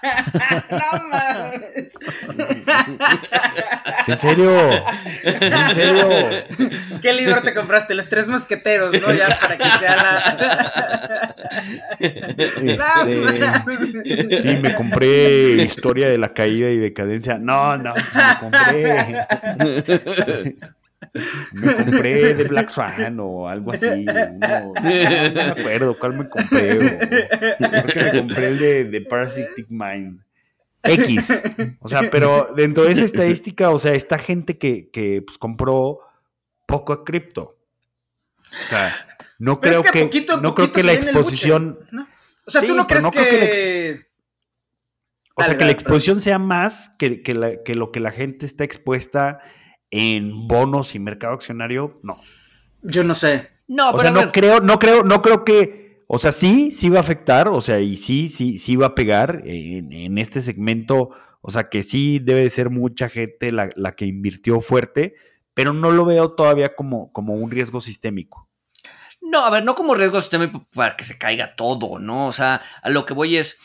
¡No 0.71 0.93
mames! 1.09 1.95
¿En 4.07 4.19
serio? 4.21 4.53
¿En 5.25 5.71
serio? 5.75 6.09
¿Qué 7.01 7.13
libro 7.15 7.41
te 7.43 7.55
compraste? 7.55 7.95
Los 7.95 8.11
tres 8.11 8.29
mosqueteros, 8.29 8.93
¿no? 9.01 9.11
Ya 9.15 9.29
para 9.41 9.57
que 9.57 9.65
sea 9.79 9.97
la. 9.97 11.35
Este, 11.99 12.79
sí, 14.43 14.49
me 14.61 14.75
compré 14.75 15.63
Historia 15.63 16.09
de 16.09 16.19
la 16.19 16.35
Caída 16.35 16.69
y 16.71 16.77
Decadencia. 16.79 17.39
No, 17.39 17.77
no, 17.79 17.95
me 17.95 18.39
compré. 18.41 19.27
Me 21.53 21.75
compré 21.77 22.35
de 22.35 22.45
Black 22.45 22.71
Swan 22.71 23.19
o 23.21 23.49
algo 23.49 23.73
así. 23.73 24.05
no, 24.05 24.73
no 24.73 24.73
me 24.83 25.41
acuerdo 25.43 25.99
cuál 25.99 26.15
me 26.19 26.29
compré. 26.29 26.79
o- 26.79 27.59
creo 27.59 27.87
que 27.87 28.03
me 28.05 28.19
compré 28.21 28.47
el 28.49 28.59
de, 28.59 28.85
de 28.85 29.01
Parasitic 29.03 29.67
Mind. 29.69 30.21
X. 30.85 31.43
O 31.81 31.89
sea, 31.89 32.11
pero 32.11 32.53
dentro 32.57 32.85
de 32.85 32.93
esa 32.93 33.05
estadística, 33.05 33.71
o 33.71 33.79
sea, 33.79 33.93
está 33.95 34.19
gente 34.19 34.59
que, 34.59 34.91
que 34.91 35.23
pues, 35.23 35.39
compró 35.39 36.01
poco 36.67 36.93
a 36.93 37.05
cripto. 37.05 37.57
O 38.67 38.69
sea, 38.69 38.95
no 39.39 39.61
Pero 39.61 39.81
creo 39.81 39.85
es 39.85 39.91
que 39.93 39.99
que, 40.01 40.05
poquito 40.07 40.35
en 40.35 40.43
no 40.43 40.55
creo 40.55 40.73
que 40.73 40.83
la 40.83 40.93
exposición. 40.95 41.75
buche, 41.79 41.89
¿no? 41.93 42.09
O 42.47 42.51
sea, 42.51 42.61
Sí, 42.63 42.67
¿tú 42.67 42.75
no 42.75 42.87
crees 42.89 43.03
no 43.05 43.11
que.? 43.13 44.07
O 45.35 45.45
sea, 45.45 45.57
que 45.57 45.65
la 45.65 45.71
exposición 45.71 46.21
sea 46.21 46.39
más 46.39 46.91
que, 46.99 47.23
que 47.23 47.35
la- 47.35 47.63
que 47.63 47.75
lo 47.75 47.91
que 47.93 48.01
la 48.01 48.11
gente 48.11 48.45
está 48.45 48.65
expuesta 48.65 49.41
en 49.93 50.49
bonos 50.49 50.95
y 50.97 50.99
mercado 50.99 51.35
accionario, 51.35 52.01
no. 52.03 52.17
Yo 52.83 53.05
no 53.05 53.15
sé. 53.15 53.51
No, 53.69 53.91
O 53.91 53.93
pero 53.93 54.03
sea, 54.03 54.11
no 54.11 54.21
ver, 54.21 54.33
creo, 54.33 54.61
no 54.61 54.79
creo, 54.79 55.05
no 55.05 55.23
creo 55.23 55.45
que, 55.45 56.03
o 56.09 56.19
sea, 56.19 56.33
sí, 56.33 56.73
sí 56.73 56.89
va 56.89 56.99
a 56.99 57.03
afectar, 57.03 57.49
o 57.49 57.61
sea, 57.61 57.79
y 57.79 57.97
sí, 57.97 58.29
sí, 58.29 58.59
sí 58.59 58.75
va 58.75 58.89
a 58.89 58.95
pegar 58.95 59.43
en, 59.45 59.93
en 59.93 60.19
este 60.19 60.41
segmento, 60.41 61.11
o 61.41 61.51
sea, 61.51 61.69
que 61.69 61.83
sí 61.83 62.19
debe 62.19 62.41
de 62.41 62.51
ser 62.51 62.71
mucha 62.71 63.09
gente 63.09 63.53
la, 63.53 63.71
la 63.77 63.93
que 63.93 64.07
invirtió 64.07 64.61
fuerte, 64.61 65.15
pero 65.55 65.73
no 65.73 65.91
lo 65.91 66.05
veo 66.05 66.33
todavía 66.33 66.75
como, 66.75 67.13
como 67.13 67.35
un 67.35 67.51
riesgo 67.51 67.81
sistémico. 67.81 68.49
No, 69.21 69.45
a 69.45 69.51
ver, 69.51 69.65
no 69.65 69.75
como 69.75 69.95
riesgo 69.95 70.21
sistémico 70.21 70.67
para 70.75 70.97
que 70.97 71.05
se 71.05 71.19
caiga 71.19 71.55
todo, 71.55 71.99
¿no? 71.99 72.27
O 72.27 72.33
sea, 72.33 72.61
a 72.83 72.91
lo 72.91 73.07
que 73.07 73.15
voy 73.15 73.37
es. 73.37 73.59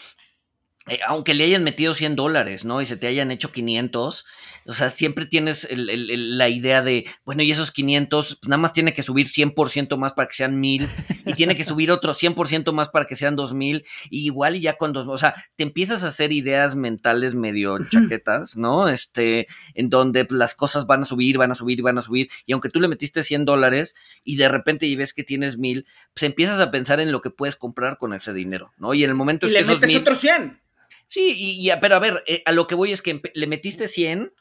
Eh, 0.88 1.00
aunque 1.06 1.34
le 1.34 1.44
hayan 1.44 1.64
metido 1.64 1.94
100 1.94 2.16
dólares, 2.16 2.64
¿no? 2.64 2.82
Y 2.82 2.86
se 2.86 2.98
te 2.98 3.08
hayan 3.08 3.32
hecho 3.32 3.52
500, 3.52 4.26
o 4.66 4.74
sea, 4.74 4.90
siempre 4.90 5.26
tienes 5.26 5.68
la 5.72 6.50
idea 6.50 6.82
de, 6.82 7.06
bueno, 7.26 7.44
y 7.44 7.52
esos 7.52 7.72
500, 7.72 8.40
nada 8.44 8.58
más 8.58 8.74
tiene 8.74 8.94
que 8.94 9.02
subir 9.02 9.28
100% 9.28 9.98
más 9.98 10.14
para 10.14 10.28
que 10.28 10.36
sean 10.36 10.60
1000, 10.60 10.90
y 11.26 11.34
tiene 11.34 11.56
que 11.56 11.64
subir 11.64 11.92
otro 11.92 12.14
100% 12.14 12.72
más 12.74 12.90
para 12.90 13.06
que 13.06 13.16
sean 13.16 13.36
2000, 13.36 13.86
y 14.10 14.26
igual 14.26 14.56
y 14.56 14.62
ya 14.62 14.78
cuando, 14.78 15.10
o 15.10 15.18
sea, 15.18 15.36
te 15.56 15.64
empiezas 15.64 16.04
a 16.04 16.08
hacer 16.08 16.32
ideas 16.32 16.76
mentales 16.76 17.36
medio 17.36 17.78
chaquetas, 17.90 18.58
¿no? 18.58 18.88
Este, 18.88 19.48
en 19.74 19.90
donde 19.90 20.26
las 20.30 20.56
cosas 20.56 20.86
van 20.86 21.02
a 21.02 21.06
subir, 21.06 21.38
van 21.38 21.52
a 21.52 21.56
subir, 21.56 21.82
van 21.82 21.98
a 21.98 22.02
subir, 22.02 22.30
y 22.46 22.54
aunque 22.54 22.70
tú 22.70 22.80
le 22.80 22.88
metiste 22.88 23.24
100 23.24 23.46
dólares 23.46 23.96
y 24.24 24.38
de 24.38 24.50
repente 24.50 24.86
y 24.86 24.96
ves 24.96 25.14
que 25.14 25.24
tienes 25.24 25.58
1000, 25.58 25.86
pues 26.14 26.24
empiezas 26.24 26.60
a 26.60 26.72
pensar 26.72 27.00
en 27.00 27.12
lo 27.12 27.22
que 27.22 27.30
puedes 27.30 27.56
comprar 27.56 27.98
con 27.98 28.14
ese 28.14 28.34
dinero, 28.34 28.72
¿no? 28.78 28.94
Y 28.94 29.04
en 29.04 29.10
el 29.10 29.16
momento 29.16 29.48
y 29.48 29.52
le 29.52 29.64
metes 29.64 29.96
otro 29.96 30.16
100. 30.16 30.62
Sí, 31.08 31.36
y, 31.38 31.70
pero 31.80 31.95
a 31.95 31.99
ver, 31.99 32.24
eh, 32.28 32.43
a 32.45 32.51
lo 32.51 32.68
que 32.68 32.76
voy 32.76 32.91
es 32.91 33.01
que 33.01 33.22
le 33.34 33.47
metiste 33.47 33.88
100 33.88 34.34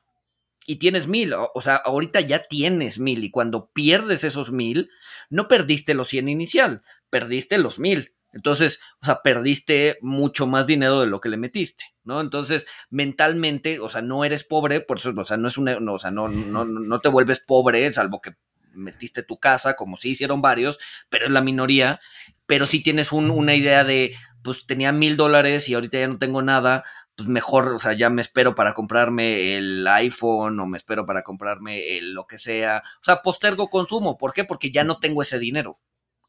y 0.67 0.77
tienes 0.77 1.07
1000. 1.07 1.35
O, 1.35 1.61
sea, 1.63 1.77
ahorita 1.77 2.21
ya 2.21 2.43
tienes 2.43 2.99
1000 2.99 3.25
y 3.25 3.31
cuando 3.31 3.71
pierdes 3.73 4.25
esos 4.25 4.53
1000, 4.53 4.91
no 5.31 5.49
perdiste 5.49 5.95
los 5.95 6.09
100 6.09 6.29
inicial, 6.29 6.83
perdiste 7.09 7.59
los 7.59 7.79
1000. 7.79 8.15
Entonces, 8.33 8.81
o 9.01 9.07
sea, 9.07 9.23
perdiste 9.23 9.97
mucho 10.03 10.47
más 10.47 10.67
dinero 10.67 11.01
de 11.01 11.07
lo 11.07 11.21
que 11.21 11.31
le 11.31 11.39
metiste, 11.39 11.85
¿no? 12.05 12.21
Entonces, 12.21 12.67
mentalmente, 12.91 13.81
o 13.81 13.89
sea, 13.89 14.03
no 14.03 14.27
eres 14.27 14.45
pobre, 14.45 14.81
por 14.81 14.99
eso, 14.99 15.15
o 15.17 15.25
sea, 15.25 15.39
no 15.39 15.49
es 15.49 15.57
una, 15.57 15.81
no, 15.81 15.95
o 15.95 15.99
sea, 15.99 16.11
no, 16.11 16.29
no, 16.29 16.67
no 16.67 17.01
te 17.01 17.09
vuelves 17.09 17.41
pobre, 17.41 17.91
salvo 17.95 18.21
que 18.21 18.37
metiste 18.75 19.23
tu 19.23 19.39
casa, 19.39 19.75
como 19.75 19.97
sí 19.97 20.11
hicieron 20.11 20.43
varios, 20.43 20.79
pero 21.09 21.25
es 21.25 21.31
la 21.31 21.41
minoría, 21.41 21.99
pero 22.47 22.67
sí 22.67 22.83
tienes 22.83 23.11
una 23.11 23.55
idea 23.55 23.85
de, 23.85 24.15
pues 24.47 24.65
tenía 24.65 24.93
mil 24.93 25.17
dólares 25.17 25.69
y 25.69 25.75
ahorita 25.75 25.99
ya 25.99 26.07
no 26.07 26.19
tengo 26.19 26.41
nada, 26.41 26.85
pues 27.17 27.29
mejor, 27.29 27.67
o 27.75 27.81
sea, 27.81 27.95
ya 27.95 28.11
me 28.11 28.23
espero 28.23 28.55
para 28.55 28.75
comprarme 28.75 29.57
el 29.57 29.85
iPhone 29.89 30.61
o 30.61 30.67
me 30.67 30.79
espero 30.79 31.05
para 31.05 31.25
comprarme 31.25 31.99
el 31.99 32.13
lo 32.15 32.29
que 32.29 32.39
sea. 32.39 32.85
O 33.01 33.05
sea, 33.05 33.23
postergo 33.23 33.71
consumo. 33.71 34.17
¿Por 34.17 34.33
qué? 34.33 34.45
Porque 34.45 34.71
ya 34.71 34.85
no 34.85 35.01
tengo 35.01 35.21
ese 35.21 35.41
dinero. 35.41 35.81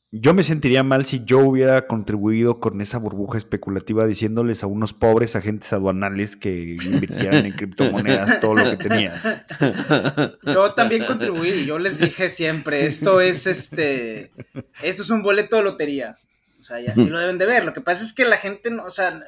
Yo 0.10 0.34
me 0.34 0.44
sentiría 0.44 0.82
mal 0.82 1.06
si 1.06 1.24
yo 1.26 1.38
hubiera 1.38 1.86
contribuido 1.86 2.60
con 2.60 2.82
esa 2.82 2.98
burbuja 2.98 3.38
especulativa 3.38 4.08
diciéndoles 4.08 4.64
a 4.64 4.68
unos 4.68 4.94
pobres 4.94 5.36
agentes 5.36 5.72
aduanales 5.74 6.36
que 6.36 6.76
invirtieran 6.84 7.46
en 7.46 7.52
criptomonedas 7.52 8.40
todo 8.40 8.56
lo 8.56 8.72
que 8.72 8.78
tenía. 8.78 9.46
Yo 10.44 10.74
también 10.74 11.06
contribuí, 11.06 11.66
yo 11.66 11.78
les 11.78 12.00
dije 12.00 12.30
siempre, 12.30 12.86
esto 12.88 13.22
es 13.22 13.46
este, 13.46 14.32
esto 14.82 15.04
es 15.04 15.10
un 15.12 15.22
boleto 15.22 15.58
de 15.58 15.64
lotería. 15.64 16.18
O 16.60 16.64
sea, 16.64 16.80
y 16.80 16.88
así 16.88 17.08
lo 17.08 17.20
deben 17.20 17.38
de 17.38 17.46
ver. 17.46 17.66
Lo 17.66 17.74
que 17.74 17.82
pasa 17.82 18.04
es 18.04 18.14
que 18.14 18.26
la 18.26 18.38
gente, 18.38 18.72
no, 18.72 18.86
o 18.86 18.92
sea, 18.92 19.20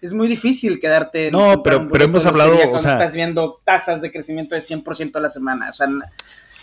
es 0.00 0.12
muy 0.12 0.28
difícil 0.28 0.80
quedarte. 0.80 1.30
No, 1.30 1.62
pero, 1.62 1.88
pero 1.88 2.04
hemos 2.04 2.26
hablado. 2.26 2.56
O 2.72 2.78
sea, 2.78 2.92
estás 2.92 3.14
viendo 3.14 3.60
tasas 3.64 4.00
de 4.00 4.12
crecimiento 4.12 4.54
de 4.54 4.60
100% 4.60 5.16
a 5.16 5.20
la 5.20 5.28
semana. 5.28 5.68
O 5.68 5.72
sea, 5.72 5.88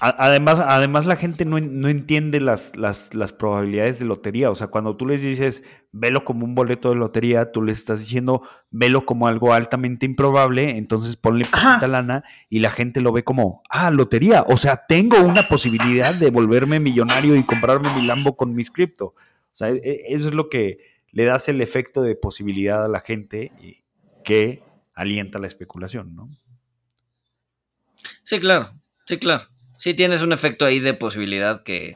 Además, 0.02 0.60
además 0.60 1.06
la 1.06 1.16
gente 1.16 1.46
no, 1.46 1.58
entiende 1.58 2.42
las, 2.42 2.76
las, 2.76 3.14
las, 3.14 3.32
probabilidades 3.32 3.98
de 3.98 4.06
lotería. 4.06 4.52
O 4.52 4.56
sea, 4.56 4.68
cuando 4.68 4.98
tú 4.98 5.06
les 5.06 5.22
dices, 5.22 5.64
velo 5.94 6.26
como 6.26 6.44
un 6.44 6.54
boleto 6.54 6.90
de 6.90 6.96
lotería, 6.96 7.54
tú 7.54 7.62
les 7.62 7.78
estás 7.78 8.02
diciendo, 8.02 8.42
velo 8.72 9.06
como 9.06 9.28
algo 9.28 9.54
altamente 9.54 10.06
improbable, 10.06 10.78
entonces 10.78 11.16
ponle 11.16 11.46
poquita 11.46 11.88
lana 11.88 12.26
y 12.50 12.60
la 12.60 12.72
gente 12.72 13.00
lo 13.00 13.14
ve 13.14 13.24
como, 13.24 13.64
ah, 13.70 13.90
lotería. 13.90 14.44
O 14.50 14.58
sea, 14.58 14.86
tengo 14.86 15.22
una 15.22 15.44
posibilidad 15.44 16.14
de 16.14 16.30
volverme 16.30 16.82
millonario 16.82 17.36
y 17.38 17.44
comprarme 17.44 17.88
mi 17.96 18.06
Lambo 18.06 18.36
con 18.36 18.54
mis 18.54 18.72
cripto. 18.72 19.16
O 19.56 19.58
sea, 19.58 19.70
e, 19.70 19.82
e, 19.84 20.14
eso 20.14 20.28
es 20.28 20.36
lo 20.36 20.50
que 20.50 20.80
le 21.12 21.24
das 21.24 21.48
el 21.48 21.62
efecto 21.62 22.02
de 22.02 22.16
posibilidad 22.16 22.84
a 22.84 22.90
la 22.90 23.00
gente 23.00 23.52
que 24.26 24.62
alienta 24.94 25.40
la 25.40 25.48
especulación, 25.48 26.14
¿no? 26.14 26.30
Sí, 28.24 28.40
claro, 28.40 28.74
sí, 29.06 29.18
claro. 29.18 29.48
Sí 29.78 29.94
tienes 29.94 30.22
un 30.22 30.34
efecto 30.34 30.66
ahí 30.66 30.80
de 30.80 30.94
posibilidad 30.94 31.64
que, 31.64 31.96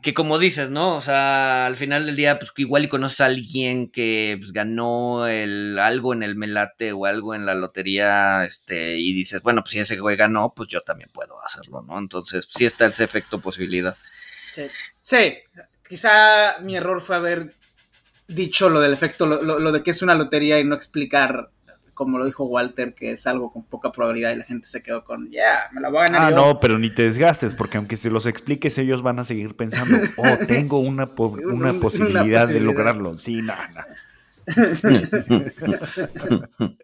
que 0.00 0.14
como 0.14 0.38
dices, 0.38 0.70
¿no? 0.70 0.96
O 0.96 1.00
sea, 1.00 1.66
al 1.66 1.74
final 1.74 2.06
del 2.06 2.14
día, 2.14 2.38
pues 2.38 2.52
igual 2.56 2.84
y 2.84 2.88
conoces 2.88 3.20
a 3.20 3.26
alguien 3.26 3.90
que 3.90 4.36
pues, 4.38 4.52
ganó 4.52 5.26
el, 5.26 5.76
algo 5.80 6.12
en 6.12 6.22
el 6.22 6.36
melate 6.36 6.92
o 6.92 7.06
algo 7.06 7.34
en 7.34 7.46
la 7.46 7.54
lotería, 7.54 8.44
este, 8.44 8.96
y 8.96 9.12
dices, 9.12 9.42
bueno, 9.42 9.62
pues 9.62 9.72
si 9.72 9.80
ese 9.80 9.98
güey 9.98 10.16
ganó, 10.16 10.54
pues 10.54 10.68
yo 10.68 10.82
también 10.82 11.10
puedo 11.12 11.42
hacerlo, 11.42 11.82
¿no? 11.82 11.98
Entonces, 11.98 12.48
sí 12.48 12.64
está 12.64 12.86
ese 12.86 13.02
efecto 13.02 13.40
posibilidad. 13.40 13.96
Sí, 14.52 14.66
sí, 15.00 15.34
quizá 15.88 16.60
mi 16.60 16.76
error 16.76 17.00
fue 17.00 17.16
haber 17.16 17.54
dicho 18.26 18.68
lo 18.68 18.80
del 18.80 18.92
efecto, 18.92 19.26
lo, 19.26 19.72
de 19.72 19.82
que 19.82 19.90
es 19.90 20.02
una 20.02 20.14
lotería 20.14 20.60
y 20.60 20.64
no 20.64 20.74
explicar, 20.74 21.50
como 21.92 22.18
lo 22.18 22.26
dijo 22.26 22.44
Walter, 22.44 22.94
que 22.94 23.12
es 23.12 23.26
algo 23.26 23.52
con 23.52 23.64
poca 23.64 23.92
probabilidad 23.92 24.32
y 24.32 24.36
la 24.36 24.44
gente 24.44 24.66
se 24.66 24.82
quedó 24.82 25.04
con, 25.04 25.30
ya, 25.30 25.68
me 25.72 25.80
la 25.80 25.90
voy 25.90 26.00
a 26.00 26.04
ganar. 26.04 26.32
Ah, 26.32 26.34
no, 26.34 26.58
pero 26.58 26.78
ni 26.78 26.90
te 26.90 27.02
desgastes, 27.02 27.54
porque 27.54 27.76
aunque 27.76 27.96
se 27.96 28.10
los 28.10 28.26
expliques, 28.26 28.78
ellos 28.78 29.02
van 29.02 29.18
a 29.18 29.24
seguir 29.24 29.54
pensando, 29.56 29.96
oh, 30.16 30.38
tengo 30.46 30.78
una, 30.80 31.08
una, 31.16 31.74
posibilidad, 31.74 32.48
de 32.48 32.60
lograrlo. 32.60 33.18
Sí, 33.18 33.42
nada. 33.42 33.86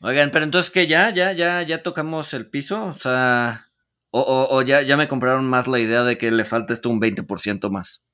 Oigan, 0.00 0.30
pero 0.32 0.44
entonces 0.44 0.70
que 0.70 0.86
ya, 0.88 1.10
ya, 1.10 1.32
ya, 1.32 1.62
ya 1.62 1.82
tocamos 1.82 2.34
el 2.34 2.46
piso, 2.46 2.86
o 2.86 2.92
sea, 2.92 3.71
o, 4.12 4.62
ya, 4.62 4.82
ya 4.82 4.96
me 4.96 5.08
compraron 5.08 5.46
más 5.46 5.66
la 5.66 5.78
idea 5.78 6.04
de 6.04 6.18
que 6.18 6.30
le 6.30 6.44
falta 6.44 6.74
esto 6.74 6.90
un 6.90 7.00
20% 7.00 7.70
más. 7.70 8.04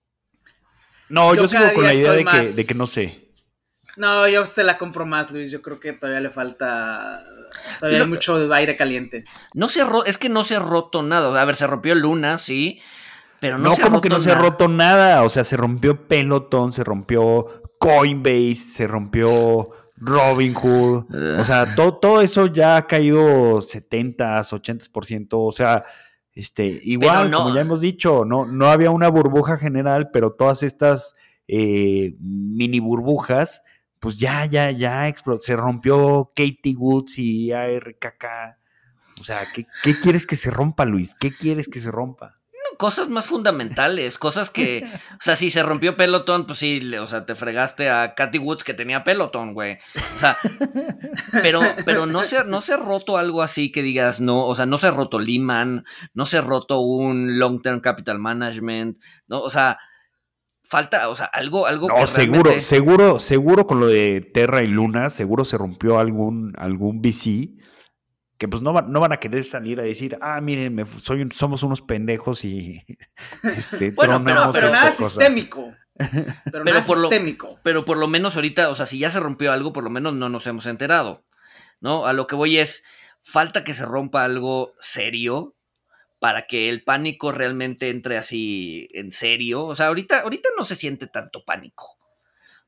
No, 1.08 1.34
yo, 1.34 1.48
sigo 1.48 1.72
con 1.74 1.84
la 1.84 1.94
idea 1.94 2.12
de 2.12 2.24
que, 2.24 2.48
de 2.52 2.66
que, 2.66 2.74
no 2.74 2.86
sé. 2.86 3.32
No, 3.96 4.28
yo 4.28 4.40
a 4.40 4.42
usted 4.44 4.64
la 4.64 4.78
compro 4.78 5.06
más, 5.06 5.30
Luis. 5.32 5.50
Yo 5.50 5.60
creo 5.60 5.80
que 5.80 5.92
todavía 5.92 6.20
le 6.20 6.30
falta. 6.30 7.24
Todavía 7.80 8.02
hay 8.02 8.08
mucho 8.08 8.52
aire 8.54 8.76
caliente. 8.76 9.24
No 9.54 9.68
se 9.68 9.82
es 10.06 10.18
que 10.18 10.28
no 10.28 10.44
se 10.44 10.56
ha 10.56 10.60
roto 10.60 11.02
nada. 11.02 11.40
A 11.40 11.44
ver, 11.44 11.56
se 11.56 11.66
rompió 11.66 11.94
Luna, 11.94 12.38
sí. 12.38 12.80
Pero 13.40 13.58
no, 13.58 13.70
no 13.70 13.76
se 13.76 13.82
como 13.82 14.00
que 14.00 14.08
no 14.08 14.20
se 14.20 14.30
ha 14.30 14.34
roto 14.34 14.68
nada. 14.68 15.22
O 15.24 15.30
sea, 15.30 15.42
se 15.42 15.56
rompió 15.56 16.06
Peloton, 16.06 16.72
se 16.72 16.84
rompió 16.84 17.62
Coinbase, 17.78 18.56
se 18.56 18.86
rompió 18.86 19.70
Robinhood. 20.00 21.06
O 21.38 21.44
sea, 21.44 21.74
todo, 21.74 21.96
todo 21.98 22.20
eso 22.20 22.46
ya 22.46 22.76
ha 22.76 22.86
caído 22.86 23.60
70, 23.60 24.40
80%. 24.40 25.28
O 25.32 25.52
sea, 25.52 25.84
este, 26.32 26.80
igual, 26.84 27.30
como 27.32 27.54
ya 27.54 27.60
hemos 27.60 27.80
dicho, 27.80 28.24
no, 28.24 28.46
no 28.46 28.66
había 28.66 28.90
una 28.90 29.08
burbuja 29.08 29.56
general, 29.56 30.10
pero 30.12 30.32
todas 30.32 30.62
estas 30.62 31.14
eh, 31.48 32.14
mini 32.20 32.80
burbujas, 32.80 33.62
pues 33.98 34.18
ya, 34.18 34.46
ya, 34.46 34.70
ya 34.70 35.12
se 35.40 35.56
rompió 35.56 36.32
Katie 36.34 36.76
Woods 36.76 37.18
y 37.18 37.52
ARKK. 37.52 38.24
O 39.20 39.24
sea, 39.24 39.40
¿qué, 39.52 39.66
¿qué 39.82 39.98
quieres 39.98 40.26
que 40.26 40.36
se 40.36 40.50
rompa, 40.50 40.84
Luis? 40.84 41.14
¿Qué 41.18 41.32
quieres 41.32 41.68
que 41.68 41.80
se 41.80 41.90
rompa? 41.90 42.37
Cosas 42.78 43.08
más 43.08 43.26
fundamentales, 43.26 44.16
cosas 44.16 44.48
que, 44.48 44.84
o 45.14 45.20
sea, 45.20 45.36
si 45.36 45.50
se 45.50 45.62
rompió 45.62 45.96
Peloton, 45.96 46.46
pues 46.46 46.60
sí, 46.60 46.80
o 46.96 47.06
sea, 47.06 47.26
te 47.26 47.34
fregaste 47.34 47.90
a 47.90 48.14
Katy 48.14 48.38
Woods 48.38 48.64
que 48.64 48.72
tenía 48.72 49.04
Peloton, 49.04 49.52
güey. 49.52 49.78
O 50.16 50.18
sea, 50.18 50.38
pero, 51.42 51.60
pero 51.84 52.06
no 52.06 52.22
se, 52.22 52.44
no 52.44 52.62
se 52.62 52.72
ha 52.72 52.76
roto 52.78 53.18
algo 53.18 53.42
así 53.42 53.70
que 53.70 53.82
digas, 53.82 54.20
no, 54.20 54.46
o 54.46 54.54
sea, 54.54 54.64
no 54.64 54.78
se 54.78 54.86
ha 54.86 54.92
roto 54.92 55.18
Lehman, 55.18 55.84
no 56.14 56.24
se 56.24 56.38
ha 56.38 56.40
roto 56.40 56.80
un 56.80 57.38
Long 57.38 57.60
Term 57.60 57.80
Capital 57.80 58.18
Management, 58.18 58.98
no, 59.26 59.40
o 59.40 59.50
sea, 59.50 59.78
falta, 60.62 61.08
o 61.08 61.16
sea, 61.16 61.26
algo, 61.26 61.66
algo 61.66 61.88
no, 61.88 62.06
seguro, 62.06 62.52
seguro, 62.60 63.18
seguro 63.18 63.66
con 63.66 63.80
lo 63.80 63.88
de 63.88 64.20
Terra 64.32 64.62
y 64.62 64.66
Luna, 64.66 65.10
seguro 65.10 65.44
se 65.44 65.58
rompió 65.58 65.98
algún, 65.98 66.54
algún 66.56 67.02
VC 67.02 67.58
que 68.38 68.46
pues 68.46 68.62
no, 68.62 68.72
no 68.72 69.00
van 69.00 69.12
a 69.12 69.18
querer 69.18 69.44
salir 69.44 69.80
a 69.80 69.82
decir, 69.82 70.16
ah, 70.20 70.40
miren, 70.40 70.86
soy 71.02 71.28
somos 71.32 71.62
unos 71.64 71.82
pendejos 71.82 72.44
y 72.44 72.84
este, 73.42 73.90
bueno, 73.96 74.22
pero, 74.24 74.50
pero 74.52 74.70
nada 74.70 74.90
sistémico. 74.90 75.74
Pero, 76.44 76.64
nada 76.64 76.80
por 76.82 76.98
sistémico. 76.98 77.48
Lo, 77.48 77.60
pero 77.64 77.84
por 77.84 77.98
lo 77.98 78.06
menos 78.06 78.36
ahorita, 78.36 78.70
o 78.70 78.74
sea, 78.76 78.86
si 78.86 79.00
ya 79.00 79.10
se 79.10 79.18
rompió 79.18 79.52
algo, 79.52 79.72
por 79.72 79.82
lo 79.82 79.90
menos 79.90 80.14
no 80.14 80.28
nos 80.28 80.46
hemos 80.46 80.66
enterado. 80.66 81.24
¿No? 81.80 82.06
A 82.06 82.12
lo 82.12 82.26
que 82.26 82.34
voy 82.34 82.58
es, 82.58 82.82
falta 83.20 83.64
que 83.64 83.74
se 83.74 83.84
rompa 83.84 84.24
algo 84.24 84.74
serio 84.80 85.56
para 86.18 86.46
que 86.46 86.68
el 86.68 86.82
pánico 86.82 87.30
realmente 87.30 87.90
entre 87.90 88.18
así 88.18 88.88
en 88.92 89.12
serio. 89.12 89.64
O 89.64 89.74
sea, 89.74 89.88
ahorita, 89.88 90.20
ahorita 90.20 90.48
no 90.56 90.64
se 90.64 90.76
siente 90.76 91.06
tanto 91.06 91.44
pánico. 91.44 91.97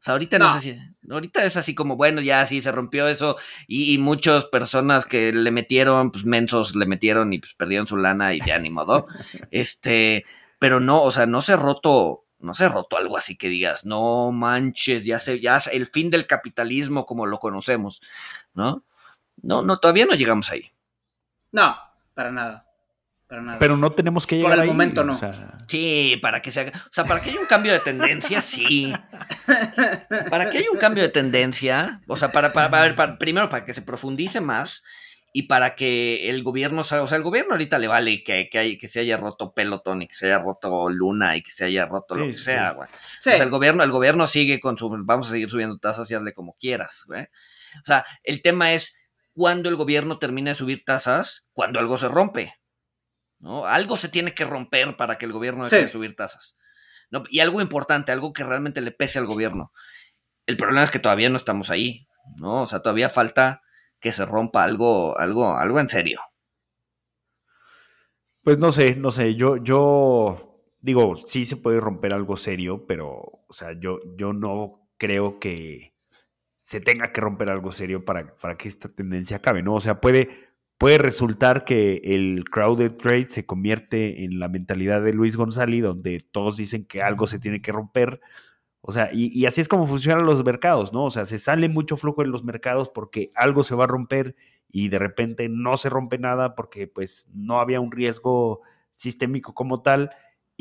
O 0.00 0.02
sea, 0.02 0.12
ahorita 0.12 0.38
no, 0.38 0.54
sé 0.54 0.60
si. 0.60 0.78
Ahorita 1.10 1.44
es 1.44 1.58
así 1.58 1.74
como, 1.74 1.94
bueno, 1.94 2.22
ya 2.22 2.46
sí 2.46 2.62
se 2.62 2.72
rompió 2.72 3.06
eso. 3.06 3.36
Y, 3.68 3.98
muchas 3.98 4.46
personas 4.46 5.04
que 5.04 5.30
le 5.30 5.50
metieron, 5.50 6.10
pues 6.10 6.24
mensos 6.24 6.74
le 6.74 6.86
metieron 6.86 7.34
y 7.34 7.38
pues 7.38 7.52
perdieron 7.54 7.86
su 7.86 7.98
lana 7.98 8.32
y 8.32 8.40
ya 8.40 8.58
ni 8.58 8.70
modo. 8.70 9.06
este, 9.50 10.24
pero 10.58 10.80
no, 10.80 11.02
o 11.02 11.10
sea, 11.10 11.26
no 11.26 11.42
se 11.42 11.52
ha 11.52 11.56
roto. 11.56 12.24
No 12.38 12.54
se 12.54 12.70
roto 12.70 12.96
algo 12.96 13.18
así 13.18 13.36
que 13.36 13.48
digas, 13.48 13.84
no 13.84 14.32
manches, 14.32 15.04
ya 15.04 15.18
se, 15.18 15.40
ya 15.40 15.60
el 15.70 15.86
fin 15.86 16.08
del 16.08 16.26
capitalismo 16.26 17.04
como 17.04 17.26
lo 17.26 17.38
conocemos, 17.38 18.00
¿no? 18.54 18.82
No, 19.42 19.60
no, 19.60 19.78
todavía 19.78 20.06
no 20.06 20.14
llegamos 20.14 20.50
ahí. 20.50 20.72
No, 21.52 21.76
para 22.14 22.30
nada. 22.30 22.69
Pero 23.58 23.76
no 23.76 23.92
tenemos 23.92 24.26
que 24.26 24.36
llegar 24.36 24.50
Por 24.50 24.58
el 24.58 24.62
ahí, 24.62 24.68
momento 24.68 25.00
o 25.02 25.04
no. 25.04 25.16
sea, 25.16 25.30
Sí, 25.68 26.18
para 26.20 26.42
que 26.42 26.50
se 26.50 26.60
haga. 26.60 26.72
O 26.86 26.92
sea, 26.92 27.04
para 27.04 27.20
que 27.20 27.30
haya 27.30 27.40
un 27.40 27.46
cambio 27.46 27.72
de 27.72 27.78
tendencia, 27.80 28.40
sí. 28.42 28.92
Para 30.30 30.50
que 30.50 30.58
haya 30.58 30.70
un 30.72 30.78
cambio 30.78 31.02
de 31.02 31.08
tendencia, 31.08 32.00
o 32.06 32.16
sea, 32.16 32.32
para, 32.32 32.52
para, 32.52 32.70
para 32.70 32.82
ver, 32.84 32.94
para- 32.94 33.18
primero 33.18 33.48
para 33.48 33.64
que 33.64 33.74
se 33.74 33.82
profundice 33.82 34.40
más 34.40 34.82
y 35.32 35.42
para 35.44 35.76
que 35.76 36.28
el 36.28 36.42
gobierno, 36.42 36.82
salga- 36.82 37.04
o 37.04 37.06
sea, 37.06 37.16
el 37.18 37.22
gobierno 37.22 37.52
ahorita 37.52 37.78
le 37.78 37.86
vale 37.86 38.24
que, 38.24 38.48
que, 38.50 38.58
hay- 38.58 38.78
que 38.78 38.88
se 38.88 39.00
haya 39.00 39.16
roto 39.16 39.52
Pelotón 39.54 40.02
y 40.02 40.08
que 40.08 40.14
se 40.14 40.26
haya 40.26 40.38
roto 40.40 40.88
Luna 40.90 41.36
y 41.36 41.42
que 41.42 41.50
se 41.50 41.64
haya 41.66 41.86
roto 41.86 42.16
lo 42.16 42.26
que 42.26 42.32
sí. 42.32 42.44
sea, 42.44 42.72
güey. 42.72 42.88
Sí. 43.20 43.30
O 43.30 43.34
sea, 43.36 43.44
el 43.44 43.50
gobierno, 43.50 43.82
el 43.84 43.92
gobierno 43.92 44.26
sigue 44.26 44.58
con 44.60 44.76
su, 44.76 44.90
vamos 45.04 45.28
a 45.28 45.30
seguir 45.30 45.48
subiendo 45.48 45.78
tasas 45.78 46.10
y 46.10 46.14
hazle 46.14 46.32
como 46.32 46.54
quieras, 46.58 47.04
güey. 47.06 47.22
O 47.22 47.86
sea, 47.86 48.04
el 48.24 48.42
tema 48.42 48.72
es 48.72 48.96
cuando 49.32 49.68
el 49.68 49.76
gobierno 49.76 50.18
termina 50.18 50.50
de 50.50 50.56
subir 50.56 50.84
tasas, 50.84 51.46
cuando 51.52 51.78
algo 51.78 51.96
se 51.96 52.08
rompe. 52.08 52.52
¿No? 53.40 53.66
Algo 53.66 53.96
se 53.96 54.08
tiene 54.08 54.32
que 54.34 54.44
romper 54.44 54.96
para 54.96 55.18
que 55.18 55.26
el 55.26 55.32
gobierno 55.32 55.64
deje 55.64 55.76
Sí. 55.76 55.82
de 55.82 55.88
subir 55.88 56.14
tasas. 56.16 56.56
¿no? 57.10 57.24
Y 57.28 57.40
algo 57.40 57.60
importante, 57.60 58.12
algo 58.12 58.32
que 58.32 58.44
realmente 58.44 58.80
le 58.80 58.92
pese 58.92 59.18
al 59.18 59.26
gobierno. 59.26 59.72
El 60.46 60.56
problema 60.56 60.84
es 60.84 60.90
que 60.92 61.00
todavía 61.00 61.28
no 61.28 61.36
estamos 61.36 61.68
ahí, 61.70 62.06
¿no? 62.36 62.62
O 62.62 62.66
sea, 62.68 62.80
todavía 62.82 63.08
falta 63.08 63.62
que 63.98 64.12
se 64.12 64.24
rompa 64.24 64.62
algo, 64.62 65.18
algo, 65.18 65.54
algo 65.56 65.80
en 65.80 65.88
serio. 65.88 66.20
Pues 68.42 68.58
no 68.58 68.72
sé, 68.72 68.96
no 68.96 69.10
sé, 69.10 69.34
yo, 69.34 69.56
yo 69.58 70.62
digo, 70.80 71.16
sí 71.16 71.44
se 71.44 71.56
puede 71.56 71.80
romper 71.80 72.14
algo 72.14 72.36
serio, 72.36 72.86
pero, 72.86 73.08
o 73.10 73.52
sea, 73.52 73.72
yo, 73.78 73.98
yo 74.16 74.32
no 74.32 74.88
creo 74.96 75.38
que 75.38 75.94
se 76.56 76.80
tenga 76.80 77.12
que 77.12 77.20
romper 77.20 77.50
algo 77.50 77.72
serio 77.72 78.04
para, 78.04 78.34
para 78.36 78.56
que 78.56 78.68
esta 78.68 78.88
tendencia 78.88 79.38
acabe, 79.38 79.62
¿no? 79.62 79.74
O 79.74 79.80
sea, 79.80 80.00
puede, 80.00 80.49
puede 80.80 80.96
resultar 80.96 81.66
que 81.66 82.00
el 82.02 82.44
crowded 82.50 82.92
trade 82.92 83.26
se 83.28 83.44
convierte 83.44 84.24
en 84.24 84.40
la 84.40 84.48
mentalidad 84.48 85.02
de 85.02 85.12
Luis 85.12 85.36
González, 85.36 85.82
donde 85.82 86.20
todos 86.32 86.56
dicen 86.56 86.86
que 86.86 87.02
algo 87.02 87.26
se 87.26 87.38
tiene 87.38 87.60
que 87.60 87.70
romper. 87.70 88.18
O 88.80 88.90
sea, 88.90 89.10
y, 89.12 89.26
y 89.38 89.44
así 89.44 89.60
es 89.60 89.68
como 89.68 89.86
funcionan 89.86 90.24
los 90.24 90.42
mercados, 90.42 90.90
¿no? 90.94 91.04
O 91.04 91.10
sea, 91.10 91.26
se 91.26 91.38
sale 91.38 91.68
mucho 91.68 91.98
flujo 91.98 92.22
en 92.22 92.30
los 92.30 92.44
mercados 92.44 92.88
porque 92.88 93.30
algo 93.34 93.62
se 93.62 93.74
va 93.74 93.84
a 93.84 93.88
romper 93.88 94.36
y 94.70 94.88
de 94.88 94.98
repente 94.98 95.50
no 95.50 95.76
se 95.76 95.90
rompe 95.90 96.16
nada 96.16 96.54
porque 96.54 96.86
pues 96.86 97.28
no 97.34 97.60
había 97.60 97.78
un 97.78 97.92
riesgo 97.92 98.62
sistémico 98.94 99.52
como 99.52 99.82
tal 99.82 100.08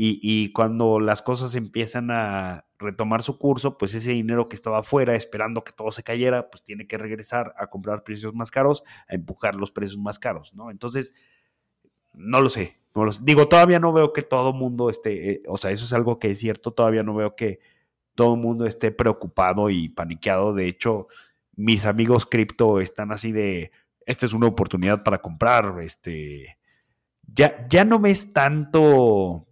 y, 0.02 0.54
cuando 0.54 1.02
las 1.02 1.22
cosas 1.22 1.56
empiezan 1.56 2.10
a 2.10 2.66
retomar 2.78 3.22
su 3.22 3.38
curso, 3.38 3.78
pues 3.78 3.94
ese 3.94 4.12
dinero 4.12 4.48
que 4.48 4.56
estaba 4.56 4.80
afuera 4.80 5.14
esperando 5.14 5.66
que 5.66 5.74
todo 5.74 5.92
se 5.92 6.04
cayera, 6.04 6.50
pues 6.50 6.64
tiene 6.64 6.88
que 6.88 6.98
regresar 6.98 7.54
a 7.58 7.68
comprar 7.68 8.06
precios 8.06 8.34
más 8.34 8.50
caros, 8.50 8.86
a 9.10 9.16
empujar 9.16 9.58
los 9.58 9.72
precios 9.72 9.98
más 9.98 10.18
caros, 10.18 10.54
¿no? 10.54 10.72
Entonces, 10.72 11.14
no 12.14 12.40
lo 12.40 12.48
sé, 12.48 12.80
no 12.96 13.04
lo. 13.04 13.12
Digo, 13.12 13.50
todavía 13.50 13.80
no 13.80 13.92
veo 13.92 14.14
que 14.14 14.22
todo 14.22 14.54
mundo 14.54 14.90
esté, 14.90 15.32
eh, 15.32 15.44
o 15.50 15.58
sea, 15.58 15.72
eso 15.72 15.84
es 15.84 15.92
algo 15.92 16.18
que 16.18 16.32
es 16.32 16.40
cierto, 16.40 16.72
todavía 16.72 17.04
no 17.04 17.14
veo 17.14 17.36
que 17.36 17.60
todo 18.16 18.36
el 18.36 18.40
mundo 18.40 18.66
esté 18.66 18.92
preocupado 18.92 19.70
y 19.70 19.90
paniqueado. 19.90 20.54
De 20.54 20.70
hecho, 20.70 21.08
mis 21.58 21.86
amigos 21.86 22.26
cripto 22.26 22.80
están 22.80 23.12
así 23.12 23.34
de, 23.34 23.72
esta 24.06 24.26
es 24.26 24.32
una 24.32 24.48
oportunidad 24.48 25.04
para 25.04 25.22
comprar, 25.22 25.82
este, 25.82 26.58
ya, 27.28 27.68
ya 27.68 27.84
no 27.84 28.00
ves 28.00 28.32
tanto 28.32 29.49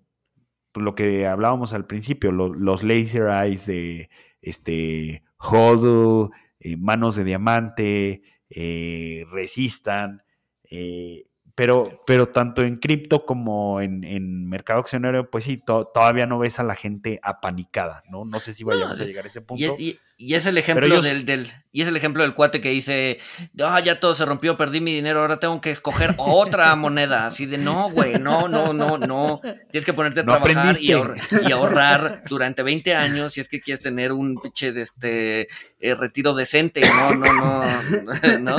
lo 0.77 0.95
que 0.95 1.27
hablábamos 1.27 1.73
al 1.73 1.85
principio, 1.87 2.31
lo- 2.31 2.53
los 2.53 2.83
laser 2.83 3.27
eyes 3.29 3.65
de 3.65 4.09
este 4.41 5.23
hodl, 5.37 6.31
eh, 6.59 6.77
manos 6.77 7.15
de 7.15 7.23
diamante, 7.23 8.21
eh, 8.49 9.25
resistan, 9.31 10.23
eh, 10.69 11.26
pero, 11.57 12.03
pero 12.05 12.27
tanto 12.29 12.61
en 12.61 12.77
cripto 12.77 13.25
como 13.25 13.81
en, 13.81 14.03
en 14.03 14.47
mercado 14.47 14.79
accionario, 14.79 15.27
pues 15.31 15.43
sí, 15.45 15.57
to- 15.57 15.87
todavía 15.91 16.27
no 16.27 16.37
ves 16.37 16.59
a 16.59 16.63
la 16.63 16.75
gente 16.75 17.19
apanicada, 17.23 18.03
¿no? 18.11 18.25
No 18.25 18.39
sé 18.39 18.53
si 18.53 18.63
vayamos 18.63 18.95
No, 18.99 19.03
a 19.03 19.07
llegar 19.07 19.25
a 19.25 19.27
ese 19.27 19.41
punto. 19.41 19.75
y- 19.79 19.97
y 20.19 20.35
es 20.35 20.45
el 20.45 20.57
ejemplo 20.59 20.85
ellos- 20.85 21.03
del, 21.03 21.25
del, 21.25 21.47
y 21.71 21.81
es 21.81 21.87
el 21.87 21.97
ejemplo 21.97 22.21
del 22.21 22.35
cuate 22.35 22.61
que 22.61 22.69
dice, 22.69 23.17
ah, 23.63 23.79
ya 23.79 23.99
todo 23.99 24.13
se 24.13 24.23
rompió, 24.25 24.55
perdí 24.55 24.81
mi 24.81 24.93
dinero, 24.93 25.21
ahora 25.21 25.39
tengo 25.39 25.59
que 25.59 25.71
escoger 25.71 26.13
otra 26.17 26.75
moneda. 26.75 27.25
Así 27.25 27.47
de 27.47 27.57
no, 27.57 27.89
güey, 27.89 28.19
no, 28.19 28.47
no, 28.47 28.71
no, 28.73 28.99
no. 28.99 29.41
Tienes 29.71 29.85
que 29.85 29.93
ponerte 29.93 30.19
a 30.19 30.23
No 30.25 30.33
trabajar 30.33 30.77
y, 30.79 30.91
aprendiste. 30.91 30.93
ahor- 31.41 31.49
y 31.49 31.51
ahorrar 31.51 32.21
durante 32.29 32.61
20 32.61 32.93
años 32.95 33.33
si 33.33 33.41
es 33.41 33.49
que 33.49 33.61
quieres 33.61 33.81
tener 33.83 34.11
un 34.11 34.39
pinche 34.39 34.71
de 34.73 34.83
este 34.83 35.47
eh, 35.79 35.95
retiro 35.95 36.35
decente. 36.35 36.81
No, 36.81 37.15
no, 37.15 37.33
no, 37.33 38.39
no. 38.41 38.57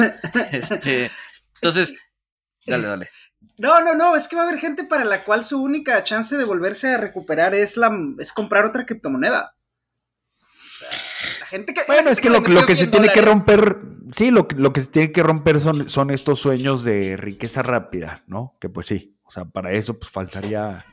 Este, 0.53 1.11
entonces, 1.57 1.95
dale, 2.69 2.87
dale. 2.87 3.09
No, 3.57 3.81
no, 3.81 3.95
no, 3.95 4.17
es 4.17 4.27
que 4.29 4.35
va 4.37 4.43
a 4.43 4.49
haber 4.49 4.59
gente 4.61 4.85
para 4.85 5.05
la 5.05 5.23
cual 5.23 5.45
su 5.45 5.61
única 5.63 6.03
chance 6.05 6.37
de 6.37 6.45
volverse 6.45 6.89
a 6.95 6.97
recuperar 6.99 7.55
es 7.55 7.77
la 7.77 7.91
es 8.19 8.33
comprar 8.33 8.65
otra 8.65 8.85
criptomoneda. 8.87 9.53
O 10.41 10.79
sea, 10.79 10.89
la 11.41 11.47
gente 11.47 11.75
que 11.75 11.83
Bueno, 11.87 12.11
es 12.11 12.21
que 12.21 12.31
lo, 12.31 12.41
le 12.41 12.49
lo 12.51 12.67
que 12.67 12.73
se 12.75 12.79
100 12.87 12.91
tiene 12.91 13.09
que 13.13 13.21
romper, 13.21 13.79
sí, 14.13 14.31
lo, 14.31 14.47
que- 14.49 14.57
lo 14.57 14.73
que 14.73 14.81
se 14.81 14.91
tiene 14.91 15.13
que 15.13 15.23
romper 15.23 15.61
son, 15.61 15.89
son 15.89 16.11
estos 16.11 16.39
sueños 16.41 16.85
de 16.85 17.17
riqueza 17.17 17.63
rápida, 17.63 18.23
¿no? 18.27 18.57
Que 18.61 18.69
pues 18.69 18.87
sí, 18.87 19.17
o 19.25 19.31
sea, 19.31 19.45
para 19.45 19.73
eso 19.73 19.99
pues 19.99 20.11
faltaría, 20.11 20.85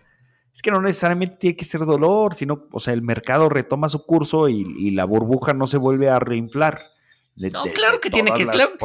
es 0.53 0.61
que 0.61 0.71
no 0.71 0.82
necesariamente 0.82 1.38
tiene 1.38 1.55
que 1.57 1.65
ser 1.65 1.82
dolor, 1.86 2.34
sino, 2.36 2.67
o 2.71 2.80
sea, 2.80 2.93
el 2.93 3.01
mercado 3.01 3.49
retoma 3.49 3.89
su 3.89 4.05
curso 4.05 4.49
y, 4.49 4.65
y 4.80 4.91
la 4.91 5.05
burbuja 5.05 5.53
no 5.53 5.67
se 5.67 5.78
vuelve 5.78 6.09
a 6.09 6.19
reinflar. 6.19 6.82
De- 7.36 7.52
No, 7.52 7.64
de- 7.66 7.74
claro 7.74 8.00
que 8.00 8.10
tiene 8.10 8.30
que- 8.38 8.46
claro- 8.54 8.78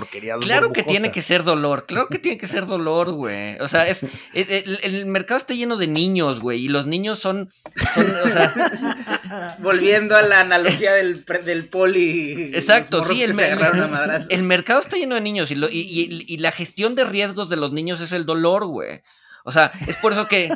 Claro 0.47 0.73
que 0.73 0.83
tiene 0.83 1.13
que 1.13 1.23
ser 1.23 1.45
dolor, 1.45 1.87
claro 1.87 2.09
que 2.09 2.19
tiene 2.19 2.37
que 2.37 2.47
ser 2.49 2.67
dolor, 2.67 3.13
güey. 3.13 3.57
O 3.61 3.69
sea, 3.69 3.87
es 3.87 4.03
el, 4.35 4.47
el- 4.51 4.79
el 4.83 5.07
mercado 5.07 5.39
está 5.39 5.55
lleno 5.55 5.77
de 5.77 5.87
niños, 5.87 6.41
güey, 6.41 6.65
y 6.65 6.69
los 6.69 6.87
niños 6.87 7.19
son, 7.21 7.53
son 7.95 8.07
o 8.25 8.29
sea, 8.29 8.53
Volviendo 9.61 10.17
a 10.17 10.23
la 10.23 10.41
analogía 10.41 10.93
del, 10.95 11.23
pre- 11.23 11.43
del 11.43 11.69
poli. 11.69 12.51
Exacto, 12.55 13.05
sí, 13.15 13.23
el, 13.23 13.35
mer- 13.35 13.59
el 14.31 14.43
mercado 14.43 14.81
está 14.81 14.97
lleno 14.97 15.15
de 15.15 15.21
niños 15.21 15.51
y, 15.51 15.55
lo- 15.55 15.69
y- 15.71 15.79
y- 15.81 16.25
y 16.27 16.39
la 16.39 16.51
gestión 16.53 16.95
de 16.95 17.05
riesgos 17.05 17.49
de 17.49 17.57
los 17.57 17.73
niños 17.73 18.01
es 18.01 18.13
el 18.13 18.27
dolor, 18.27 18.67
güey. 18.67 19.03
O 19.45 19.53
sea, 19.53 19.72
es 19.86 19.97
por 19.97 20.12
eso 20.12 20.26
que 20.28 20.51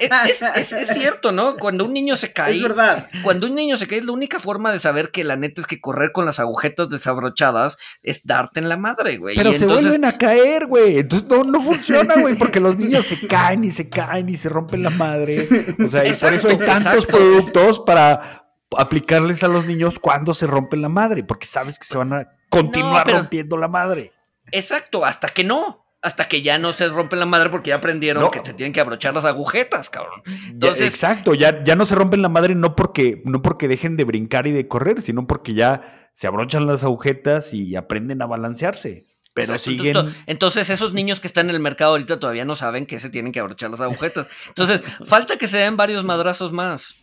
es, 0.00 0.42
es- 0.56 0.72
es 0.72 0.88
cierto, 0.88 1.32
¿no? 1.32 1.56
Cuando 1.56 1.84
un 1.84 1.92
niño 1.92 2.16
se 2.16 2.32
cae, 2.32 2.56
Es 2.56 2.62
verdad. 2.62 3.08
cuando 3.22 3.46
un 3.46 3.54
niño 3.54 3.76
se 3.76 3.86
cae, 3.86 4.02
la 4.02 4.12
única 4.12 4.40
forma 4.40 4.72
de 4.72 4.80
saber 4.80 5.10
que 5.10 5.22
la 5.24 5.36
neta 5.36 5.60
es 5.60 5.66
que 5.66 5.80
correr 5.80 6.12
con 6.12 6.24
las 6.26 6.40
agujetas 6.40 6.88
desabrochadas 6.88 7.76
es 8.02 8.22
darte 8.24 8.60
en 8.60 8.68
la 8.68 8.76
madre, 8.76 9.16
güey. 9.18 9.36
Pero 9.36 9.50
Y 9.50 9.54
se 9.54 9.64
entonces- 9.64 9.84
vuelven 9.90 10.04
a 10.06 10.16
caer, 10.18 10.66
güey. 10.66 10.98
Entonces 10.98 11.28
no, 11.28 11.44
no 11.44 11.60
funciona, 11.60 12.14
güey, 12.20 12.36
porque 12.36 12.60
los 12.60 12.76
niños 12.78 13.04
se 13.06 13.26
caen 13.26 13.64
y 13.64 13.70
se 13.70 13.88
caen 13.88 14.28
y 14.28 14.36
se 14.36 14.48
rompen 14.48 14.82
la 14.82 14.90
madre. 14.90 15.48
O 15.84 15.88
sea, 15.88 16.06
y 16.06 16.12
por 16.14 16.32
eso 16.32 16.48
hay 16.48 16.58
tantos 16.58 16.94
exacto. 17.04 17.16
productos 17.18 17.80
para 17.80 18.44
aplicarles 18.76 19.42
a 19.44 19.48
los 19.48 19.64
niños 19.66 19.98
cuando 19.98 20.34
se 20.34 20.46
rompen 20.46 20.82
la 20.82 20.88
madre, 20.88 21.22
porque 21.24 21.46
sabes 21.46 21.78
que 21.78 21.84
se 21.86 21.96
van 21.96 22.12
a 22.12 22.28
continuar 22.48 22.98
No, 23.00 23.04
pero- 23.04 23.18
rompiendo 23.18 23.56
la 23.56 23.68
madre. 23.68 24.12
Exacto, 24.52 25.04
hasta 25.04 25.28
que 25.28 25.44
no. 25.44 25.85
Hasta 26.06 26.26
que 26.28 26.40
ya 26.40 26.56
no 26.58 26.72
se 26.72 26.86
rompen 26.88 27.18
la 27.18 27.26
madre 27.26 27.50
porque 27.50 27.70
ya 27.70 27.76
aprendieron 27.76 28.22
No. 28.22 28.30
que 28.30 28.40
se 28.44 28.54
tienen 28.54 28.72
que 28.72 28.80
abrochar 28.80 29.12
las 29.12 29.24
agujetas, 29.24 29.90
cabrón. 29.90 30.22
Ya, 30.54 30.68
exacto, 30.68 31.34
ya, 31.34 31.64
ya 31.64 31.74
no 31.74 31.84
se 31.84 31.96
rompen 31.96 32.22
la 32.22 32.28
madre 32.28 32.54
no 32.54 32.76
porque, 32.76 33.22
no 33.24 33.42
porque 33.42 33.66
dejen 33.66 33.96
de 33.96 34.04
brincar 34.04 34.46
y 34.46 34.52
de 34.52 34.68
correr, 34.68 35.00
sino 35.02 35.26
porque 35.26 35.54
ya 35.54 36.10
se 36.14 36.28
abrochan 36.28 36.66
las 36.66 36.84
agujetas 36.84 37.52
y 37.52 37.74
aprenden 37.74 38.22
a 38.22 38.26
balancearse. 38.26 39.06
Pero 39.34 39.52
Exacto, 39.54 39.70
siguen. 39.70 39.86
Entonces, 39.88 40.14
to- 40.14 40.22
entonces, 40.28 40.70
esos 40.70 40.92
niños 40.92 41.18
que 41.20 41.26
están 41.26 41.48
en 41.50 41.56
el 41.56 41.60
mercado 41.60 41.90
ahorita 41.90 42.20
todavía 42.20 42.44
no 42.44 42.54
saben 42.54 42.86
que 42.86 42.98
se 43.00 43.10
tienen 43.10 43.32
que 43.32 43.40
abrochar 43.40 43.70
las 43.70 43.80
agujetas. 43.80 44.28
Entonces, 44.48 44.80
falta 45.06 45.36
que 45.36 45.48
se 45.48 45.58
den 45.58 45.76
varios 45.76 46.04
madrazos 46.04 46.52
más. 46.52 46.94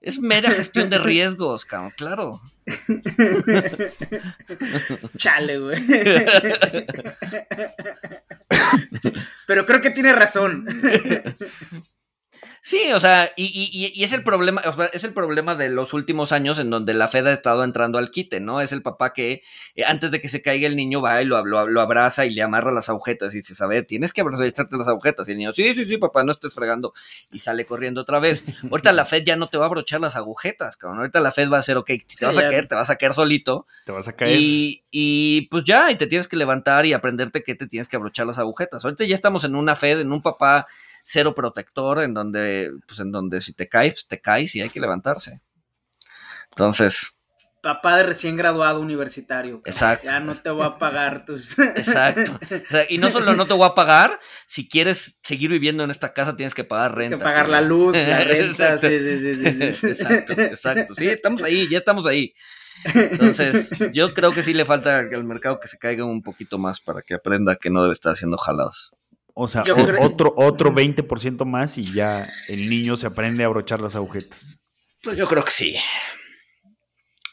Es 0.00 0.20
mera 0.20 0.50
gestión 0.52 0.88
de 0.88 0.98
riesgos, 0.98 1.64
cabrón, 1.66 1.92
claro. 1.96 2.40
Chale, 5.16 5.58
güey. 5.58 5.80
Pero 9.46 9.66
creo 9.66 9.80
que 9.80 9.90
tiene 9.90 10.12
razón. 10.12 10.66
Sí, 12.62 12.92
o 12.92 13.00
sea, 13.00 13.30
y, 13.36 13.44
y- 13.46 13.92
y- 14.00 14.04
es 14.04 14.12
el 14.12 14.22
problema, 14.22 14.60
o 14.66 14.72
sea, 14.74 14.86
es 14.86 15.02
el 15.04 15.14
problema 15.14 15.54
de 15.54 15.70
los 15.70 15.94
últimos 15.94 16.30
años 16.30 16.58
en 16.58 16.68
donde 16.68 16.92
la 16.92 17.08
Fed 17.08 17.26
ha 17.26 17.32
estado 17.32 17.64
entrando 17.64 17.96
al 17.98 18.10
quite, 18.10 18.38
¿no? 18.40 18.60
Es 18.60 18.72
el 18.72 18.82
papá 18.82 19.14
que 19.14 19.42
eh, 19.76 19.84
antes 19.86 20.10
de 20.10 20.20
que 20.20 20.28
se 20.28 20.42
caiga 20.42 20.66
el 20.66 20.76
niño 20.76 21.00
va 21.00 21.22
y 21.22 21.24
lo, 21.24 21.42
lo- 21.44 21.66
lo 21.66 21.80
abraza 21.80 22.26
y 22.26 22.30
le 22.30 22.42
amarra 22.42 22.70
las 22.70 22.90
agujetas 22.90 23.32
y 23.34 23.38
dice, 23.38 23.54
a 23.64 23.66
ver, 23.66 23.86
tienes 23.86 24.12
que 24.12 24.20
abrazar 24.20 24.44
y 24.44 24.50
echarte 24.50 24.76
las 24.76 24.88
agujetas. 24.88 25.26
Y 25.28 25.32
el 25.32 25.38
niño, 25.38 25.52
sí, 25.54 25.74
sí, 25.74 25.86
sí, 25.86 25.96
papá, 25.96 26.22
no 26.22 26.32
estés 26.32 26.52
fregando. 26.52 26.92
Y 27.32 27.38
sale 27.38 27.64
corriendo 27.64 28.02
otra 28.02 28.18
vez. 28.18 28.44
Ahorita 28.70 28.92
la 28.92 29.06
Fed 29.06 29.22
ya 29.24 29.36
no 29.36 29.48
te 29.48 29.56
va 29.56 29.64
a 29.64 29.68
abrochar 29.68 30.00
las 30.02 30.16
agujetas, 30.16 30.76
cabrón. 30.76 30.98
Ahorita 31.00 31.20
la 31.20 31.32
Fed 31.32 31.48
va 31.50 31.56
a 31.56 31.60
hacer, 31.60 31.78
ok, 31.78 31.90
si 32.06 32.16
te 32.18 32.26
vas 32.26 32.36
a 32.36 32.42
caer, 32.50 32.68
te 32.68 32.74
vas 32.74 32.90
a 32.90 32.96
caer 32.96 33.14
solito. 33.14 33.66
Te 33.86 33.92
vas 33.92 34.06
a 34.06 34.12
caer. 34.12 34.36
Y, 34.38 34.84
y 34.90 35.42
pues 35.50 35.64
ya, 35.64 35.90
y 35.90 35.94
te 35.96 36.06
tienes 36.06 36.28
que 36.28 36.36
levantar 36.36 36.84
y 36.84 36.92
aprenderte 36.92 37.42
que 37.42 37.54
te 37.54 37.66
tienes 37.66 37.88
que 37.88 37.96
abrochar 37.96 38.26
las 38.26 38.38
agujetas. 38.38 38.84
Ahorita 38.84 39.04
ya 39.04 39.14
estamos 39.14 39.44
en 39.44 39.54
una 39.54 39.76
Fed, 39.76 40.00
en 40.00 40.12
un 40.12 40.20
papá 40.20 40.66
cero 41.04 41.34
protector, 41.34 42.00
en 42.00 42.14
donde, 42.14 42.70
pues 42.86 43.00
en 43.00 43.12
donde 43.12 43.40
si 43.40 43.52
te 43.52 43.68
caes, 43.68 43.92
pues 43.94 44.08
te 44.08 44.20
caes 44.20 44.54
y 44.54 44.60
hay 44.62 44.70
que 44.70 44.80
levantarse. 44.80 45.40
Entonces, 46.50 47.12
papá 47.62 47.96
de 47.98 48.04
recién 48.04 48.36
graduado 48.36 48.80
universitario. 48.80 49.62
Exacto. 49.64 50.06
Ya 50.06 50.20
no 50.20 50.34
te 50.34 50.50
voy 50.50 50.64
a 50.64 50.78
pagar 50.78 51.24
tus. 51.24 51.58
Exacto. 51.76 52.38
O 52.50 52.70
sea, 52.70 52.84
y 52.88 52.98
no 52.98 53.10
solo 53.10 53.34
no 53.34 53.46
te 53.46 53.54
voy 53.54 53.66
a 53.66 53.74
pagar, 53.74 54.18
si 54.46 54.68
quieres 54.68 55.16
seguir 55.22 55.50
viviendo 55.50 55.84
en 55.84 55.90
esta 55.90 56.12
casa 56.12 56.36
tienes 56.36 56.54
que 56.54 56.64
pagar 56.64 56.92
Hay 56.92 56.96
renta. 57.08 57.18
que 57.18 57.24
pagar 57.24 57.48
la 57.48 57.60
luz, 57.60 57.94
la 57.96 58.20
renta. 58.24 58.78
Sí, 58.78 58.98
sí, 58.98 59.18
sí, 59.18 59.34
sí, 59.34 59.72
sí. 59.72 59.86
Exacto, 59.88 60.32
exacto. 60.34 60.94
Sí, 60.94 61.08
estamos 61.08 61.42
ahí, 61.42 61.68
ya 61.68 61.78
estamos 61.78 62.06
ahí. 62.06 62.34
Entonces, 62.94 63.70
yo 63.92 64.14
creo 64.14 64.32
que 64.32 64.42
sí 64.42 64.54
le 64.54 64.64
falta 64.64 65.00
al 65.00 65.24
mercado 65.24 65.60
que 65.60 65.68
se 65.68 65.76
caiga 65.78 66.04
un 66.04 66.22
poquito 66.22 66.56
más 66.58 66.80
para 66.80 67.02
que 67.02 67.14
aprenda 67.14 67.56
que 67.56 67.68
no 67.70 67.82
debe 67.82 67.92
estar 67.92 68.12
haciendo 68.14 68.38
jaladas. 68.38 68.92
O 69.42 69.48
sea, 69.48 69.62
o- 69.62 69.86
creo- 69.86 70.02
otro, 70.02 70.34
otro 70.36 70.72
20% 70.72 71.44
más 71.46 71.78
y 71.78 71.84
ya 71.92 72.28
el 72.48 72.68
niño 72.68 72.96
se 72.96 73.06
aprende 73.06 73.42
a 73.42 73.46
abrochar 73.46 73.80
las 73.80 73.96
agujetas. 73.96 74.58
Pues 75.02 75.16
yo 75.16 75.26
creo 75.26 75.42
que 75.44 75.50
sí. 75.50 75.76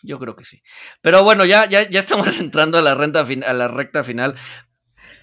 Yo 0.04 0.20
creo 0.20 0.36
que 0.36 0.46
sí. 0.46 0.62
Pero 1.02 1.24
bueno, 1.24 1.44
ya, 1.46 1.68
ya, 1.68 1.90
ya 1.90 2.00
estamos 2.00 2.28
entrando 2.40 2.78
a 2.78 2.82
la 2.82 2.96
renta 2.96 3.26
fin- 3.26 3.44
a 3.44 3.54
la 3.54 3.68
recta 3.68 4.04
final. 4.04 4.36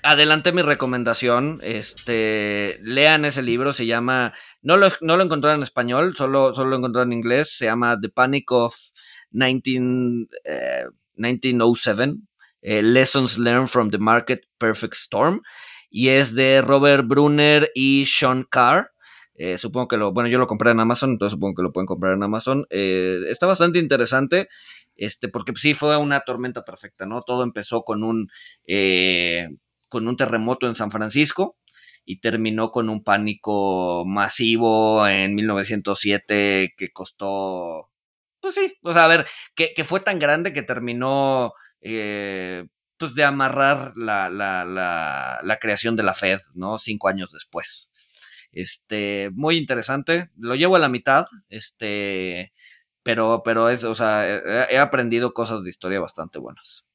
Adelante 0.03 0.53
mi 0.53 0.61
recomendación. 0.63 1.59
Este, 1.63 2.79
lean 2.83 3.25
ese 3.25 3.43
libro, 3.43 3.73
se 3.73 3.87
llama. 3.87 4.35
No 4.61 4.77
lo, 4.77 4.89
no 5.01 5.17
lo 5.17 5.23
encontré 5.25 5.53
en 5.53 5.63
español, 5.63 6.15
solo, 6.17 6.55
solo 6.55 6.71
lo 6.71 6.77
encontré 6.77 7.03
en 7.03 7.13
inglés. 7.13 7.57
Se 7.57 7.65
llama 7.67 7.99
The 7.99 8.11
Panic 8.11 8.51
of 8.53 8.75
19, 9.31 10.27
eh, 10.45 10.85
1907. 11.17 12.15
eh, 12.67 12.83
Lessons 12.83 13.39
Learned 13.39 13.69
from 13.69 13.91
the 13.91 13.99
Market 13.99 14.43
Perfect 14.59 14.95
Storm. 14.95 15.41
Y 15.97 16.09
es 16.09 16.35
de 16.35 16.61
Robert 16.61 17.07
Brunner 17.07 17.71
y 17.73 18.07
Sean 18.07 18.43
Carr. 18.51 18.91
Eh, 19.37 19.59
supongo 19.59 19.87
que 19.87 19.97
lo, 19.97 20.13
bueno, 20.13 20.29
yo 20.29 20.39
lo 20.39 20.49
compré 20.49 20.73
en 20.73 20.81
Amazon, 20.81 21.11
entonces 21.11 21.35
supongo 21.35 21.55
que 21.55 21.63
lo 21.63 21.73
pueden 21.73 21.87
comprar 21.87 22.15
en 22.15 22.25
Amazon. 22.25 22.67
Eh, 22.71 23.21
está 23.29 23.47
bastante 23.47 23.79
interesante, 23.79 24.49
este, 24.97 25.29
porque 25.29 25.53
sí 25.55 25.73
fue 25.73 25.97
una 25.97 26.19
tormenta 26.23 26.65
perfecta, 26.65 27.07
¿no? 27.07 27.23
Todo 27.23 27.45
empezó 27.45 27.83
con 27.85 28.03
un, 28.03 28.29
eh, 28.67 29.51
con 29.89 30.09
un 30.09 30.17
terremoto 30.17 30.67
en 30.67 30.75
San 30.75 30.91
Francisco 30.91 31.59
y 32.05 32.21
terminó 32.21 32.73
con 32.73 32.89
un 32.89 33.05
pánico 33.05 34.05
masivo 34.05 35.07
en 35.07 35.37
1907 35.37 36.75
que 36.77 36.89
costó, 36.91 37.89
pues 38.41 38.57
sí, 38.57 38.75
o 38.83 38.93
sea, 38.93 39.05
a 39.05 39.09
ver, 39.09 39.27
que, 39.55 39.73
que 39.77 39.85
fue 39.85 40.01
tan 40.01 40.19
grande 40.19 40.53
que 40.53 40.63
terminó, 40.63 41.53
eh, 41.81 42.67
pues 43.05 43.15
de 43.15 43.25
amarrar 43.25 43.93
la, 43.97 44.31
la, 44.31 44.65
la, 44.65 45.41
la 45.43 45.57
creación 45.59 45.95
de 45.95 46.03
la 46.03 46.15
Fed, 46.15 46.41
¿no? 46.55 46.79
Cinco 46.79 47.09
años 47.09 47.33
después. 47.33 47.91
Este, 48.51 49.31
muy 49.35 49.59
interesante. 49.59 50.31
Lo 50.39 50.55
llevo 50.55 50.77
a 50.77 50.79
la 50.79 50.89
mitad. 50.89 51.27
Este, 51.51 52.53
pero, 53.03 53.43
pero 53.45 53.69
es, 53.69 53.85
o 53.85 53.95
sea, 53.95 54.27
he, 54.27 54.75
he 54.75 54.79
aprendido 54.79 55.35
cosas 55.35 55.63
de 55.63 55.71
historia 55.71 56.01
bastante 56.01 56.39
buenas. 56.39 56.87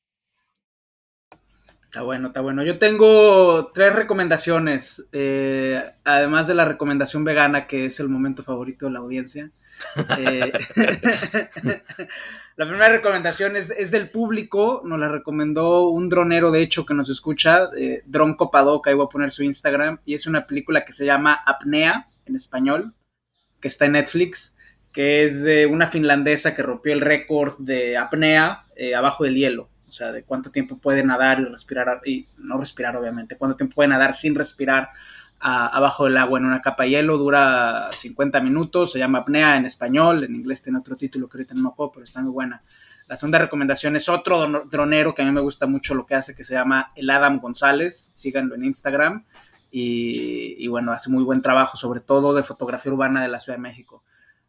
Está 1.83 2.01
bueno, 2.01 2.27
está 2.27 2.41
bueno. 2.41 2.63
Yo 2.63 2.77
tengo 2.79 3.71
tres 3.71 3.95
recomendaciones, 3.95 5.07
eh, 5.11 5.83
además 6.03 6.47
de 6.47 6.55
la 6.55 6.65
recomendación 6.65 7.23
vegana, 7.23 7.67
que 7.67 7.85
es 7.85 7.99
el 7.99 8.09
momento 8.09 8.43
favorito 8.43 8.85
de 8.85 8.91
la 8.91 8.99
audiencia. 8.99 9.51
Eh, 10.17 10.51
la 12.59 12.67
primera 12.67 12.89
recomendación 12.89 13.55
es, 13.55 13.69
es, 13.69 13.89
del 13.89 14.09
público, 14.09 14.81
nos 14.83 14.99
la 14.99 15.07
recomendó 15.07 15.87
un 15.87 16.09
dronero, 16.09 16.51
de 16.51 16.61
hecho, 16.61 16.85
que 16.85 16.93
nos 16.93 17.09
escucha, 17.09 17.69
eh, 17.77 18.03
Dron 18.05 18.33
Copadoc, 18.33 18.85
ahí 18.85 18.95
voy 18.95 19.05
a 19.05 19.09
poner 19.09 19.31
su 19.31 19.43
Instagram, 19.43 20.01
y 20.03 20.13
es 20.13 20.27
una 20.27 20.45
película 20.45 20.83
que 20.83 20.91
se 20.91 21.05
llama 21.05 21.39
Apnea, 21.45 22.09
en 22.25 22.35
español, 22.35 22.93
que 23.61 23.69
está 23.69 23.85
en 23.85 23.93
Netflix, 23.93 24.57
que 24.91 25.23
es 25.23 25.41
de 25.41 25.67
una 25.67 25.87
finlandesa 25.87 26.53
que 26.53 26.61
rompió 26.61 26.91
el 26.91 26.99
récord 26.99 27.53
de 27.59 27.95
apnea 27.95 28.65
eh, 28.75 28.93
abajo 28.93 29.23
del 29.23 29.35
hielo. 29.35 29.69
O 29.87 29.91
sea, 29.93 30.11
de 30.11 30.23
cuánto 30.23 30.51
tiempo 30.51 30.79
puede 30.79 31.01
nadar 31.01 31.39
y 31.39 31.45
respirar, 31.45 32.01
y 32.03 32.27
no 32.39 32.59
respirar 32.59 32.97
obviamente, 32.97 33.37
cuánto 33.37 33.55
tiempo 33.55 33.75
puede 33.75 33.87
nadar 33.87 34.13
sin 34.13 34.35
respirar 34.35 34.89
a, 35.39 35.67
abajo 35.67 36.05
del 36.05 36.17
agua 36.17 36.39
en 36.39 36.45
una 36.45 36.61
capa 36.61 36.83
de 36.83 36.91
hielo, 36.91 37.17
dura 37.17 37.89
50 37.91 38.39
minutos, 38.41 38.91
se 38.91 38.99
llama 38.99 39.19
apnea 39.19 39.57
en 39.57 39.65
español, 39.65 40.23
en 40.23 40.35
inglés 40.35 40.61
tiene 40.61 40.79
otro 40.79 40.95
título 40.95 41.27
que 41.27 41.37
ahorita 41.37 41.53
no 41.53 41.63
me 41.63 41.69
acuerdo, 41.69 41.91
pero 41.93 42.03
está 42.03 42.21
muy 42.21 42.31
buena. 42.31 42.61
La 43.07 43.15
segunda 43.15 43.39
recomendación 43.39 43.95
es 43.95 44.07
otro 44.07 44.65
dronero 44.65 45.15
que 45.15 45.23
a 45.23 45.25
mí 45.25 45.31
me 45.31 45.41
gusta 45.41 45.65
mucho 45.65 45.95
lo 45.95 46.05
que 46.05 46.15
hace, 46.15 46.35
que 46.35 46.43
se 46.43 46.53
llama 46.53 46.91
El 46.95 47.09
Adam 47.09 47.39
González, 47.39 48.11
síganlo 48.13 48.55
en 48.55 48.65
Instagram, 48.65 49.25
y, 49.71 50.63
y 50.63 50.67
bueno, 50.67 50.91
hace 50.91 51.09
muy 51.09 51.23
buen 51.23 51.41
trabajo, 51.41 51.77
sobre 51.77 52.01
todo 52.01 52.33
de 52.33 52.43
fotografía 52.43 52.91
urbana 52.91 53.21
de 53.21 53.27
la 53.27 53.39
Ciudad 53.39 53.57
de 53.57 53.63
México. 53.63 54.03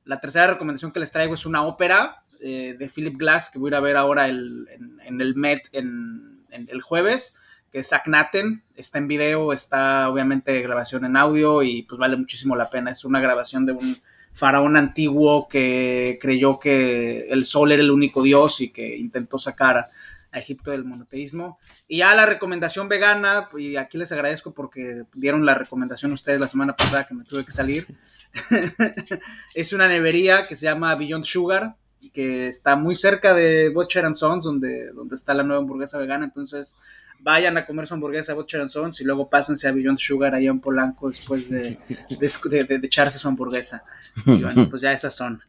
La 0.05 0.21
tercera 0.21 0.47
recomendación 0.47 0.93
que 0.93 1.01
les 1.01 1.11
traigo 1.11 1.35
es 1.35 1.47
una 1.47 1.63
ópera 1.63 2.25
eh, 2.41 2.75
de 2.79 2.89
Philip 2.89 3.19
Glass 3.19 3.51
que 3.51 3.59
voy 3.59 3.69
a 3.69 3.71
ir 3.71 3.75
a 3.75 3.81
ver 3.81 3.97
ahora 3.97 4.27
el, 4.27 4.67
en, 4.71 4.99
en, 5.03 5.21
el 5.21 5.35
Met 5.37 5.69
en, 5.73 6.47
en, 6.51 6.67
el 6.71 6.81
jueves, 6.81 7.37
que 7.71 7.81
es 7.81 7.93
Aknaten. 7.93 8.63
Está 8.75 8.99
en 8.99 9.09
video, 9.09 9.53
está 9.53 10.09
obviamente 10.09 10.61
grabación 10.61 11.05
en 11.05 11.17
audio 11.17 11.63
y 11.63 11.83
pues 11.83 11.99
vale 11.99 12.17
muchísimo 12.17 12.57
la 12.57 12.71
pena. 12.71 12.91
Es 12.91 13.05
una 13.05 13.21
grabación 13.21 13.67
de 13.67 13.73
un 13.73 13.99
faraón 14.33 14.77
antiguo 14.77 15.49
que 15.49 16.19
creyó 16.21 16.59
que 16.59 17.29
el 17.29 17.45
sol 17.45 17.73
era 17.73 17.83
el 17.83 17.91
único 17.91 18.23
dios 18.23 18.61
y 18.61 18.71
que 18.71 18.97
intentó 18.97 19.39
sacar 19.39 19.79
a, 19.79 19.91
a 20.33 20.39
Egipto 20.39 20.71
del 20.71 20.85
monoteísmo. 20.85 21.59
Y 21.89 21.99
ya 21.99 22.15
la 22.15 22.27
recomendación 22.27 22.89
vegana, 22.89 23.49
y 23.57 23.77
aquí 23.77 23.99
les 23.99 24.13
agradezco 24.13 24.53
porque 24.53 25.05
dieron 25.15 25.45
la 25.45 25.55
recomendación 25.55 26.13
ustedes 26.13 26.41
la 26.41 26.49
semana 26.49 26.77
pasada 26.77 27.07
que 27.07 27.15
me 27.15 27.25
tuve 27.25 27.45
que 27.45 27.51
salir. 27.51 27.87
es 29.55 29.73
una 29.73 29.89
nevería 29.89 30.47
que 30.47 30.57
se 30.57 30.65
llama 30.65 30.95
Beyond 30.95 31.25
Sugar, 31.25 31.75
que 32.13 32.49
está 32.49 32.77
muy 32.77 32.95
cerca 32.95 33.35
de 33.35 33.69
Butcher 33.71 34.05
and 34.05 34.15
Sons, 34.15 34.45
donde, 34.45 34.93
donde 34.93 35.15
está 35.15 35.35
la 35.35 35.43
nueva 35.43 35.61
hamburguesa 35.61 35.99
vegana. 35.99 36.25
Entonces, 36.25 36.77
vayan 37.23 37.57
a 37.57 37.67
comer 37.67 37.87
su 37.87 37.95
hamburguesa 37.95 38.33
a 38.33 38.35
Butcher 38.35 38.61
and 38.61 38.71
Sons 38.71 39.01
y 39.01 39.05
luego 39.05 39.29
pásense 39.29 39.69
a 39.69 39.73
Beyond 39.73 39.99
Sugar 39.99 40.35
allá 40.35 40.51
en 40.51 40.61
Polanco 40.61 41.09
después 41.09 41.51
de, 41.51 41.79
de, 42.09 42.65
de, 42.65 42.79
de 42.79 42.87
echarse 42.87 43.19
su 43.19 43.29
hamburguesa. 43.29 43.85
Y 44.27 44.43
bueno, 44.43 44.69
pues 44.69 44.83
ya 44.83 44.93
esas 44.93 45.15
son. 45.15 45.41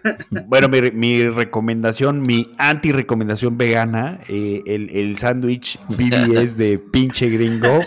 bueno, 0.46 0.68
mi, 0.68 0.80
mi, 0.90 1.28
recomendación, 1.28 2.22
mi 2.22 2.52
anti-recomendación 2.58 3.56
vegana, 3.56 4.20
eh, 4.28 4.62
el, 4.66 4.90
el 4.90 5.16
sándwich 5.18 5.78
BBS 5.88 6.56
de 6.56 6.78
pinche 6.78 7.28
gringo, 7.28 7.80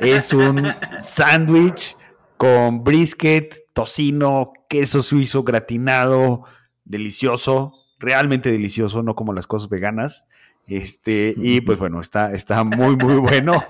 es 0.00 0.32
un 0.32 0.72
sándwich 1.02 1.96
con 2.36 2.84
brisket, 2.84 3.64
tocino, 3.72 4.52
queso 4.68 5.02
suizo 5.02 5.42
gratinado, 5.42 6.44
delicioso, 6.84 7.72
realmente 7.98 8.50
delicioso, 8.50 9.02
no 9.02 9.14
como 9.14 9.32
las 9.32 9.46
cosas 9.46 9.68
veganas. 9.68 10.24
Este, 10.66 11.34
y 11.36 11.60
pues 11.60 11.78
bueno, 11.78 12.00
está, 12.00 12.32
está 12.32 12.64
muy, 12.64 12.96
muy 12.96 13.16
bueno. 13.16 13.62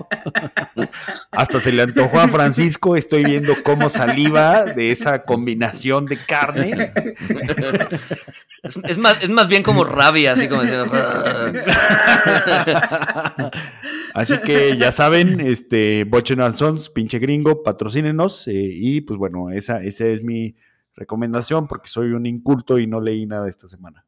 Hasta 1.31 1.59
se 1.59 1.73
le 1.73 1.81
antojó 1.81 2.19
a 2.19 2.27
Francisco. 2.29 2.95
Estoy 2.95 3.25
viendo 3.25 3.53
cómo 3.63 3.89
saliva 3.89 4.63
de 4.63 4.91
esa 4.91 5.23
combinación 5.23 6.05
de 6.05 6.17
carne. 6.17 6.93
Es, 8.63 8.79
es 8.83 8.97
más, 8.97 9.21
es 9.23 9.29
más 9.29 9.47
bien 9.49 9.61
como 9.61 9.83
rabia, 9.83 10.31
así 10.33 10.47
como 10.47 10.61
decir, 10.61 10.79
Así 14.13 14.37
que 14.45 14.77
ya 14.77 14.93
saben, 14.93 15.41
este, 15.41 16.05
Butcher 16.05 16.53
Sons, 16.53 16.89
pinche 16.89 17.19
gringo, 17.19 17.61
patrocínenos. 17.61 18.47
Eh, 18.47 18.53
y 18.53 19.01
pues 19.01 19.19
bueno, 19.19 19.51
esa, 19.51 19.83
esa 19.83 20.05
es 20.05 20.23
mi 20.23 20.55
recomendación 20.95 21.67
porque 21.67 21.89
soy 21.89 22.11
un 22.11 22.25
inculto 22.25 22.79
y 22.79 22.87
no 22.87 23.01
leí 23.01 23.25
nada 23.25 23.49
esta 23.49 23.67
semana. 23.67 24.05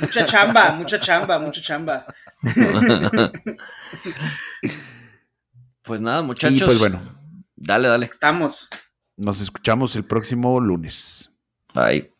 Mucha 0.00 0.26
chamba, 0.26 0.72
mucha 0.72 0.98
chamba, 0.98 1.38
mucha 1.38 1.60
chamba. 1.60 2.06
Pues 5.82 6.00
nada, 6.00 6.22
muchachos. 6.22 6.60
Y 6.60 6.64
pues 6.64 6.78
bueno. 6.78 7.00
Dale, 7.56 7.88
dale. 7.88 8.06
Estamos. 8.06 8.68
Nos 9.16 9.40
escuchamos 9.40 9.96
el 9.96 10.04
próximo 10.04 10.60
lunes. 10.60 11.30
Bye. 11.74 12.12